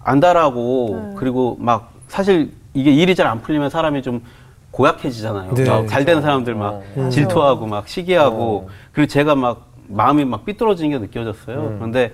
안달하고 0.05 1.14
그리고 1.17 1.57
막 1.59 1.93
사실 2.09 2.53
이게 2.75 2.93
일이 2.93 3.14
잘 3.14 3.27
안 3.27 3.40
풀리면 3.40 3.71
사람이 3.71 4.03
좀 4.03 4.23
고약해지잖아요. 4.71 5.55
네. 5.55 5.69
막잘 5.69 6.05
되는 6.05 6.21
사람들 6.23 6.55
막 6.55 6.83
맞아. 6.95 7.09
질투하고 7.09 7.67
막 7.67 7.88
시기하고 7.88 8.69
그리고 8.93 9.09
제가 9.09 9.35
막 9.35 9.69
마음이 9.88 10.25
막 10.25 10.45
삐뚤어지는 10.45 10.90
게 10.90 10.99
느껴졌어요. 10.99 11.75
그런데 11.79 12.12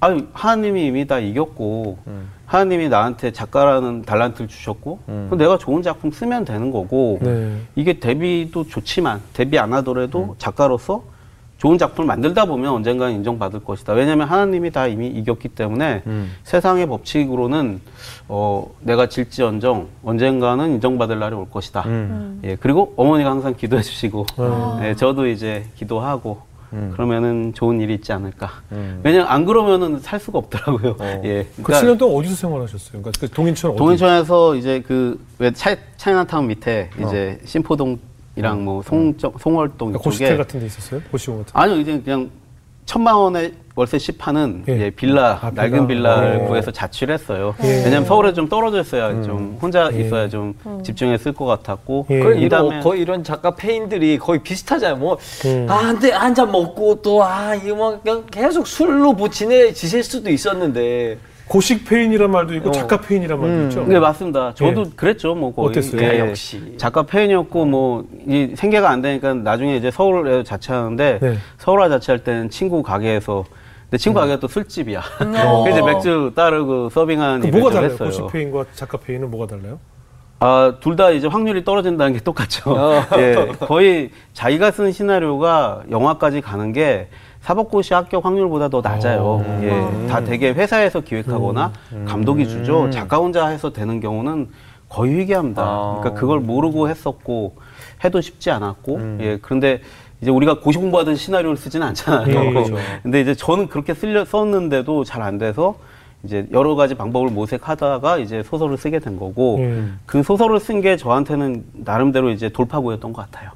아유 0.00 0.26
하나님이 0.32 0.86
이미 0.86 1.06
다 1.06 1.18
이겼고 1.20 1.98
하나님이 2.46 2.88
나한테 2.88 3.32
작가라는 3.32 4.02
달란트를 4.02 4.48
주셨고 4.48 4.98
그럼 5.06 5.38
내가 5.38 5.56
좋은 5.58 5.82
작품 5.82 6.10
쓰면 6.10 6.44
되는 6.44 6.70
거고 6.72 7.18
네. 7.22 7.56
이게 7.76 8.00
데뷔도 8.00 8.64
좋지만 8.66 9.20
데뷔 9.32 9.58
안 9.58 9.72
하더라도 9.74 10.34
작가로서 10.38 11.04
좋은 11.62 11.78
작품을 11.78 12.08
만들다 12.08 12.46
보면 12.46 12.72
언젠가는 12.72 13.14
인정받을 13.14 13.60
것이다. 13.60 13.92
왜냐하면 13.92 14.26
하나님이 14.26 14.72
다 14.72 14.88
이미 14.88 15.06
이겼기 15.06 15.50
때문에 15.50 16.02
세상의 16.42 16.88
법칙으로는 16.88 17.80
어, 18.26 18.68
내가 18.80 19.08
질지언정 19.08 19.86
언젠가는 20.02 20.72
인정받을 20.72 21.20
날이 21.20 21.36
올 21.36 21.48
것이다. 21.48 21.84
예, 22.42 22.56
그리고 22.56 22.92
어머니가 22.96 23.30
항상 23.30 23.54
기도해 23.54 23.80
주시고 23.80 24.26
예, 24.82 24.96
저도 24.96 25.28
이제 25.28 25.64
기도하고 25.76 26.40
그러면은 26.94 27.52
좋은 27.54 27.80
일이 27.80 27.94
있지 27.94 28.12
않을까. 28.12 28.50
왜냐면 29.04 29.28
안 29.28 29.44
그러면은 29.44 30.00
살 30.00 30.18
수가 30.18 30.38
없더라고요. 30.38 30.96
예, 31.22 31.46
그 31.62 31.72
7년 31.72 31.96
동안 31.96 32.16
어디서 32.16 32.34
생활하셨어요? 32.34 33.02
그러니까 33.02 33.12
그 33.20 33.30
동인천? 33.30 33.76
동인천에서 33.76 34.56
이제 34.56 34.80
그왜 34.80 35.52
차이나타운 35.96 36.48
밑에 36.48 36.90
이제 37.06 37.38
신포동 37.44 38.00
이랑 38.36 38.64
뭐 38.64 38.82
송정 38.82 39.34
송월동 39.38 39.76
그러니까 39.92 39.98
고시텔 40.00 40.36
같은 40.38 40.60
데 40.60 40.66
있었어요? 40.66 41.00
고시원 41.10 41.44
같은 41.44 41.52
아니요 41.60 41.76
이제 41.78 42.00
그냥 42.00 42.30
천만 42.86 43.14
원에 43.14 43.52
월세 43.74 43.96
10하는 43.96 44.68
예. 44.68 44.78
예, 44.86 44.90
빌라 44.90 45.38
아, 45.40 45.50
빌라. 45.50 45.62
낡은 45.68 45.86
빌라를 45.86 46.36
어. 46.42 46.46
구해서 46.48 46.70
자취를 46.70 47.14
했어요. 47.14 47.54
예. 47.62 47.84
왜냐면 47.84 48.04
서울에 48.04 48.32
좀 48.34 48.48
떨어져 48.48 48.80
있어야 48.80 49.22
좀 49.22 49.56
혼자 49.62 49.88
예. 49.94 50.00
있어야 50.00 50.28
좀 50.28 50.54
집중했을 50.82 51.32
것 51.32 51.44
같았고 51.46 52.06
예. 52.10 52.20
그래, 52.20 52.40
그다음에 52.40 52.68
이런, 52.68 52.80
거의 52.82 53.00
이런 53.00 53.24
작가 53.24 53.54
폐인들이 53.54 54.18
거의 54.18 54.42
비슷하잖아요. 54.42 54.96
뭐, 54.98 55.16
음. 55.46 55.66
아, 55.70 55.74
한 55.74 55.98
대, 56.00 56.10
한 56.10 56.34
잔 56.34 56.50
먹고 56.50 57.00
또, 57.02 57.22
아, 57.24 57.54
이거 57.54 57.74
뭐, 57.74 58.00
그냥 58.02 58.24
계속 58.30 58.66
술로 58.66 59.12
뭐 59.12 59.28
지내 59.30 59.72
지실 59.72 60.02
수도 60.02 60.28
있었는데. 60.30 61.18
고시 61.52 61.84
폐인이란 61.84 62.30
말도 62.30 62.54
있고 62.54 62.70
어. 62.70 62.72
작가 62.72 62.96
폐인이란 62.98 63.38
말도 63.38 63.62
있죠. 63.64 63.84
네 63.84 63.98
맞습니다. 64.00 64.54
저도 64.54 64.84
예. 64.86 64.90
그랬죠 64.96 65.34
뭐 65.34 65.54
거의. 65.54 65.68
어땠어요? 65.68 66.00
아, 66.10 66.28
역시. 66.30 66.74
작가 66.78 67.02
팬이었고 67.02 67.66
뭐 67.66 68.04
이 68.26 68.52
생계가 68.56 68.88
안 68.88 69.02
되니까 69.02 69.34
나중에 69.34 69.76
이제 69.76 69.90
서울에 69.90 70.44
자취하는데 70.44 71.18
네. 71.20 71.36
서울에 71.58 71.90
자취할 71.90 72.20
때는 72.24 72.48
친구 72.48 72.82
가게에서 72.82 73.44
근데 73.90 73.98
친구 73.98 74.18
가게가 74.20 74.40
또 74.40 74.48
술집이야. 74.48 75.02
그래서 75.18 75.68
이제 75.70 75.82
맥주 75.82 76.32
따르고 76.34 76.88
서빙하는 76.88 77.40
그 77.42 77.48
일을 77.48 77.60
뭐가 77.60 77.72
좀 77.74 77.80
달라요? 77.82 77.92
했어요. 77.92 78.08
고식 78.08 78.32
페인과 78.32 78.64
작가 78.74 78.96
페인은 78.96 79.30
뭐가 79.30 79.46
달라요? 79.54 79.78
아, 80.40 80.74
둘 80.80 80.96
다 80.96 81.10
이제 81.10 81.26
확률이 81.28 81.64
떨어진다는 81.64 82.14
게 82.14 82.20
똑같죠. 82.20 82.70
어. 82.70 83.04
예, 83.18 83.34
거의 83.66 84.10
자기가 84.32 84.70
쓴 84.70 84.90
시나리오가 84.90 85.82
영화까지 85.90 86.40
가는 86.40 86.72
게 86.72 87.08
사법고시 87.42 87.92
합격 87.94 88.24
확률보다 88.24 88.68
더 88.68 88.80
낮아요. 88.80 89.42
어. 89.44 89.60
예, 89.62 90.06
다 90.08 90.22
되게 90.22 90.52
회사에서 90.52 91.00
기획하거나 91.00 91.72
감독이 92.06 92.48
주죠. 92.48 92.88
작가 92.90 93.18
혼자 93.18 93.48
해서 93.48 93.72
되는 93.72 94.00
경우는 94.00 94.48
거의 94.88 95.20
희귀합니다. 95.20 95.62
아. 95.62 95.96
그러니까 96.00 96.20
그걸 96.20 96.40
모르고 96.40 96.88
했었고 96.88 97.56
해도 98.04 98.20
쉽지 98.20 98.50
않았고, 98.50 99.00
예, 99.20 99.38
그런데 99.42 99.80
이제 100.20 100.30
우리가 100.30 100.60
고시 100.60 100.78
공부하던 100.78 101.16
시나리오를 101.16 101.56
쓰지는 101.56 101.86
않잖아요. 101.88 102.44
예, 102.46 102.50
그렇죠. 102.50 102.76
근데 103.02 103.20
이제 103.20 103.34
저는 103.34 103.68
그렇게 103.68 103.94
쓸려 103.94 104.24
썼는데도 104.24 105.02
잘 105.04 105.22
안 105.22 105.38
돼서 105.38 105.74
이제 106.24 106.46
여러 106.52 106.76
가지 106.76 106.94
방법을 106.94 107.30
모색하다가 107.30 108.18
이제 108.18 108.44
소설을 108.44 108.76
쓰게 108.76 109.00
된 109.00 109.18
거고 109.18 109.56
음. 109.56 109.98
그 110.06 110.22
소설을 110.22 110.60
쓴 110.60 110.80
게 110.80 110.96
저한테는 110.96 111.64
나름대로 111.72 112.30
이제 112.30 112.48
돌파구였던 112.48 113.12
것 113.12 113.28
같아요. 113.28 113.50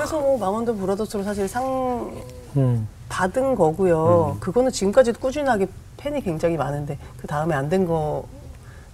그래서 0.00 0.18
뭐 0.18 0.38
망원동 0.38 0.78
브라더스로 0.78 1.22
사실 1.22 1.46
상 1.46 2.10
음. 2.56 2.88
받은 3.10 3.54
거고요. 3.54 4.38
그거는 4.40 4.70
지금까지도 4.72 5.18
꾸준하게 5.20 5.66
팬이 5.98 6.22
굉장히 6.22 6.56
많은데 6.56 6.96
그 7.18 7.26
다음에 7.26 7.54
안 7.54 7.68
된 7.68 7.86
거. 7.86 8.24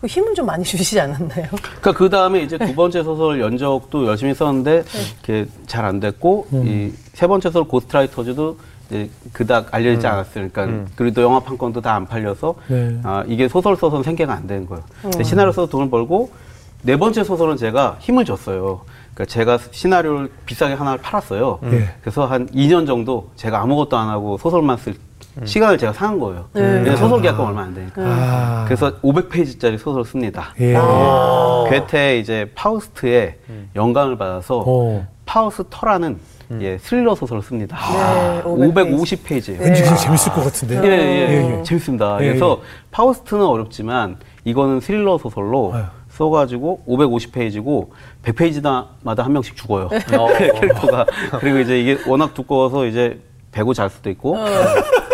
그 0.01 0.07
힘은 0.09 0.35
좀 0.35 0.45
많이 0.47 0.63
주시지 0.65 1.01
않았나요? 1.01 1.47
그러니까 1.49 1.93
그 1.93 2.11
다음에 2.11 2.41
이제 2.43 2.59
두 2.59 2.75
번째 2.75 3.03
소설 3.05 3.41
연적도 3.41 4.05
열심히 4.07 4.35
썼는데 4.35 4.85
이렇게 5.25 5.49
잘안 5.67 6.01
됐고 6.01 6.49
이세 6.53 7.27
번째 7.29 7.49
소설 7.51 7.65
고스트라이터즈도 7.69 8.59
이제 8.91 9.09
그닥 9.33 9.73
알려지지 9.73 10.07
않았어요. 10.07 10.49
그러니까 10.53 10.91
그래도 10.97 11.23
영화 11.23 11.39
판 11.41 11.57
건도 11.57 11.81
다 11.81 11.95
안 11.95 12.05
팔려서 12.07 12.55
네. 12.69 12.99
아 13.05 13.25
이게 13.29 13.49
소설 13.49 13.77
써서는 13.77 14.03
생계가 14.03 14.33
안 14.35 14.47
되는 14.49 14.67
거예요. 14.67 14.83
근데 15.03 15.23
시나리오 15.25 15.53
써서 15.53 15.69
돈을 15.71 15.89
벌고 15.89 16.31
네 16.87 16.97
번째 16.97 17.25
소설은 17.25 17.57
제가 17.57 17.97
힘을 17.99 18.25
줬어요. 18.25 18.83
그러니까 19.13 19.25
제가 19.25 19.59
시나리오를 19.73 20.31
비싸게 20.47 20.75
하나를 20.75 21.01
팔았어요. 21.03 21.59
네. 21.63 21.89
그래서 22.01 22.27
한 22.27 22.47
2년 22.51 22.87
정도 22.87 23.29
제가 23.35 23.61
아무것도 23.61 23.97
안 23.97 24.09
하고 24.09 24.39
소설만 24.39 24.77
쓸 24.77 24.95
시간을 25.45 25.79
제가 25.79 25.93
산 25.93 26.21
거예요. 26.21 26.45
네. 26.53 26.61
왜냐면 26.61 26.97
소설 26.97 27.21
계약금 27.21 27.45
얼마 27.45 27.63
안 27.63 27.75
되니까. 27.75 28.03
아. 28.03 28.65
그래서 28.67 29.01
500페이지짜리 29.01 29.79
소설을 29.79 30.05
씁니다. 30.05 30.55
예. 30.61 30.77
괴테 31.69 32.21
이제 32.21 32.53
파우스트의 32.55 33.35
영감을 33.75 34.17
받아서 34.17 34.63
어. 34.65 35.07
파우스터라는 35.27 36.21
예, 36.61 36.79
스릴러 36.79 37.17
소설을 37.17 37.43
씁니다. 37.43 37.77
네, 37.77 38.43
550페이지예요. 38.45 39.61
왠지 39.61 39.83
그게 39.83 39.97
재밌을 39.97 40.33
것 40.33 40.45
같은데. 40.45 40.77
예, 40.85 40.89
예, 40.89 41.29
예, 41.33 41.59
예. 41.59 41.63
재밌습니다. 41.65 42.19
예, 42.21 42.29
그래서 42.29 42.61
파우스트는 42.93 43.45
어렵지만 43.45 44.19
이거는 44.45 44.79
스릴러 44.79 45.19
소설로 45.19 45.73
아유. 45.75 45.83
써가지고 46.17 46.85
550페이지고 46.89 47.89
100페이지마다 48.25 49.19
한 49.19 49.33
명씩 49.33 49.57
죽어요. 49.57 49.87
어. 49.87 50.29
캐릭터가. 50.39 51.07
그리고 51.41 51.59
이제 51.59 51.81
이게 51.81 51.99
워낙 52.07 52.35
두꺼워서 52.35 52.87
이제 52.87 53.21
배고 53.53 53.75
잘 53.75 53.89
수도 53.89 54.11
있고 54.11 54.37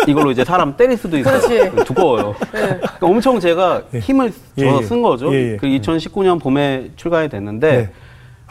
이걸로 0.07 0.31
이제 0.31 0.45
사람 0.45 0.77
때릴 0.77 0.97
수도 0.97 1.19
있어요. 1.19 1.41
그렇지. 1.41 1.77
두꺼워요. 1.87 2.35
그러니까 2.51 2.91
엄청 3.01 3.41
제가 3.41 3.83
힘을 3.95 4.33
예, 4.59 4.65
줘서 4.65 4.83
예. 4.83 4.87
쓴 4.87 5.03
거죠. 5.03 5.33
예, 5.35 5.53
예. 5.53 5.57
그 5.57 5.67
2019년 5.67 6.41
봄에 6.41 6.91
출간이 6.97 7.29
됐는데 7.29 7.77
네. 7.77 7.91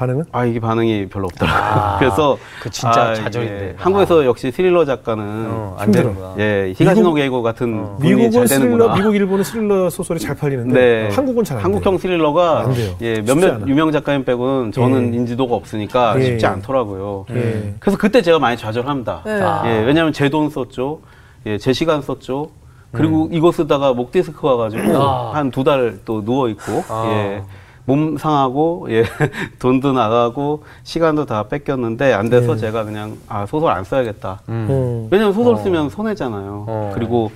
반응은? 0.01 0.25
아 0.31 0.45
이게 0.45 0.59
반응이 0.59 1.09
별로 1.09 1.25
없더라고요. 1.27 1.95
그래서 1.99 2.37
그 2.61 2.69
진짜 2.71 3.09
아, 3.09 3.13
좌절인데. 3.13 3.67
예, 3.69 3.73
한국에서 3.77 4.25
역시 4.25 4.51
스릴러 4.51 4.83
작가는 4.85 5.23
어, 5.49 5.75
안 5.77 5.85
힘들어. 5.87 6.03
되는구나. 6.05 6.35
예 6.39 6.73
히가시노 6.75 7.13
게이고 7.13 7.43
같은 7.43 7.97
분이 7.99 8.09
미국은 8.15 8.31
잘 8.31 8.47
스릴러, 8.47 8.65
되는구나. 8.77 8.95
미국, 8.95 9.15
일본은 9.15 9.43
스릴러 9.43 9.89
소설이 9.91 10.19
잘 10.19 10.35
팔리는데 10.35 10.73
네. 11.09 11.15
한국은 11.15 11.43
잘 11.43 11.57
안 11.59 11.65
한국형 11.65 11.93
돼요. 11.93 11.97
스릴러가 11.99 12.59
안 12.61 12.73
돼요. 12.73 12.95
예, 13.01 13.21
몇몇. 13.21 13.67
유명 13.67 13.91
작가님 13.91 14.25
빼고는 14.25 14.71
저는 14.71 15.13
예. 15.13 15.17
인지도가 15.17 15.55
없으니까 15.55 16.15
예, 16.19 16.23
쉽지 16.23 16.45
예. 16.45 16.49
않더라고요. 16.49 17.25
예. 17.31 17.75
그래서 17.79 17.97
그때 17.99 18.21
제가 18.23 18.39
많이 18.39 18.57
좌절합니다. 18.57 19.21
네. 19.25 19.39
아. 19.43 19.61
예, 19.65 19.83
왜냐하면 19.85 20.13
제 20.13 20.29
돈 20.29 20.49
썼죠. 20.49 21.01
예, 21.45 21.57
제 21.59 21.73
시간 21.73 22.01
썼죠. 22.01 22.49
그리고 22.93 23.29
이거 23.31 23.51
쓰다가 23.51 23.93
목 23.93 24.11
디스크 24.11 24.45
와가지고 24.47 24.97
아. 25.01 25.31
한두 25.35 25.63
달 25.63 25.99
또 26.05 26.23
누워 26.25 26.49
있고 26.49 26.83
아. 26.89 27.05
예. 27.09 27.43
몸 27.85 28.17
상하고 28.17 28.87
예 28.89 29.03
돈도 29.59 29.93
나가고 29.93 30.63
시간도 30.83 31.25
다 31.25 31.43
뺏겼는데 31.47 32.13
안 32.13 32.29
돼서 32.29 32.53
예. 32.53 32.57
제가 32.57 32.83
그냥 32.83 33.17
아 33.27 33.45
소설 33.45 33.71
안 33.71 33.83
써야겠다. 33.83 34.41
음. 34.49 35.07
왜냐면 35.11 35.33
소설 35.33 35.57
쓰면 35.57 35.89
손해잖아요. 35.89 36.65
어. 36.67 36.91
그리고 36.93 37.31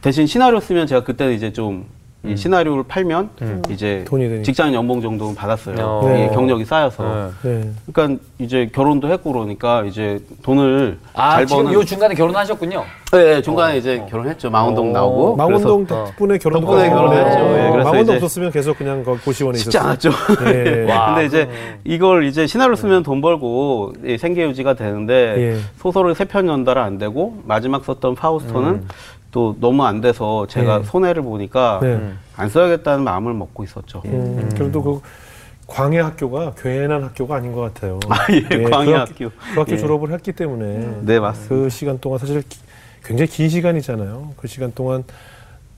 대신 0.00 0.26
시나리오 0.26 0.60
쓰면 0.60 0.86
제가 0.86 1.04
그때는 1.04 1.34
이제 1.34 1.52
좀 1.52 1.86
이 2.24 2.36
시나리오를 2.36 2.84
팔면 2.86 3.30
이제 3.68 4.04
돈이 4.06 4.28
되니까. 4.28 4.42
직장 4.44 4.72
연봉 4.72 5.00
정도는 5.00 5.34
받았어요. 5.34 5.76
어. 5.84 6.08
네. 6.08 6.30
경력이 6.32 6.64
쌓여서. 6.64 7.32
네. 7.42 7.50
네. 7.50 7.70
그러니까 7.92 8.22
이제 8.38 8.70
결혼도 8.72 9.08
했고 9.10 9.32
그러니까 9.32 9.82
이제 9.84 10.20
돈을 10.44 10.98
아 11.14 11.32
잘 11.32 11.46
지금 11.46 11.64
버는 11.64 11.72
요 11.80 11.84
중간에 11.84 12.14
결혼하셨군요. 12.14 12.84
네, 13.12 13.42
중간에 13.42 13.76
이제 13.76 14.02
결혼했죠. 14.08 14.50
망원동 14.50 14.90
어. 14.90 14.92
나오고. 14.92 15.36
망원동 15.36 15.84
그래서 15.84 16.04
덕분에 16.06 16.38
결혼도 16.38 16.66
덕분에. 16.66 16.88
결혼했죠. 16.90 17.38
예, 17.40 17.70
그래서 17.72 17.76
망원동 17.90 18.02
이제 18.02 18.14
없었으면 18.14 18.50
계속 18.52 18.78
그냥 18.78 19.02
거 19.04 19.16
고시원에 19.22 19.58
쉽지 19.58 19.76
있었어요. 19.76 19.88
않았죠. 19.88 20.10
예. 20.46 20.86
와, 20.90 21.06
근데 21.14 21.26
이제 21.26 21.44
그러네. 21.46 21.78
이걸 21.84 22.24
이제 22.24 22.46
시나리오 22.46 22.76
쓰면 22.76 23.02
돈 23.02 23.20
벌고 23.20 23.92
이 24.04 24.16
생계 24.16 24.44
유지가 24.44 24.74
되는데 24.74 25.34
예. 25.38 25.56
소설을 25.78 26.14
세 26.14 26.24
편 26.24 26.46
연달아 26.46 26.84
안 26.84 26.96
되고 26.98 27.36
마지막 27.44 27.84
썼던 27.84 28.14
파우스토는 28.14 28.84
또 29.32 29.56
너무 29.60 29.84
안 29.84 30.00
돼서 30.00 30.46
제가 30.46 30.80
예. 30.80 30.84
손해를 30.84 31.22
보니까 31.22 31.80
네. 31.82 32.12
안 32.36 32.48
써야겠다는 32.48 33.02
마음을 33.02 33.32
먹고 33.34 33.64
있었죠. 33.64 34.02
음, 34.04 34.48
그래도 34.54 34.82
그 34.82 35.00
광해 35.66 35.98
학교가 36.00 36.52
괜한 36.56 37.02
학교가 37.02 37.36
아닌 37.36 37.52
것 37.54 37.62
같아요. 37.62 37.98
예, 38.30 38.42
그 38.42 38.70
광해 38.70 38.92
학- 38.92 39.08
학교. 39.08 39.30
그 39.30 39.60
학교 39.60 39.72
예. 39.72 39.76
졸업을 39.78 40.12
했기 40.12 40.32
때문에 40.32 40.98
네, 41.02 41.18
맞습니다. 41.18 41.54
그 41.54 41.68
시간 41.70 41.98
동안 41.98 42.18
사실 42.18 42.42
기- 42.46 42.60
굉장히 43.02 43.30
긴 43.30 43.48
시간이잖아요. 43.48 44.34
그 44.36 44.46
시간 44.48 44.70
동안 44.74 45.02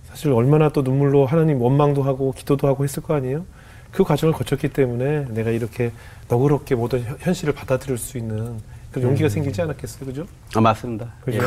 사실 0.08 0.32
얼마나 0.32 0.68
또 0.68 0.82
눈물로 0.82 1.24
하나님 1.26 1.62
원망도 1.62 2.02
하고 2.02 2.32
기도도 2.32 2.66
하고 2.66 2.82
했을 2.82 3.02
거 3.04 3.14
아니에요. 3.14 3.44
그 3.92 4.02
과정을 4.02 4.34
거쳤기 4.34 4.70
때문에 4.70 5.26
내가 5.30 5.50
이렇게 5.50 5.92
너그럽게 6.28 6.74
모든 6.74 7.04
현- 7.04 7.16
현실을 7.20 7.54
받아들일 7.54 7.98
수 7.98 8.18
있는 8.18 8.58
그런 8.90 9.10
용기가 9.10 9.28
생기지 9.28 9.62
않았겠어요, 9.62 10.06
그죠? 10.06 10.26
아, 10.56 10.60
맞습니다. 10.60 11.06
그죠? 11.24 11.38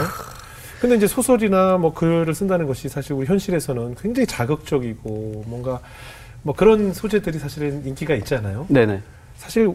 근데 0.79 0.95
이제 0.95 1.07
소설이나 1.07 1.77
뭐 1.77 1.93
글을 1.93 2.33
쓴다는 2.33 2.67
것이 2.67 2.89
사실 2.89 3.13
우리 3.13 3.25
현실에서는 3.25 3.95
굉장히 3.95 4.27
자극적이고 4.27 5.43
뭔가 5.47 5.79
뭐 6.43 6.55
그런 6.55 6.93
소재들이 6.93 7.39
사실은 7.39 7.85
인기가 7.85 8.15
있잖아요. 8.15 8.65
네네. 8.69 9.01
사실 9.37 9.73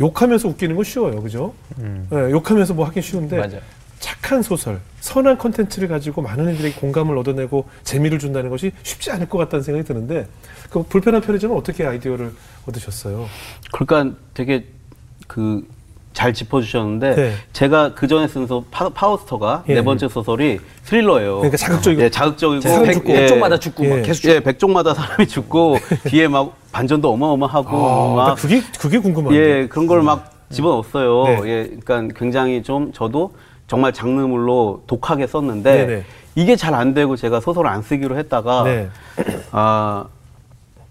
욕하면서 0.00 0.48
웃기는 0.48 0.74
건 0.74 0.84
쉬워요, 0.84 1.22
그죠? 1.22 1.54
예, 1.80 2.30
욕하면서 2.30 2.74
뭐 2.74 2.86
하긴 2.86 3.02
쉬운데 3.02 3.36
맞아요. 3.36 3.60
착한 3.98 4.42
소설, 4.42 4.80
선한 5.00 5.36
컨텐츠를 5.36 5.86
가지고 5.88 6.22
많은 6.22 6.54
이들에게 6.54 6.74
공감을 6.80 7.16
얻어내고 7.18 7.68
재미를 7.84 8.18
준다는 8.18 8.48
것이 8.48 8.72
쉽지 8.82 9.10
않을 9.10 9.28
것 9.28 9.36
같다는 9.38 9.62
생각이 9.62 9.86
드는데 9.86 10.26
그 10.70 10.82
불편한 10.82 11.20
편의점은 11.20 11.54
어떻게 11.54 11.84
아이디어를 11.84 12.32
얻으셨어요? 12.66 13.26
그러니까 13.72 14.16
되게 14.32 14.64
그 15.26 15.66
잘 16.12 16.34
짚어주셨는데 16.34 17.14
네. 17.14 17.32
제가 17.52 17.94
그 17.94 18.08
전에 18.08 18.26
쓴 18.26 18.46
소, 18.46 18.64
파, 18.70 18.88
파우스터가 18.88 19.64
예. 19.68 19.74
네 19.74 19.82
번째 19.84 20.08
소설이 20.08 20.58
스릴러예요. 20.82 21.36
그러니까 21.36 21.56
자극적이고. 21.56 22.02
예, 22.02 22.10
자극적이고 22.10 22.82
백, 22.84 22.92
죽고. 22.94 23.12
백종마다 23.12 23.58
죽고 23.58 23.84
예. 23.84 23.88
막 23.90 24.02
계속 24.02 24.28
예, 24.28 24.40
백종마다 24.40 24.92
사람이 24.94 25.28
죽고 25.28 25.76
뒤에 26.10 26.26
막 26.28 26.56
반전도 26.72 27.12
어마어마하고 27.12 27.68
아, 27.76 28.14
막나 28.16 28.34
그게 28.34 28.60
그게 28.78 28.98
궁금한데. 28.98 29.38
예, 29.38 29.66
그런 29.68 29.86
걸 29.86 30.02
막 30.02 30.32
집어넣었어요. 30.50 31.24
네. 31.44 31.48
예, 31.48 31.70
그러니까 31.84 32.18
굉장히 32.18 32.62
좀 32.64 32.92
저도 32.92 33.32
정말 33.68 33.92
장르물로 33.92 34.82
독하게 34.88 35.28
썼는데 35.28 35.86
네네. 35.86 36.04
이게 36.34 36.56
잘 36.56 36.74
안 36.74 36.92
되고 36.92 37.14
제가 37.14 37.38
소설을 37.40 37.70
안 37.70 37.82
쓰기로 37.82 38.18
했다가 38.18 38.64
네. 38.64 38.88
아 39.52 40.06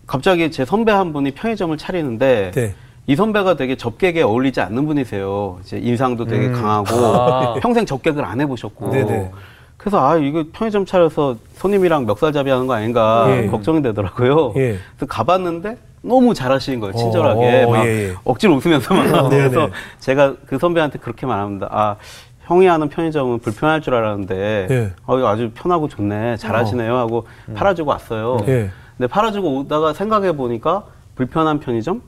갑자기 0.07 0.49
제 0.49 0.63
선배 0.63 0.93
한 0.93 1.11
분이 1.11 1.31
편의점을 1.31 1.77
차리는데 1.77 2.51
네. 2.55 2.73
이 3.09 3.15
선배가 3.15 3.55
되게 3.55 3.75
접객에 3.75 4.21
어울리지 4.21 4.61
않는 4.61 4.85
분이세요. 4.85 5.57
이제 5.63 5.79
인상도 5.79 6.25
되게 6.25 6.51
강하고 6.51 6.95
아. 6.95 7.53
평생 7.59 7.83
접객을 7.83 8.23
안 8.23 8.39
해보셨고. 8.39 8.91
네네. 8.91 9.31
그래서 9.77 10.07
아 10.07 10.15
이거 10.17 10.45
편의점 10.53 10.85
차려서 10.85 11.37
손님이랑 11.55 12.05
멱살잡이 12.05 12.51
하는 12.51 12.67
거 12.67 12.73
아닌가 12.75 13.25
예. 13.29 13.47
걱정이 13.47 13.81
되더라고요. 13.81 14.53
예. 14.57 14.77
그래서 14.95 15.07
가봤는데 15.07 15.77
너무 16.03 16.35
잘하시는 16.35 16.79
거예요. 16.79 16.93
친절하게 16.93 17.63
어, 17.63 17.71
막 17.71 17.85
예, 17.87 18.09
예. 18.09 18.15
억지로 18.25 18.53
웃으면서 18.57 18.93
막 18.93 19.29
네네. 19.29 19.49
그래서 19.49 19.69
제가 19.97 20.35
그 20.45 20.59
선배한테 20.59 20.99
그렇게 20.99 21.25
말합니다. 21.25 21.67
아 21.71 21.95
형이 22.41 22.67
하는 22.67 22.89
편의점은 22.89 23.39
불편할 23.39 23.81
줄 23.81 23.95
알았는데 23.95 24.67
예. 24.69 24.93
어, 25.07 25.17
이거 25.17 25.27
아주 25.27 25.49
편하고 25.55 25.87
좋네 25.87 26.37
잘하시네요 26.37 26.95
하고 26.95 27.25
팔아주고 27.55 27.89
왔어요. 27.89 28.37
예. 28.47 28.69
근데 28.97 29.07
팔아주고 29.07 29.61
오다가 29.61 29.93
생각해 29.93 30.33
보니까 30.33 30.83
불편한 31.15 31.59
편의점 31.59 32.03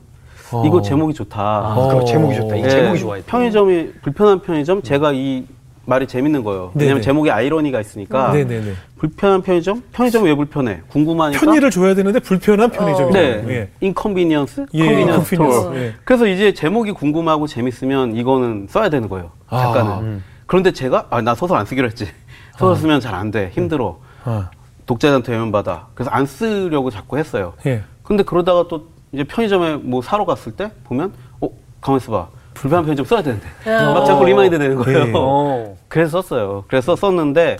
어. 0.52 0.64
이거 0.66 0.82
제목이 0.82 1.14
좋다. 1.14 1.40
아, 1.40 1.86
그럼 1.90 2.04
제목이 2.06 2.36
좋다. 2.36 2.56
이 2.56 2.62
예, 2.64 2.68
제목이 2.68 2.98
좋아요. 3.00 3.22
편의점이 3.26 3.92
불편한 4.02 4.40
편의점 4.40 4.82
제가 4.82 5.12
이 5.12 5.44
말이 5.84 6.06
재밌는 6.06 6.44
거예요. 6.44 6.70
왜냐면 6.74 6.96
네네. 6.96 7.00
제목에 7.00 7.30
아이러니가 7.30 7.80
있으니까 7.80 8.32
네네네. 8.32 8.72
불편한 8.98 9.42
편의점 9.42 9.82
편의점 9.92 10.24
왜 10.24 10.34
불편해? 10.34 10.80
궁금하니까 10.88 11.40
편의를 11.44 11.70
줘야 11.70 11.94
되는데 11.94 12.20
불편한 12.20 12.70
편의점이죠. 12.70 13.18
네, 13.18 13.44
예. 13.48 13.68
inconvenience, 13.80 14.66
예, 14.74 14.78
convenience 14.86 15.28
convenience. 15.30 15.60
store. 15.62 15.76
예. 15.76 15.94
그래서 16.04 16.26
이제 16.28 16.54
제목이 16.54 16.92
궁금하고 16.92 17.48
재밌으면 17.48 18.14
이거는 18.14 18.66
써야 18.70 18.90
되는 18.90 19.08
거예요. 19.08 19.30
작가는. 19.50 19.90
아, 19.90 19.98
음. 20.00 20.22
그런데 20.46 20.70
제가 20.70 21.06
아 21.10 21.20
나 21.20 21.34
소설 21.34 21.58
안 21.58 21.66
쓰기로 21.66 21.88
했지. 21.88 22.06
소설 22.58 22.76
쓰면 22.76 23.00
잘 23.00 23.14
안 23.16 23.30
돼, 23.32 23.50
힘들어. 23.52 23.98
아, 24.24 24.50
독자한테 24.86 25.32
외면받아. 25.32 25.88
그래서 25.94 26.10
안 26.12 26.26
쓰려고 26.26 26.90
자꾸 26.90 27.18
했어요. 27.18 27.54
예. 27.66 27.82
근데 28.04 28.22
그러다가 28.22 28.66
또 28.68 28.88
이제 29.12 29.24
편의점에 29.24 29.76
뭐 29.76 30.02
사러 30.02 30.24
갔을 30.24 30.52
때 30.52 30.70
보면 30.84 31.12
어 31.40 31.48
가만 31.80 31.98
있어봐 32.00 32.28
불편한 32.54 32.84
편의점 32.84 33.04
써야 33.06 33.22
되는데 33.22 33.46
막 33.64 34.04
자꾸 34.04 34.24
remind 34.24 34.58
되는 34.58 34.76
거예요. 34.76 34.98
예. 35.08 35.12
어. 35.14 35.76
그래서 35.88 36.22
썼어요. 36.22 36.64
그래서 36.68 36.96
썼는데 36.96 37.58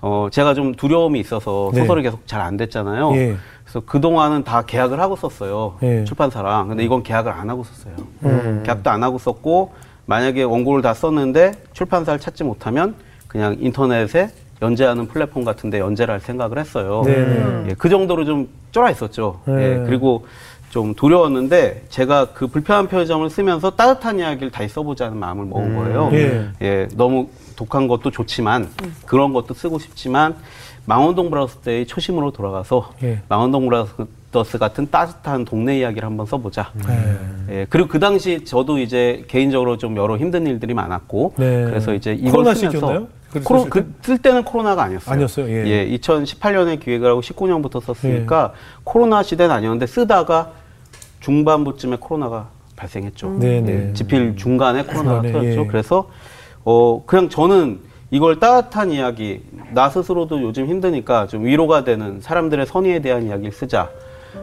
어 0.00 0.28
제가 0.30 0.54
좀 0.54 0.74
두려움이 0.74 1.18
있어서 1.20 1.70
네. 1.74 1.80
소설이 1.80 2.02
계속 2.02 2.26
잘 2.26 2.40
안 2.40 2.56
됐잖아요. 2.56 3.12
예. 3.16 3.36
그래서 3.64 3.82
그 3.86 4.00
동안은 4.00 4.44
다 4.44 4.62
계약을 4.62 5.00
하고 5.00 5.16
썼어요. 5.16 5.76
예. 5.82 6.04
출판사랑. 6.04 6.68
근데 6.68 6.84
이건 6.84 7.02
계약을 7.02 7.32
안 7.32 7.48
하고 7.50 7.64
썼어요. 7.64 7.94
음. 8.24 8.62
계약도 8.64 8.90
안 8.90 9.02
하고 9.02 9.18
썼고 9.18 9.72
만약에 10.06 10.42
원고를 10.42 10.82
다 10.82 10.92
썼는데 10.94 11.52
출판사를 11.72 12.18
찾지 12.20 12.44
못하면 12.44 12.94
그냥 13.28 13.56
인터넷에 13.58 14.28
연재하는 14.62 15.08
플랫폼 15.08 15.44
같은데 15.44 15.80
연재를 15.80 16.12
할 16.14 16.20
생각을 16.20 16.58
했어요. 16.58 17.02
네네. 17.04 17.64
예, 17.70 17.74
그 17.76 17.88
정도로 17.88 18.24
좀 18.24 18.48
쫄아 18.70 18.90
있었죠. 18.90 19.40
네. 19.46 19.54
예, 19.80 19.84
그리고 19.86 20.26
좀 20.74 20.92
두려웠는데 20.92 21.84
제가 21.88 22.32
그 22.34 22.48
불편한 22.48 22.88
표정을 22.88 23.30
쓰면서 23.30 23.70
따뜻한 23.76 24.18
이야기를 24.18 24.50
다시 24.50 24.74
써보자는 24.74 25.16
마음을 25.16 25.44
먹은 25.44 25.76
거예요. 25.76 26.10
예. 26.14 26.48
예, 26.62 26.88
너무 26.96 27.28
독한 27.54 27.86
것도 27.86 28.10
좋지만 28.10 28.68
그런 29.06 29.32
것도 29.32 29.54
쓰고 29.54 29.78
싶지만 29.78 30.34
망원동 30.84 31.30
브라더스 31.30 31.58
때의 31.58 31.86
초심으로 31.86 32.32
돌아가서 32.32 32.90
예. 33.04 33.20
망원동 33.28 33.68
브라더스 33.68 34.58
같은 34.58 34.90
따뜻한 34.90 35.44
동네 35.44 35.78
이야기를 35.78 36.04
한번 36.04 36.26
써보자. 36.26 36.72
예. 36.88 37.54
예, 37.54 37.66
그리고 37.70 37.86
그 37.86 38.00
당시 38.00 38.44
저도 38.44 38.80
이제 38.80 39.24
개인적으로 39.28 39.78
좀 39.78 39.96
여러 39.96 40.16
힘든 40.16 40.44
일들이 40.44 40.74
많았고 40.74 41.34
네. 41.36 41.66
그래서 41.66 41.94
이제 41.94 42.14
이걸 42.14 42.32
코로나 42.32 42.54
쓰면서 42.54 43.06
코로, 43.44 43.60
썼을 43.60 43.70
때? 43.70 43.70
그, 43.70 43.94
쓸 44.02 44.18
때는 44.18 44.42
코로나가 44.42 44.82
아니었어요. 44.82 45.14
아니었어요? 45.14 45.48
예. 45.50 45.88
2018년에 45.98 46.80
기획을 46.80 47.10
하고 47.10 47.20
19년부터 47.20 47.80
썼으니까 47.80 48.52
예. 48.52 48.58
코로나 48.82 49.22
시대는 49.22 49.54
아니었는데 49.54 49.86
쓰다가 49.86 50.63
중반부쯤에 51.24 51.96
코로나가 52.00 52.48
발생했죠. 52.76 53.36
네, 53.38 53.60
네. 53.60 53.88
예, 53.88 53.92
집필 53.94 54.36
중간에 54.36 54.84
코로나가 54.84 55.22
중간에, 55.22 55.32
터졌죠. 55.32 55.60
예. 55.62 55.66
그래서 55.66 56.08
어 56.64 57.02
그냥 57.06 57.30
저는 57.30 57.80
이걸 58.10 58.38
따뜻한 58.38 58.90
이야기 58.90 59.42
나 59.72 59.88
스스로도 59.88 60.42
요즘 60.42 60.66
힘드니까 60.66 61.26
좀 61.26 61.44
위로가 61.44 61.84
되는 61.84 62.20
사람들의 62.20 62.66
선의에 62.66 63.00
대한 63.00 63.22
이야기를 63.26 63.52
쓰자. 63.52 63.88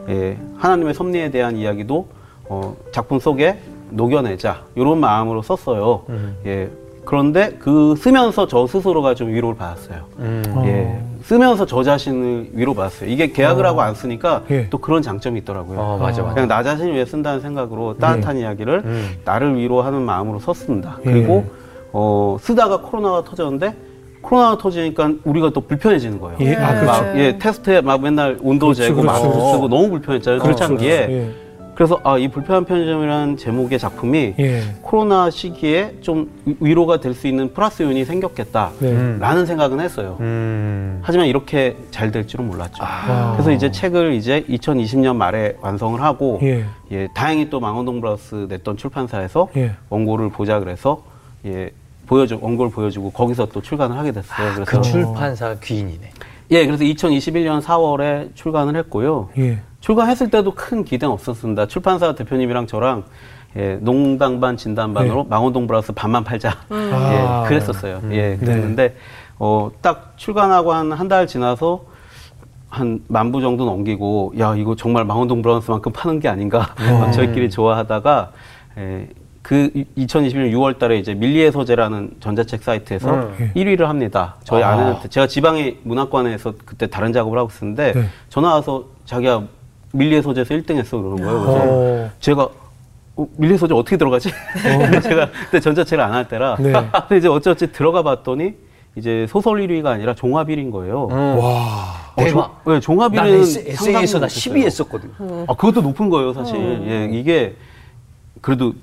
예, 0.09 0.37
하나님의 0.57 0.93
섭리에 0.95 1.29
대한 1.29 1.55
이야기도 1.55 2.07
어, 2.49 2.75
작품 2.91 3.19
속에 3.19 3.59
녹여내자 3.91 4.63
이런 4.75 4.99
마음으로 4.99 5.41
썼어요. 5.43 6.05
음. 6.09 6.37
예, 6.45 6.69
그런데 7.05 7.55
그 7.59 7.95
쓰면서 7.97 8.47
저 8.47 8.67
스스로가 8.67 9.15
좀 9.15 9.29
위로를 9.29 9.57
받았어요. 9.57 9.99
음. 10.19 10.43
예, 10.65 11.01
쓰면서 11.23 11.65
저 11.65 11.83
자신을 11.83 12.49
위로받았어요. 12.53 13.09
이게 13.09 13.31
계약을 13.31 13.65
하고 13.65 13.81
안 13.81 13.95
쓰니까 13.95 14.43
예. 14.51 14.69
또 14.69 14.77
그런 14.77 15.01
장점이 15.01 15.39
있더라고요. 15.39 15.79
어, 15.79 15.97
맞아, 15.97 16.21
맞아. 16.21 16.33
그냥 16.33 16.47
나 16.47 16.63
자신을 16.63 16.93
위해 16.93 17.05
쓴다는 17.05 17.41
생각으로 17.41 17.97
따뜻한 17.97 18.37
이야기를 18.37 18.81
음. 18.85 19.09
나를 19.25 19.57
위로하는 19.57 20.01
마음으로 20.01 20.39
썼습니다. 20.39 20.97
예. 21.05 21.11
그리고 21.11 21.45
어, 21.91 22.37
쓰다가 22.39 22.81
코로나가 22.81 23.23
터졌는데 23.23 23.73
코로나가 24.21 24.57
터지니까 24.57 25.11
우리가 25.23 25.49
또 25.49 25.61
불편해지는 25.61 26.19
거예요. 26.19 26.37
예, 26.41 26.55
아, 26.55 26.79
그렇죠. 26.79 26.85
막, 26.85 27.17
예, 27.17 27.37
테스트에 27.39 27.81
막 27.81 28.01
맨날 28.01 28.37
온도 28.41 28.67
그렇죠, 28.67 28.83
재고 28.83 29.01
그렇죠, 29.01 29.11
마스크 29.11 29.29
그렇죠. 29.33 29.51
쓰고 29.53 29.67
너무 29.67 29.89
불편했잖아요. 29.89 30.41
그렇죠, 30.41 30.57
초창기에. 30.59 31.31
그래서 31.75 31.99
아, 32.03 32.17
이 32.17 32.27
불편한 32.27 32.65
편의점이라는 32.65 33.37
제목의 33.37 33.79
작품이 33.79 34.35
예. 34.39 34.61
코로나 34.81 35.29
시기에 35.29 35.95
좀 36.01 36.29
위- 36.45 36.55
위로가 36.59 36.99
될 36.99 37.13
수 37.13 37.27
있는 37.27 37.53
플러스 37.53 37.81
요인이 37.83 38.05
생겼겠다. 38.05 38.71
네. 38.79 39.17
라는 39.19 39.45
생각은 39.45 39.79
했어요. 39.79 40.17
음. 40.19 40.99
하지만 41.01 41.27
이렇게 41.27 41.75
잘 41.91 42.11
될 42.11 42.27
줄은 42.27 42.45
몰랐죠. 42.47 42.83
아. 42.83 43.31
그래서 43.33 43.51
이제 43.51 43.71
책을 43.71 44.13
이제 44.13 44.43
2020년 44.49 45.15
말에 45.15 45.55
완성을 45.61 45.99
하고 46.01 46.39
예. 46.43 46.65
예, 46.91 47.07
다행히 47.15 47.49
또 47.49 47.59
망원동 47.59 48.01
브라우스 48.01 48.47
냈던 48.49 48.75
출판사에서 48.77 49.47
예. 49.55 49.71
원고를 49.89 50.29
보자 50.29 50.59
그래서 50.59 51.03
예, 51.45 51.71
보여줘 52.07 52.37
원고를 52.41 52.71
보여주고 52.71 53.11
거기서 53.11 53.47
또 53.47 53.61
출간을 53.61 53.97
하게 53.97 54.11
됐어요. 54.11 54.53
그래서 54.53 54.65
그 54.65 54.81
출판사 54.81 55.55
귀인이네. 55.63 56.11
예, 56.51 56.65
그래서 56.65 56.83
2021년 56.83 57.61
4월에 57.61 58.35
출간을 58.35 58.75
했고요. 58.75 59.29
예. 59.37 59.59
출간했을 59.81 60.29
때도 60.29 60.53
큰 60.55 60.83
기대는 60.85 61.11
없었습니다. 61.13 61.65
출판사 61.67 62.13
대표님이랑 62.15 62.67
저랑 62.67 63.03
예, 63.57 63.77
농담 63.81 64.39
반 64.39 64.55
진담 64.55 64.93
반으로 64.93 65.25
망원동 65.25 65.67
브라우스 65.67 65.91
반만 65.91 66.23
팔자. 66.23 66.55
아. 66.69 67.43
예, 67.43 67.49
그랬었어요. 67.49 67.99
예, 68.11 68.37
네. 68.37 68.37
그랬는데 68.37 68.95
어, 69.39 69.69
딱 69.81 70.13
출간하고 70.15 70.71
한 70.71 70.91
한 70.93 71.07
달 71.09 71.27
지나서 71.27 71.83
한 72.69 73.01
만 73.09 73.31
부 73.33 73.41
정도 73.41 73.65
넘기고 73.65 74.33
야 74.39 74.55
이거 74.55 74.75
정말 74.75 75.03
망원동 75.03 75.41
브라우스만큼 75.41 75.91
파는 75.91 76.19
게 76.21 76.29
아닌가 76.29 76.73
막 76.77 77.11
저희끼리 77.11 77.49
좋아하다가 77.49 78.31
예, 78.77 79.09
그 79.41 79.69
2021년 79.97 80.51
6월 80.53 80.77
달에 80.79 80.97
이제 80.99 81.13
밀리의 81.15 81.51
소재라는 81.51 82.11
전자책 82.21 82.63
사이트에서 82.63 83.11
음. 83.13 83.51
1위를 83.55 83.81
합니다. 83.85 84.35
저희 84.45 84.63
아. 84.63 84.75
내한테 84.77 85.09
제가 85.09 85.27
지방의 85.27 85.79
문학관에서 85.83 86.53
그때 86.65 86.87
다른 86.87 87.11
작업을 87.11 87.37
하고 87.39 87.49
있었는데 87.51 87.91
네. 87.93 88.05
전화 88.29 88.53
와서 88.53 88.85
자기가 89.05 89.43
밀리의 89.93 90.21
소재에서 90.21 90.53
1등 90.55 90.75
했어 90.77 90.97
그러는 90.97 91.23
거예요. 91.23 91.41
그래서 91.41 91.59
어. 91.63 92.09
제가 92.19 92.49
어, 93.17 93.27
밀리의 93.37 93.57
소재 93.57 93.73
어떻게 93.73 93.97
들어가지? 93.97 94.29
제가 95.03 95.29
그때 95.45 95.59
전자책을 95.59 96.03
안 96.03 96.13
할 96.13 96.27
때라. 96.27 96.55
네. 96.59 96.71
근데 97.07 97.17
이제 97.17 97.27
어찌어찌 97.27 97.71
들어가 97.71 98.01
봤더니 98.03 98.53
이제 98.95 99.25
소설 99.29 99.59
1위가 99.67 99.87
아니라 99.87 100.13
종합 100.15 100.47
1위인 100.47 100.71
거예요. 100.71 101.07
와. 101.07 102.01
어, 102.15 102.23
대박. 102.23 102.61
조, 102.65 102.71
네, 102.73 102.79
종합 102.79 103.13
난 103.13 103.25
1위는 103.27 103.67
에세이에서 103.69 104.19
나 104.19 104.27
10위 104.27 104.63
했었거든. 104.65 105.11
아, 105.47 105.53
그것도 105.53 105.81
높은 105.81 106.09
거예요, 106.09 106.33
사실. 106.33 106.55
예, 106.87 107.09
이게 107.11 107.55
그래도 108.41 108.73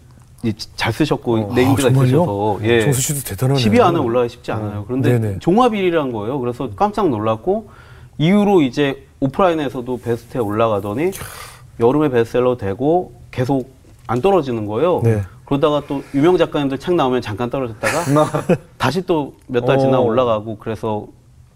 이- 0.43 0.55
잘 0.77 0.93
쓰셨고 0.93 1.53
named가 1.55 1.89
아? 1.89 1.91
있으셔서 1.91 2.59
예. 2.63 2.81
정수 2.83 3.01
씨도 3.03 3.21
대단하네요. 3.29 3.65
10위 3.67 3.81
안에 3.83 3.99
올라가기 3.99 4.31
쉽지 4.31 4.53
않아요. 4.53 4.85
그런데 4.87 5.19
네네. 5.19 5.39
종합 5.41 5.73
1위란 5.73 6.13
거예요. 6.13 6.39
그래서 6.39 6.71
깜짝 6.77 7.09
놀랐고 7.11 7.69
이후로 8.19 8.63
이제 8.63 9.05
오프라인에서도 9.21 10.01
베스트에 10.01 10.41
올라가더니 10.41 11.11
여름에 11.81 12.09
베스트셀러 12.09 12.57
되고 12.57 13.13
계속 13.31 13.71
안 14.07 14.21
떨어지는 14.21 14.67
거예요. 14.67 15.01
네. 15.03 15.23
그러다가 15.45 15.83
또 15.89 16.03
유명 16.15 16.37
작가님들 16.37 16.79
책 16.79 16.95
나오면 16.95 17.23
잠깐 17.23 17.49
떨어졌다가 17.51 18.03
다시 18.79 19.03
또 19.03 19.33
몇 19.49 19.65
달 19.65 19.79
지나 19.79 19.99
어. 19.99 20.03
올라가고 20.03 20.59
그래서 20.59 21.07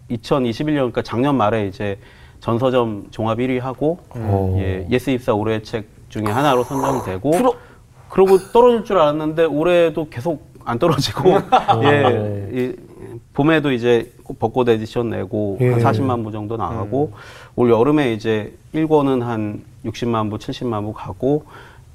2021년 0.09 0.75
그러니까 0.75 1.01
작년 1.01 1.35
말에 1.37 1.67
이제 1.67 1.97
전서점 2.39 3.05
종합 3.11 3.37
1위 3.37 3.59
하고 3.59 3.99
어. 4.09 4.55
예, 4.59 4.85
예스24 4.89 5.33
올해 5.33 5.61
책 5.61 5.87
중에 6.09 6.25
하나로 6.25 6.63
선정되고 6.63 7.31
그러고 8.09 8.37
떨어질 8.51 8.83
줄 8.83 8.97
알았는데 8.99 9.45
올해도 9.45 10.09
계속 10.09 10.51
안 10.65 10.77
떨어지고 10.79 11.29
예, 11.83 12.49
이, 12.51 12.75
봄에도 13.33 13.71
이제 13.71 14.11
벚꽃 14.39 14.69
에디션 14.69 15.09
내고 15.09 15.57
예. 15.61 15.71
한 15.71 15.79
40만 15.81 16.23
부 16.23 16.31
정도 16.31 16.55
나가고 16.57 17.13
올 17.55 17.69
여름에 17.71 18.13
이제 18.13 18.53
1권은 18.75 19.21
한 19.21 19.63
60만 19.85 20.29
부, 20.29 20.37
70만 20.37 20.83
부 20.85 20.93
가고 20.93 21.45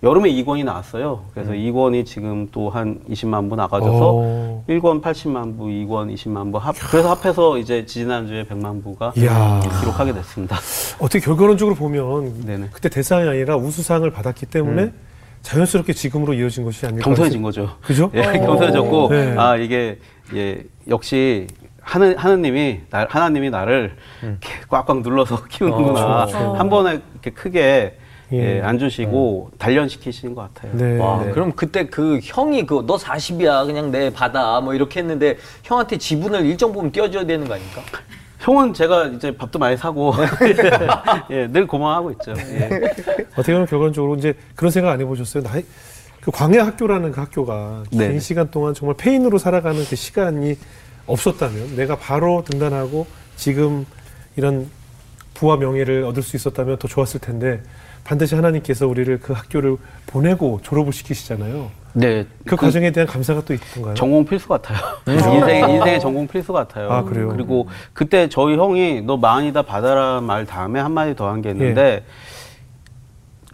여름에 0.03 0.31
2권이 0.31 0.65
나왔어요. 0.65 1.25
그래서 1.35 1.53
2권이 1.53 2.07
지금 2.07 2.49
또 2.53 2.69
한 2.71 3.01
20만 3.11 3.49
부 3.51 3.57
나가져서 3.57 4.13
어. 4.15 4.65
1권 4.69 5.01
80만 5.03 5.57
부, 5.57 5.65
2권 5.67 6.13
20만 6.15 6.53
부 6.53 6.59
합, 6.59 6.75
그래서 6.91 7.11
합해서 7.13 7.59
이제 7.59 7.85
지지난주에 7.87 8.45
100만 8.45 8.83
부가 8.83 9.13
이야. 9.17 9.61
기록하게 9.81 10.13
됐습니다. 10.15 10.57
어떻게 11.01 11.19
결과론적으로 11.21 11.75
보면 11.75 12.45
네네. 12.47 12.69
그때 12.73 12.89
대상이 12.89 13.29
아니라 13.29 13.57
우수상을 13.57 14.09
받았기 14.11 14.47
때문에 14.47 14.93
자연스럽게 15.43 15.93
지금으로 15.93 16.35
이어진 16.35 16.65
것이 16.65 16.85
아닐까. 16.87 17.05
경선해진 17.05 17.43
거죠. 17.43 17.71
그죠? 17.83 18.11
예, 18.15 18.23
경선해졌고 18.23 19.09
네. 19.11 19.35
아 19.37 19.57
이게 19.57 19.99
예 20.35 20.63
역시 20.89 21.47
하느 21.81 22.15
하느님이 22.17 22.81
나, 22.91 23.07
하나님이 23.09 23.51
나를 23.51 23.97
이렇게 24.23 24.49
꽉꽉 24.69 25.01
눌러서 25.03 25.45
키우는구나. 25.49 26.27
그렇죠. 26.27 26.55
한 26.55 26.69
번에 26.69 27.01
이렇게 27.15 27.31
크게 27.31 27.99
예. 28.31 28.57
예, 28.57 28.61
안 28.61 28.79
주시고 28.79 29.53
단련시키시는 29.59 30.35
것 30.35 30.53
같아요. 30.53 30.73
네. 30.77 30.99
와, 30.99 31.25
네. 31.25 31.31
그럼 31.33 31.53
그때 31.53 31.87
그 31.87 32.21
형이 32.23 32.67
그 32.67 32.83
너 32.87 32.97
40이야 32.97 33.65
그냥 33.65 33.91
내 33.91 34.11
받아 34.13 34.61
뭐 34.61 34.75
이렇게 34.75 35.01
했는데 35.01 35.39
형한테 35.63 35.97
지분을 35.97 36.45
일정 36.45 36.73
부분 36.75 36.93
띄워줘야 36.93 37.25
되는 37.25 37.49
거 37.49 37.55
아닙니까? 37.55 37.81
형은 38.41 38.75
제가 38.75 39.07
이제 39.07 39.35
밥도 39.35 39.59
많이 39.59 39.79
사고 39.79 40.13
예, 41.31 41.47
늘 41.49 41.67
고마워하고 41.67 42.11
있죠. 42.13 42.35
예. 42.37 42.69
어떻게 43.33 43.53
보면 43.55 43.67
결과적으로 43.67 44.15
이제 44.17 44.35
그런 44.55 44.71
생각 44.71 44.93
안 44.93 45.01
해보셨어요? 45.01 45.43
나이 45.43 45.65
그 46.29 46.33
광야 46.33 46.67
학교라는 46.67 47.11
그 47.13 47.21
학교가 47.23 47.85
긴 47.89 48.01
네네. 48.01 48.21
시간 48.21 48.51
동안 48.51 48.75
정말 48.75 48.95
페인으로 48.99 49.39
살아가는 49.39 49.83
그 49.83 49.97
시간이 49.97 50.59
없었다면 51.07 51.75
내가 51.77 51.97
바로 51.97 52.45
등단하고 52.45 53.07
지금 53.37 53.87
이런 54.37 54.69
부와 55.33 55.57
명예를 55.57 56.05
얻을 56.05 56.23
수 56.23 56.37
있었다면 56.37 56.77
더 56.77 56.87
좋았을 56.87 57.21
텐데 57.21 57.63
반드시 58.05 58.35
하나님께서 58.35 58.87
우리를 58.87 59.21
그 59.21 59.33
학교를 59.33 59.79
보내고 60.07 60.61
졸업을 60.63 60.93
시키시잖아요. 60.93 61.71
네. 61.95 62.27
그, 62.47 62.57
과정에 62.57 62.91
대한 62.91 63.07
감사가 63.07 63.43
또 63.47 63.55
있던가요? 63.55 63.95
전공 63.95 64.27
필수 64.27 64.49
같아요. 64.49 64.79
인생 65.09 65.71
인생의 65.71 65.99
전공 66.01 66.29
필수 66.29 66.53
같아요. 66.53 66.91
아, 66.91 67.03
그래요? 67.05 67.29
그리고 67.29 67.69
그때 67.95 68.29
저희 68.29 68.55
형이 68.57 69.01
너 69.03 69.17
마흔이다 69.17 69.63
받아라 69.63 70.21
말 70.21 70.45
다음에 70.45 70.79
한 70.79 70.93
마디 70.93 71.17
더 71.17 71.27
한 71.29 71.41
게 71.41 71.51
있는데, 71.51 72.05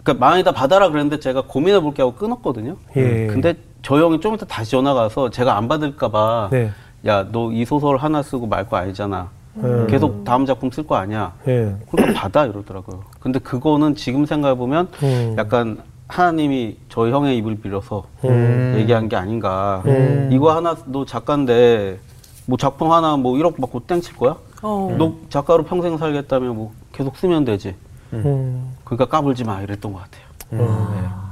그러니까 0.05 0.23
마흔이다 0.25 0.51
받아라 0.51 0.89
그랬는데 0.89 1.19
제가 1.19 1.41
고민해 1.41 1.79
볼게 1.81 2.03
하고 2.03 2.13
끊었거든요. 2.13 2.77
예. 2.95 3.25
근데 3.27 3.55
저 3.81 3.97
형이 3.97 4.19
좀 4.21 4.35
이따 4.35 4.45
다시 4.45 4.71
전화 4.71 4.93
가서 4.93 5.29
제가 5.31 5.57
안 5.57 5.67
받을까봐, 5.67 6.49
네. 6.51 6.71
야 7.07 7.23
너 7.31 7.51
이 7.51 7.65
소설 7.65 7.97
하나 7.97 8.21
쓰고 8.21 8.45
말거 8.47 8.77
알잖아. 8.77 9.29
음. 9.57 9.87
계속 9.89 10.23
다음 10.23 10.45
작품 10.45 10.69
쓸 10.69 10.85
거 10.85 10.95
아니야. 10.95 11.33
예. 11.47 11.75
그러니까 11.91 12.19
받아 12.19 12.45
이러더라고요. 12.45 13.01
근데 13.19 13.39
그거는 13.39 13.95
지금 13.95 14.25
생각해 14.25 14.55
보면 14.55 14.89
음. 15.01 15.35
약간 15.39 15.79
하나님이 16.07 16.77
저희 16.89 17.11
형의 17.11 17.37
입을 17.37 17.55
빌어서 17.61 18.03
음. 18.25 18.75
얘기한 18.77 19.09
게 19.09 19.15
아닌가. 19.15 19.81
음. 19.87 20.29
이거 20.31 20.55
하나 20.55 20.75
너 20.85 21.03
작가인데 21.05 21.97
뭐 22.45 22.57
작품 22.59 22.91
하나 22.91 23.17
뭐 23.17 23.33
1억 23.33 23.59
받고 23.59 23.81
땡칠 23.87 24.15
거야? 24.17 24.35
어. 24.61 24.95
너 24.99 25.13
작가로 25.29 25.63
평생 25.63 25.97
살겠다면 25.97 26.55
뭐 26.55 26.73
계속 26.91 27.15
쓰면 27.17 27.45
되지. 27.45 27.75
음. 28.13 28.75
그러니까 28.83 29.05
까불지 29.05 29.43
마 29.43 29.61
이랬던 29.61 29.93
것 29.93 29.99
같아요. 29.99 30.25
어. 30.51 31.25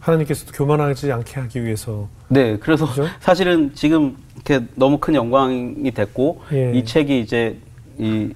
하나님께서도 0.00 0.52
교만하지 0.52 1.12
않게 1.12 1.40
하기 1.40 1.64
위해서 1.64 2.08
네, 2.28 2.56
그래서 2.56 2.86
그죠? 2.86 3.06
사실은 3.20 3.72
지금 3.74 4.16
이렇게 4.34 4.64
너무 4.74 4.98
큰 4.98 5.14
영광이 5.14 5.90
됐고 5.92 6.42
예. 6.52 6.72
이 6.74 6.84
책이 6.84 7.20
이제 7.20 7.58
이, 7.98 8.32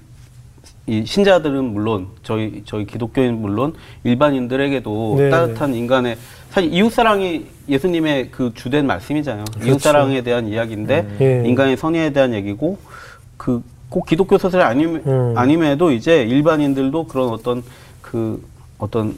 이 0.85 1.05
신자들은 1.05 1.63
물론 1.63 2.07
저희 2.21 2.61
저희 2.65 2.85
기독교인 2.85 3.41
물론 3.41 3.73
일반인들에게도 4.03 5.15
네, 5.17 5.29
따뜻한 5.29 5.73
인간의 5.73 6.17
사실 6.51 6.71
이웃 6.71 6.91
사랑이 6.91 7.47
예수님의 7.67 8.29
그 8.29 8.51
주된 8.53 8.85
말씀이잖아요. 8.85 9.45
이웃 9.57 9.63
그렇죠. 9.63 9.79
사랑에 9.79 10.21
대한 10.21 10.47
이야기인데 10.47 11.17
예. 11.19 11.43
인간의 11.47 11.77
선의에 11.77 12.11
대한 12.11 12.33
얘기고 12.35 12.77
그 13.37 13.63
꼭 13.89 14.05
기독교 14.05 14.37
소설이 14.37 14.63
아님, 14.63 15.01
음. 15.05 15.33
아님에도 15.37 15.91
이제 15.91 16.23
일반인들도 16.23 17.07
그런 17.07 17.29
어떤 17.29 17.63
그 18.01 18.43
어떤 18.77 19.15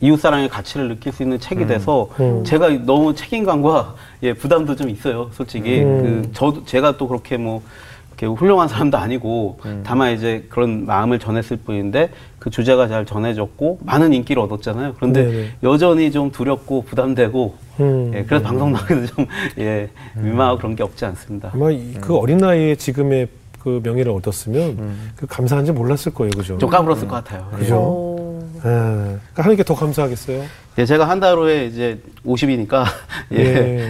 이웃 0.00 0.20
사랑의 0.20 0.48
가치를 0.48 0.88
느낄 0.88 1.12
수 1.12 1.22
있는 1.22 1.40
책이 1.40 1.66
돼서 1.66 2.08
음. 2.20 2.44
제가 2.44 2.68
너무 2.84 3.14
책임감과 3.14 3.94
예 4.24 4.32
부담도 4.32 4.76
좀 4.76 4.90
있어요, 4.90 5.30
솔직히. 5.32 5.80
음. 5.82 6.22
그 6.22 6.32
저도 6.32 6.64
제가 6.64 6.96
또 6.96 7.08
그렇게 7.08 7.36
뭐 7.36 7.62
이렇게 8.10 8.26
훌륭한 8.26 8.66
사람도 8.66 8.98
아니고 8.98 9.60
다만 9.84 10.12
이제 10.12 10.44
그런 10.48 10.86
마음을 10.86 11.20
전했을 11.20 11.56
뿐인데 11.58 12.10
그 12.40 12.50
주제가 12.50 12.88
잘 12.88 13.06
전해졌고 13.06 13.78
많은 13.84 14.12
인기를 14.12 14.42
얻었잖아요. 14.42 14.94
그런데 14.96 15.24
네네. 15.24 15.48
여전히 15.62 16.10
좀 16.10 16.30
두렵고 16.32 16.82
부담되고 16.82 17.54
음. 17.80 18.12
예, 18.14 18.24
그래서 18.24 18.44
방송 18.44 18.72
나가도 18.72 19.06
좀 19.06 19.26
예, 19.58 19.88
민망하고 20.16 20.58
그런 20.58 20.74
게 20.74 20.82
없지 20.82 21.04
않습니다. 21.04 21.50
아마 21.54 21.70
이- 21.70 21.94
그 22.00 22.16
어린 22.16 22.38
나이에 22.38 22.74
지금의 22.74 23.28
그 23.62 23.80
명예를 23.82 24.12
얻었으면 24.12 25.12
그 25.16 25.26
감사한지 25.26 25.72
몰랐을 25.72 26.14
거예요, 26.14 26.30
그죠? 26.36 26.58
좀 26.58 26.70
까불었을 26.70 27.08
것 27.08 27.16
같아요. 27.24 27.48
그죠? 27.56 27.76
어. 27.78 28.40
예. 28.56 28.60
그러니까 28.60 29.20
하나님께 29.42 29.64
더 29.64 29.74
감사하겠어요. 29.74 30.42
예, 30.78 30.84
제가 30.86 31.08
한 31.08 31.20
달 31.20 31.36
후에 31.36 31.66
이제 31.66 32.00
50이니까 32.24 32.84
예, 33.32 33.38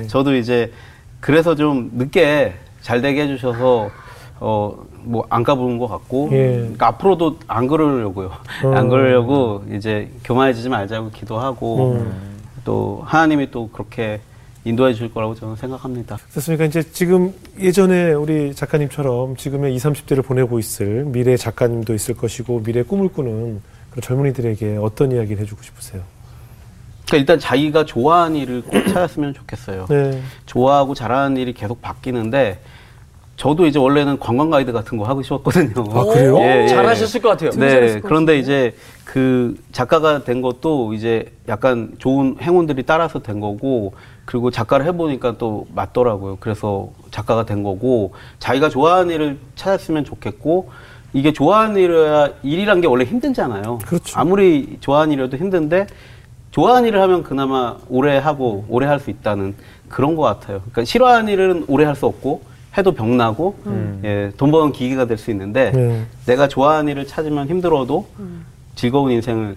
예. 0.02 0.06
저도 0.06 0.34
이제 0.36 0.72
그래서 1.20 1.54
좀 1.54 1.90
늦게 1.94 2.54
잘 2.80 3.00
되게 3.02 3.22
해주셔서 3.22 3.90
어, 4.40 4.72
뭐, 5.02 5.26
안 5.30 5.42
까부는 5.42 5.78
것 5.78 5.88
같고, 5.88 6.28
예. 6.30 6.36
그러니까 6.58 6.86
앞으로도 6.88 7.38
안 7.48 7.66
그러려고요. 7.66 8.30
어. 8.62 8.72
안 8.72 8.88
그러려고 8.88 9.64
이제 9.72 10.12
교만해지지 10.22 10.68
말자고 10.68 11.10
기도하고, 11.10 11.94
음. 11.94 12.38
또 12.64 13.02
하나님이 13.04 13.50
또 13.50 13.68
그렇게 13.70 14.20
인도해 14.68 14.92
줄 14.92 15.12
거라고 15.12 15.34
저는 15.34 15.56
생각합니다. 15.56 16.18
그렇습니까? 16.30 16.64
이제 16.66 16.82
지금 16.82 17.32
예전에 17.58 18.12
우리 18.12 18.54
작가님처럼 18.54 19.36
지금의 19.36 19.74
20, 19.74 19.92
30대를 19.92 20.24
보내고 20.24 20.58
있을 20.58 21.04
미래 21.04 21.36
작가님도 21.36 21.94
있을 21.94 22.14
것이고 22.14 22.62
미래 22.62 22.82
꿈을 22.82 23.08
꾸는 23.08 23.62
그런 23.90 24.02
젊은이들에게 24.02 24.76
어떤 24.76 25.12
이야기를 25.12 25.42
해주고 25.42 25.62
싶으세요? 25.62 26.02
그러니까 27.06 27.16
일단 27.16 27.38
자기가 27.38 27.86
좋아하는 27.86 28.36
일을 28.36 28.62
꼭 28.62 28.72
찾았으면 28.92 29.32
좋겠어요. 29.32 29.86
네. 29.88 30.20
좋아하고 30.44 30.94
잘하는 30.94 31.38
일이 31.38 31.54
계속 31.54 31.80
바뀌는데, 31.80 32.60
저도 33.38 33.66
이제 33.66 33.78
원래는 33.78 34.18
관광 34.18 34.50
가이드 34.50 34.72
같은 34.72 34.98
거 34.98 35.04
하고 35.04 35.22
싶었거든요. 35.22 35.84
아, 35.92 36.04
그래요? 36.06 36.38
예, 36.38 36.64
예. 36.64 36.68
잘하셨을 36.68 37.22
것 37.22 37.28
같아요. 37.30 37.50
네. 37.50 38.00
것 38.00 38.08
그런데. 38.08 38.36
이제 38.38 38.74
그 39.04 39.56
작가가 39.70 40.24
된 40.24 40.42
것도 40.42 40.92
이제 40.92 41.32
약간 41.48 41.92
좋은 41.98 42.36
행운들이 42.42 42.82
따라서 42.82 43.20
된 43.20 43.38
거고 43.38 43.94
그리고 44.24 44.50
작가를 44.50 44.86
해보니까 44.86 45.38
또 45.38 45.68
맞더라고요. 45.72 46.38
그래서 46.40 46.88
작가가 47.12 47.46
된 47.46 47.62
거고 47.62 48.12
자기가 48.40 48.70
좋아하는 48.70 49.14
일을 49.14 49.38
찾았으면 49.54 50.04
좋겠고 50.04 50.70
이게 51.12 51.32
좋아하는 51.32 51.76
일이야 51.76 52.30
일이란 52.42 52.80
게 52.80 52.88
원래 52.88 53.04
힘들잖아요. 53.04 53.78
그렇죠. 53.86 54.18
아무리 54.18 54.78
좋아하는 54.80 55.12
일이라도 55.12 55.36
힘든데 55.36 55.86
좋아하는 56.50 56.88
일을 56.88 57.00
하면 57.02 57.22
그나마 57.22 57.76
오래 57.88 58.18
하고 58.18 58.64
오래 58.68 58.86
할 58.86 58.98
수 58.98 59.10
있다는 59.10 59.54
그런 59.88 60.16
것 60.16 60.22
같아요. 60.22 60.58
그러니까 60.58 60.84
싫어하는 60.84 61.32
일은 61.32 61.64
오래 61.68 61.84
할 61.84 61.94
수 61.94 62.04
없고 62.06 62.47
해도 62.78 62.92
병나고 62.92 63.56
예, 64.04 64.30
돈 64.36 64.50
버는 64.52 64.72
기계가 64.72 65.06
될 65.06 65.18
수 65.18 65.30
있는데 65.32 65.72
네. 65.72 66.06
내가 66.26 66.46
좋아하는 66.46 66.90
일을 66.92 67.06
찾으면 67.06 67.48
힘들어도 67.48 68.06
즐거운 68.76 69.10
인생을 69.10 69.56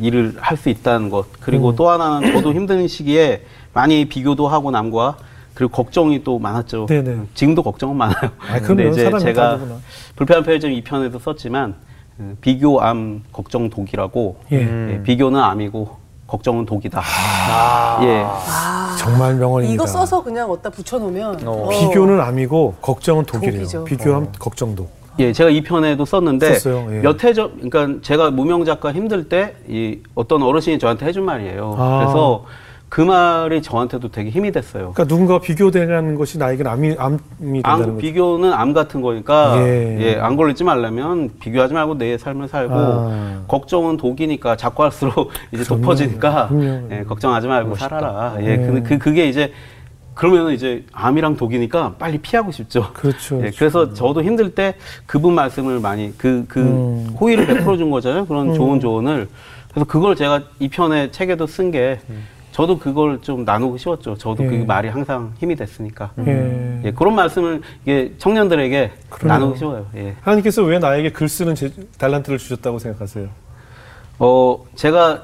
일을 0.00 0.36
할 0.40 0.56
수 0.56 0.70
있다는 0.70 1.10
것 1.10 1.26
그리고 1.40 1.70
음. 1.70 1.76
또 1.76 1.90
하나는 1.90 2.32
저도 2.32 2.54
힘든 2.54 2.88
시기에 2.88 3.42
많이 3.74 4.06
비교도 4.06 4.48
하고 4.48 4.70
남과 4.70 5.16
그리고 5.54 5.70
걱정이 5.72 6.24
또 6.24 6.38
많았죠. 6.38 6.86
네네. 6.86 7.24
지금도 7.34 7.62
걱정은 7.62 7.94
많아요. 7.94 8.30
아, 8.50 8.58
그럼요. 8.60 8.94
사람이 8.94 9.20
제가 9.22 9.50
다르구나. 9.58 9.78
불편한 10.16 10.42
편의점 10.44 10.70
2편에도 10.72 11.20
썼지만 11.20 11.74
어, 12.18 12.34
비교 12.40 12.80
암, 12.80 13.22
걱정 13.32 13.68
독이라고 13.68 14.36
예. 14.52 14.92
예, 14.94 15.02
비교는 15.02 15.38
암이고 15.38 16.00
걱정은 16.26 16.64
독이다. 16.64 17.02
아. 17.04 17.98
예. 18.02 18.24
정말 19.02 19.34
명언입니다. 19.34 19.74
이거 19.74 19.86
써서 19.86 20.22
그냥 20.22 20.50
어디다 20.50 20.70
붙여놓으면 20.70 21.46
어. 21.48 21.50
어. 21.64 21.68
비교는 21.68 22.20
암이고 22.20 22.74
걱정은 22.80 23.24
독이래요. 23.24 23.58
독이죠. 23.62 23.84
비교 23.84 24.18
암 24.18 24.32
걱정 24.38 24.73
독. 24.73 24.88
예, 25.18 25.32
제가 25.32 25.50
이 25.50 25.60
편에도 25.62 26.04
썼는데 26.06 26.54
썼어요, 26.54 26.86
예. 26.90 27.00
몇 27.00 27.22
해 27.22 27.34
전, 27.34 27.52
그러니까 27.70 28.00
제가 28.02 28.30
무명 28.30 28.64
작가 28.64 28.92
힘들 28.92 29.28
때 29.28 29.54
이 29.68 29.98
어떤 30.14 30.42
어르신이 30.42 30.78
저한테 30.78 31.04
해준 31.06 31.24
말이에요. 31.24 31.74
아. 31.78 31.98
그래서 31.98 32.44
그 32.92 33.00
말이 33.00 33.62
저한테도 33.62 34.10
되게 34.10 34.28
힘이 34.28 34.52
됐어요. 34.52 34.92
그러니까 34.92 35.04
누군가 35.04 35.40
비교되는 35.40 36.14
것이 36.14 36.36
나에게는 36.36 36.70
암이, 36.70 36.94
암이 36.98 37.22
된다는 37.40 37.62
암, 37.64 37.78
거죠. 37.78 37.96
비교는 37.96 38.52
암 38.52 38.74
같은 38.74 39.00
거니까 39.00 39.54
예. 39.66 39.96
예. 39.98 40.20
안 40.20 40.36
걸리지 40.36 40.62
말려면 40.62 41.30
비교하지 41.40 41.72
말고 41.72 41.96
내 41.96 42.18
삶을 42.18 42.48
살고 42.48 42.74
아. 42.76 43.44
걱정은 43.48 43.96
독이니까 43.96 44.56
자꾸 44.56 44.82
할수록 44.82 45.30
이제 45.52 45.64
그럼요. 45.64 45.80
높아지니까 45.80 46.48
그럼요. 46.48 46.88
예, 46.90 47.04
걱정하지 47.04 47.46
말고 47.46 47.76
살아라. 47.76 48.36
예, 48.40 48.58
네. 48.58 48.66
그, 48.66 48.82
그 48.82 48.98
그게 48.98 49.26
이제 49.26 49.54
그러면 50.12 50.52
이제 50.52 50.84
암이랑 50.92 51.38
독이니까 51.38 51.94
빨리 51.98 52.18
피하고 52.18 52.52
싶죠. 52.52 52.92
그렇죠. 52.92 53.40
예, 53.42 53.52
그래서 53.56 53.94
저도 53.94 54.22
힘들 54.22 54.54
때 54.54 54.74
그분 55.06 55.34
말씀을 55.34 55.80
많이 55.80 56.12
그, 56.18 56.44
그 56.46 56.60
음. 56.60 57.16
호의를 57.18 57.46
베풀어 57.46 57.78
준 57.78 57.90
거잖아요. 57.90 58.26
그런 58.26 58.52
좋은 58.52 58.80
조언을. 58.80 59.30
그래서 59.70 59.86
그걸 59.86 60.14
제가 60.14 60.42
이 60.58 60.68
편의 60.68 61.10
책에도 61.10 61.46
쓴게 61.46 62.00
저도 62.52 62.78
그걸 62.78 63.20
좀 63.22 63.44
나누고 63.44 63.78
싶었죠. 63.78 64.16
저도 64.16 64.44
예. 64.44 64.48
그 64.48 64.54
말이 64.66 64.88
항상 64.88 65.32
힘이 65.38 65.56
됐으니까. 65.56 66.10
예. 66.26 66.80
예, 66.84 66.90
그런 66.92 67.14
말씀을 67.14 67.62
이게 67.82 68.12
청년들에게 68.18 68.92
그러네요. 69.08 69.38
나누고 69.38 69.56
싶어요. 69.56 69.86
예. 69.96 70.14
하나님께서 70.20 70.62
왜 70.62 70.78
나에게 70.78 71.10
글 71.12 71.28
쓰는 71.28 71.54
제, 71.54 71.72
달란트를 71.98 72.38
주셨다고 72.38 72.78
생각하세요? 72.78 73.28
어, 74.18 74.64
제가 74.74 75.22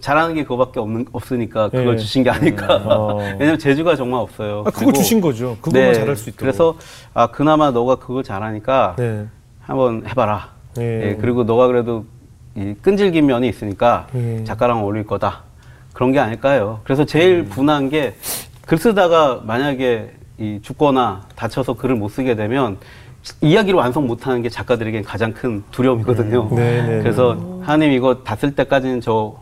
잘하는 0.00 0.34
게 0.34 0.42
그거밖에 0.44 0.80
없는, 0.80 1.06
없으니까 1.12 1.68
그걸 1.68 1.94
예. 1.94 1.98
주신 1.98 2.22
게 2.24 2.30
아닐까. 2.30 2.76
어. 2.86 3.18
왜냐면 3.38 3.58
재주가 3.58 3.94
정말 3.94 4.20
없어요. 4.22 4.60
아, 4.60 4.70
그거 4.70 4.78
그리고- 4.86 4.92
주신 4.94 5.20
거죠. 5.20 5.58
그거만 5.60 5.92
잘할 5.92 6.16
수 6.16 6.30
있도록. 6.30 6.38
그래서 6.38 6.76
아 7.12 7.26
그나마 7.26 7.70
너가 7.70 7.96
그걸 7.96 8.24
잘하니까 8.24 8.96
네. 8.98 9.26
한번 9.60 10.04
해봐라. 10.08 10.48
예. 10.78 11.10
예, 11.10 11.16
그리고 11.20 11.44
너가 11.44 11.66
그래도 11.66 12.06
이 12.56 12.74
끈질긴 12.80 13.26
면이 13.26 13.46
있으니까 13.48 14.06
예. 14.14 14.42
작가랑 14.44 14.82
어울릴 14.82 15.06
거다. 15.06 15.42
그런 15.92 16.12
게 16.12 16.18
아닐까요? 16.18 16.80
그래서 16.84 17.04
제일 17.04 17.44
분한 17.44 17.88
게 17.90 18.14
글 18.66 18.78
쓰다가 18.78 19.40
만약에 19.44 20.12
이 20.38 20.60
죽거나 20.62 21.22
다쳐서 21.34 21.74
글을 21.74 21.96
못 21.96 22.08
쓰게 22.10 22.36
되면 22.36 22.78
이야기를 23.40 23.76
완성 23.78 24.06
못하는 24.06 24.40
게 24.40 24.48
작가들에겐 24.48 25.02
가장 25.02 25.32
큰 25.32 25.64
두려움이거든요. 25.72 26.48
음. 26.50 26.54
네, 26.56 26.82
네, 26.82 26.98
그래서 27.02 27.36
하나님 27.62 27.90
이거 27.92 28.22
다 28.22 28.36
쓸 28.36 28.54
때까지는 28.54 29.00
저 29.00 29.34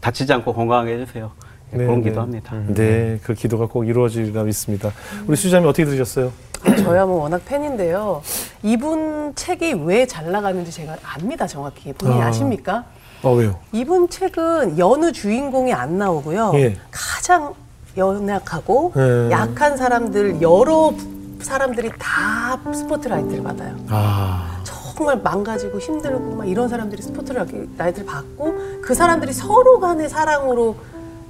다치지 0.00 0.32
않고 0.32 0.52
건강하게 0.54 0.94
해주세요. 0.98 1.30
예, 1.72 1.76
그런 1.78 2.02
네. 2.02 2.10
기도합니다. 2.10 2.54
네, 2.74 3.18
그 3.22 3.32
기도가 3.34 3.66
꼭 3.66 3.84
이루어지리라 3.88 4.42
믿습니다. 4.42 4.92
우리 5.26 5.36
수자님 5.36 5.68
어떻게 5.68 5.84
들으셨어요? 5.84 6.32
저야 6.84 7.06
뭐 7.06 7.22
워낙 7.22 7.40
팬인데요. 7.46 8.22
이분 8.62 9.34
책이 9.36 9.72
왜 9.84 10.04
잘 10.06 10.30
나가는지 10.30 10.70
제가 10.72 10.96
압니다 11.02 11.46
정확히. 11.46 11.92
본인이 11.92 12.22
아. 12.22 12.26
아. 12.26 12.32
십니까 12.32 12.84
어, 13.26 13.34
왜요? 13.34 13.56
이분 13.72 14.08
책은 14.08 14.78
여느 14.78 15.10
주인공이 15.10 15.72
안 15.72 15.98
나오고요. 15.98 16.52
예. 16.54 16.76
가장 16.92 17.54
연약하고 17.96 18.92
예. 18.96 19.30
약한 19.32 19.76
사람들 19.76 20.40
여러 20.40 20.94
사람들이 21.40 21.90
다 21.98 22.60
스포트라이트를 22.72 23.42
받아요. 23.42 23.74
아, 23.88 24.60
정말 24.62 25.18
망가지고 25.18 25.78
힘들고 25.78 26.36
막 26.36 26.48
이런 26.48 26.68
사람들이 26.68 27.02
스포트라이트를 27.02 28.06
받고 28.06 28.54
그 28.80 28.94
사람들이 28.94 29.32
서로 29.32 29.80
간의 29.80 30.08
사랑으로 30.08 30.76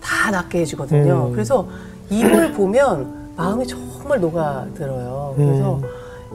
다 0.03 0.31
낫게 0.31 0.61
해주거든요. 0.61 1.29
음. 1.29 1.33
그래서 1.33 1.67
이걸 2.11 2.53
보면 2.53 3.33
마음이 3.37 3.67
정말 3.67 4.21
녹아들어요. 4.21 5.35
그래서 5.37 5.81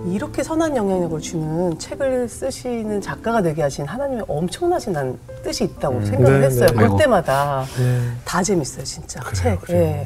이렇게 0.07 0.41
선한 0.43 0.75
영향력을 0.75 1.19
주는 1.21 1.77
책을 1.77 2.27
쓰시는 2.27 3.01
작가가 3.01 3.41
되게 3.41 3.61
하신 3.61 3.85
하나님의 3.85 4.25
엄청나신 4.27 4.93
난 4.93 5.17
뜻이 5.43 5.63
있다고 5.65 6.03
생각을 6.03 6.39
네, 6.41 6.45
했어요. 6.47 6.67
네. 6.67 6.73
볼 6.73 6.83
아이고. 6.83 6.97
때마다 6.97 7.65
네. 7.77 8.01
다 8.25 8.41
재밌어요, 8.41 8.83
진짜. 8.83 9.19
그래요, 9.19 9.35
책. 9.57 9.61
그래요. 9.61 9.81
예. 9.81 10.05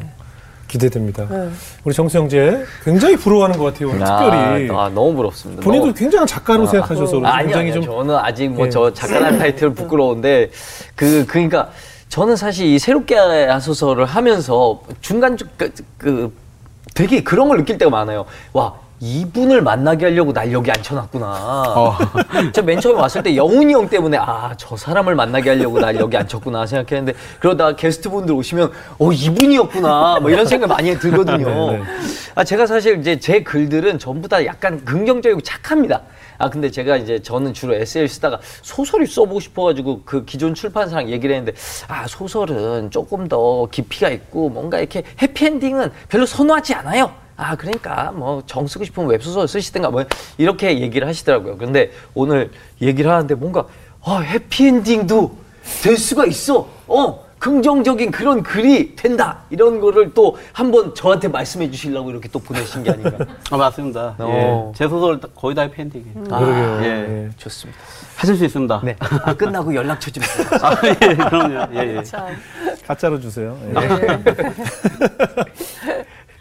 기대됩니다. 0.67 1.27
네. 1.29 1.49
우리 1.85 1.93
정수영재 1.93 2.65
굉장히 2.83 3.15
부러워하는 3.15 3.57
것 3.57 3.65
같아요. 3.65 3.89
오늘 3.89 3.99
특별히. 3.99 4.69
아, 4.71 4.89
너무 4.89 5.13
부럽습니다. 5.15 5.61
본인도 5.63 5.85
너무- 5.87 5.97
굉장한 5.97 6.27
작가로 6.27 6.65
생각하셔서 6.65 7.21
아, 7.23 7.37
굉장히 7.41 7.69
아니요. 7.69 7.73
좀 7.75 7.83
저는 7.85 8.15
아직 8.15 8.49
뭐 8.49 8.65
예. 8.65 8.69
저 8.69 8.91
작가라는 8.91 9.39
타이틀 9.39 9.73
부끄러운데 9.73 10.49
그 10.95 11.25
그러니까 11.27 11.69
저는 12.09 12.35
사실 12.35 12.65
이 12.65 12.79
새롭게 12.79 13.15
하소서를 13.15 14.05
하면서 14.05 14.81
중간 15.01 15.37
중- 15.37 15.47
그, 15.55 15.71
그 15.97 16.33
되게 16.95 17.23
그런 17.23 17.47
걸 17.47 17.57
느낄 17.59 17.77
때가 17.77 17.89
많아요. 17.91 18.25
와. 18.51 18.73
이분을 19.01 19.61
만나게 19.61 20.05
하려고 20.05 20.31
날 20.31 20.51
여기 20.51 20.71
앉혀놨구나. 20.71 21.97
제가 22.53 22.65
맨 22.65 22.79
처음에 22.79 22.99
왔을 22.99 23.21
때 23.23 23.35
영훈이 23.35 23.73
형 23.73 23.89
때문에 23.89 24.17
아 24.17 24.53
저 24.57 24.77
사람을 24.77 25.15
만나게 25.15 25.49
하려고 25.49 25.79
날 25.79 25.95
여기 25.97 26.15
앉혔구나 26.15 26.65
생각했는데 26.65 27.17
그러다 27.39 27.75
게스트분들 27.75 28.33
오시면 28.33 28.71
어 28.99 29.11
이분이었구나 29.11 30.19
뭐 30.21 30.29
이런 30.29 30.45
생각 30.45 30.67
많이 30.67 30.97
들거든요. 30.97 31.71
네, 31.71 31.77
네. 31.77 31.83
아 32.35 32.43
제가 32.43 32.65
사실 32.65 32.99
이제 32.99 33.19
제 33.19 33.43
글들은 33.43 33.99
전부 33.99 34.27
다 34.29 34.45
약간 34.45 34.83
긍정적이고 34.85 35.41
착합니다. 35.41 36.01
아 36.37 36.49
근데 36.49 36.71
제가 36.71 36.95
이제 36.97 37.19
저는 37.21 37.53
주로 37.53 37.75
에세이를 37.75 38.07
쓰다가 38.07 38.39
소설을 38.61 39.07
써보고 39.07 39.39
싶어가지고 39.39 40.01
그 40.05 40.25
기존 40.25 40.53
출판사랑 40.53 41.09
얘기를 41.09 41.35
했는데 41.35 41.57
아 41.87 42.07
소설은 42.07 42.91
조금 42.91 43.27
더 43.27 43.67
깊이가 43.69 44.09
있고 44.09 44.49
뭔가 44.49 44.79
이렇게 44.79 45.03
해피엔딩은 45.21 45.91
별로 46.07 46.25
선호하지 46.25 46.73
않아요. 46.75 47.11
아 47.38 47.55
그러니까 47.55 48.11
뭐 48.13 48.41
정 48.45 48.65
쓰고 48.67 48.83
싶으면 48.86 49.09
웹소설 49.09 49.47
쓰시든가 49.47 49.89
뭐 49.89 50.03
이렇게 50.38 50.79
얘기를 50.79 51.07
하시더라고요. 51.07 51.57
근데 51.57 51.91
오늘 52.13 52.51
얘기를 52.81 53.11
하는데 53.11 53.33
뭔가 53.36 53.65
아 54.03 54.19
해피엔딩도 54.19 55.36
될 55.83 55.97
수가 55.97 56.25
있어. 56.25 56.67
어 56.88 57.25
긍정적인 57.38 58.09
그런 58.11 58.41
글이 58.41 58.95
된다 58.95 59.39
이런 59.49 59.79
거를 59.79 60.13
또 60.13 60.38
한번 60.53 60.95
저한테 60.95 61.27
말씀해 61.27 61.69
주시려고 61.69 62.09
이렇게 62.09 62.27
또 62.29 62.39
보내신 62.39 62.83
게 62.83 62.91
아닌가. 62.91 63.11
아, 63.51 63.57
맞습니다. 63.57 64.15
어. 64.17 64.71
예. 64.73 64.77
제 64.77 64.88
소설 64.88 65.19
다- 65.19 65.27
거의 65.36 65.53
다 65.53 65.61
해피엔딩이에요. 65.63 66.23
그러게요. 66.23 66.79
예. 66.83 66.88
예. 67.25 67.29
좋습니다. 67.38 67.79
하실 68.15 68.36
수 68.38 68.45
있습니다. 68.45 68.81
네. 68.83 68.95
아, 68.99 69.33
끝나고 69.33 69.75
연락처 69.75 70.09
좀 70.09 70.23
주세요. 70.23 70.47
아, 70.63 70.75
예, 70.86 70.95
그럼요. 71.15 71.75
예, 71.75 71.97
예. 71.97 72.03
참. 72.03 72.27
가짜로 72.88 73.19
주세요. 73.19 73.55
예. 73.67 73.73
네. 73.73 74.23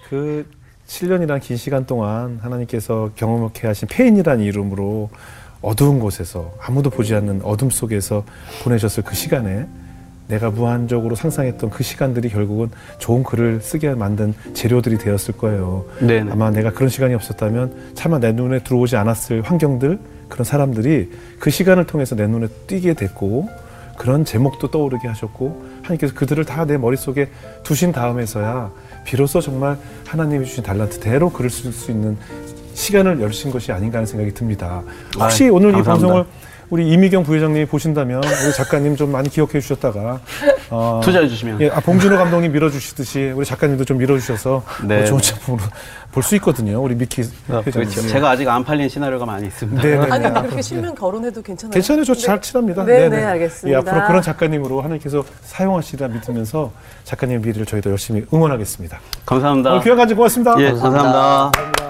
그 0.09 0.47
7년이란 0.95 1.41
긴 1.41 1.57
시간 1.57 1.87
동안 1.87 2.39
하나님께서 2.41 3.11
경험하게 3.17 3.67
하신 3.67 3.89
페인이라는 3.91 4.45
이름으로 4.45 5.11
어두운 5.61 5.99
곳에서 5.99 6.53
아무도 6.61 6.91
보지 6.91 7.15
않는 7.17 7.41
어둠 7.43 7.71
속에서 7.71 8.25
보내셨을 8.63 9.03
그 9.03 9.17
시간에 9.17 9.67
내가 10.29 10.51
무한적으로 10.51 11.17
상상했던 11.17 11.71
그 11.71 11.83
시간들이 11.83 12.29
결국은 12.29 12.71
좋은 12.99 13.25
글을 13.25 13.61
쓰게 13.61 13.95
만든 13.95 14.35
재료들이 14.55 14.99
되었을 14.99 15.37
거예요. 15.37 15.85
네네. 16.01 16.31
아마 16.31 16.51
내가 16.51 16.71
그런 16.71 16.89
시간이 16.89 17.13
없었다면 17.15 17.95
차마 17.95 18.19
내 18.21 18.33
눈에 18.33 18.61
들어오지 18.63 18.97
않았을 18.97 19.43
환경들 19.43 19.99
그런 20.29 20.45
사람들이 20.45 21.11
그 21.41 21.51
시간을 21.51 21.87
통해서 21.87 22.15
내 22.15 22.27
눈에 22.27 22.47
띄게 22.69 22.95
됐고 22.95 23.49
그런 23.97 24.25
제목도 24.25 24.71
떠오르게 24.71 25.09
하셨고 25.09 25.65
하나님께서 25.83 26.15
그들을 26.15 26.45
다 26.45 26.65
내 26.65 26.79
머릿속에 26.79 27.31
두신 27.63 27.93
다음에서야 27.93 28.71
비로소 29.05 29.41
정말 29.41 29.77
하나님이 30.07 30.47
주신 30.47 30.63
달란트대로 30.65 31.31
글을 31.31 31.51
쓸 31.51 31.73
수 31.73 31.91
있는 31.91 32.17
시간을 32.73 33.21
열신 33.21 33.51
것이 33.51 33.71
아닌가 33.71 33.99
하는 33.99 34.07
생각이 34.07 34.33
듭니다. 34.33 34.83
혹시 35.21 35.45
아이, 35.45 35.51
오늘 35.51 35.71
이 35.71 35.73
감사합니다. 35.75 36.09
방송을 36.09 36.25
우리 36.71 36.89
이미경 36.91 37.23
부회장님이 37.25 37.67
보신다면 37.67 38.23
우리 38.25 38.53
작가님 38.55 38.97
좀 38.97 39.13
많이 39.13 39.29
기억해 39.29 39.61
주셨다가 39.61 40.21
어, 40.71 41.01
투자해 41.05 41.29
주시면. 41.29 41.61
예, 41.61 41.71
아, 41.71 41.81
봉준호 41.81 42.17
감독님 42.17 42.53
밀어주시듯이 42.53 43.33
우리 43.35 43.45
작가님도 43.45 43.85
좀 43.85 43.99
밀어주셔서 43.99 44.63
네. 44.85 44.97
뭐 44.99 45.05
좋은 45.07 45.21
작품으로 45.21 45.63
볼 46.13 46.23
수 46.23 46.37
있거든요. 46.37 46.81
우리 46.81 46.95
미키 46.95 47.23
회장님. 47.23 47.71
그렇죠. 47.73 48.09
제가 48.09 48.31
아직 48.31 48.49
안 48.49 48.65
팔린 48.65 48.89
시나리오가 48.89 49.27
많이 49.27 49.47
있습니다. 49.49 49.83
네, 49.83 49.97
네, 49.97 50.11
아니 50.11 50.23
네. 50.23 50.31
근데 50.31 50.41
그렇게 50.43 50.63
실명 50.63 50.95
거론해도 50.95 51.43
괜찮아요? 51.43 51.73
괜찮아요. 51.73 52.05
저잘 52.05 52.41
칠합니다. 52.41 52.85
네, 52.85 53.09
네, 53.09 53.25
알겠습니다. 53.25 53.69
예, 53.77 53.81
앞으로 53.81 54.07
그런 54.07 54.23
작가님으로 54.23 54.81
하나님께서 54.81 55.25
사용하시리라 55.43 56.09
믿으면서 56.09 56.71
작가님 57.05 57.43
미래를 57.43 57.67
저희도 57.67 57.91
열심히 57.91 58.25
응원하겠습니다. 58.33 59.01
감사합니다. 59.27 59.71
오늘 59.73 59.83
귀한 59.83 59.99
간증 59.99 60.17
고맙습니다. 60.17 60.55
예, 60.61 60.71
감사합니다. 60.71 61.84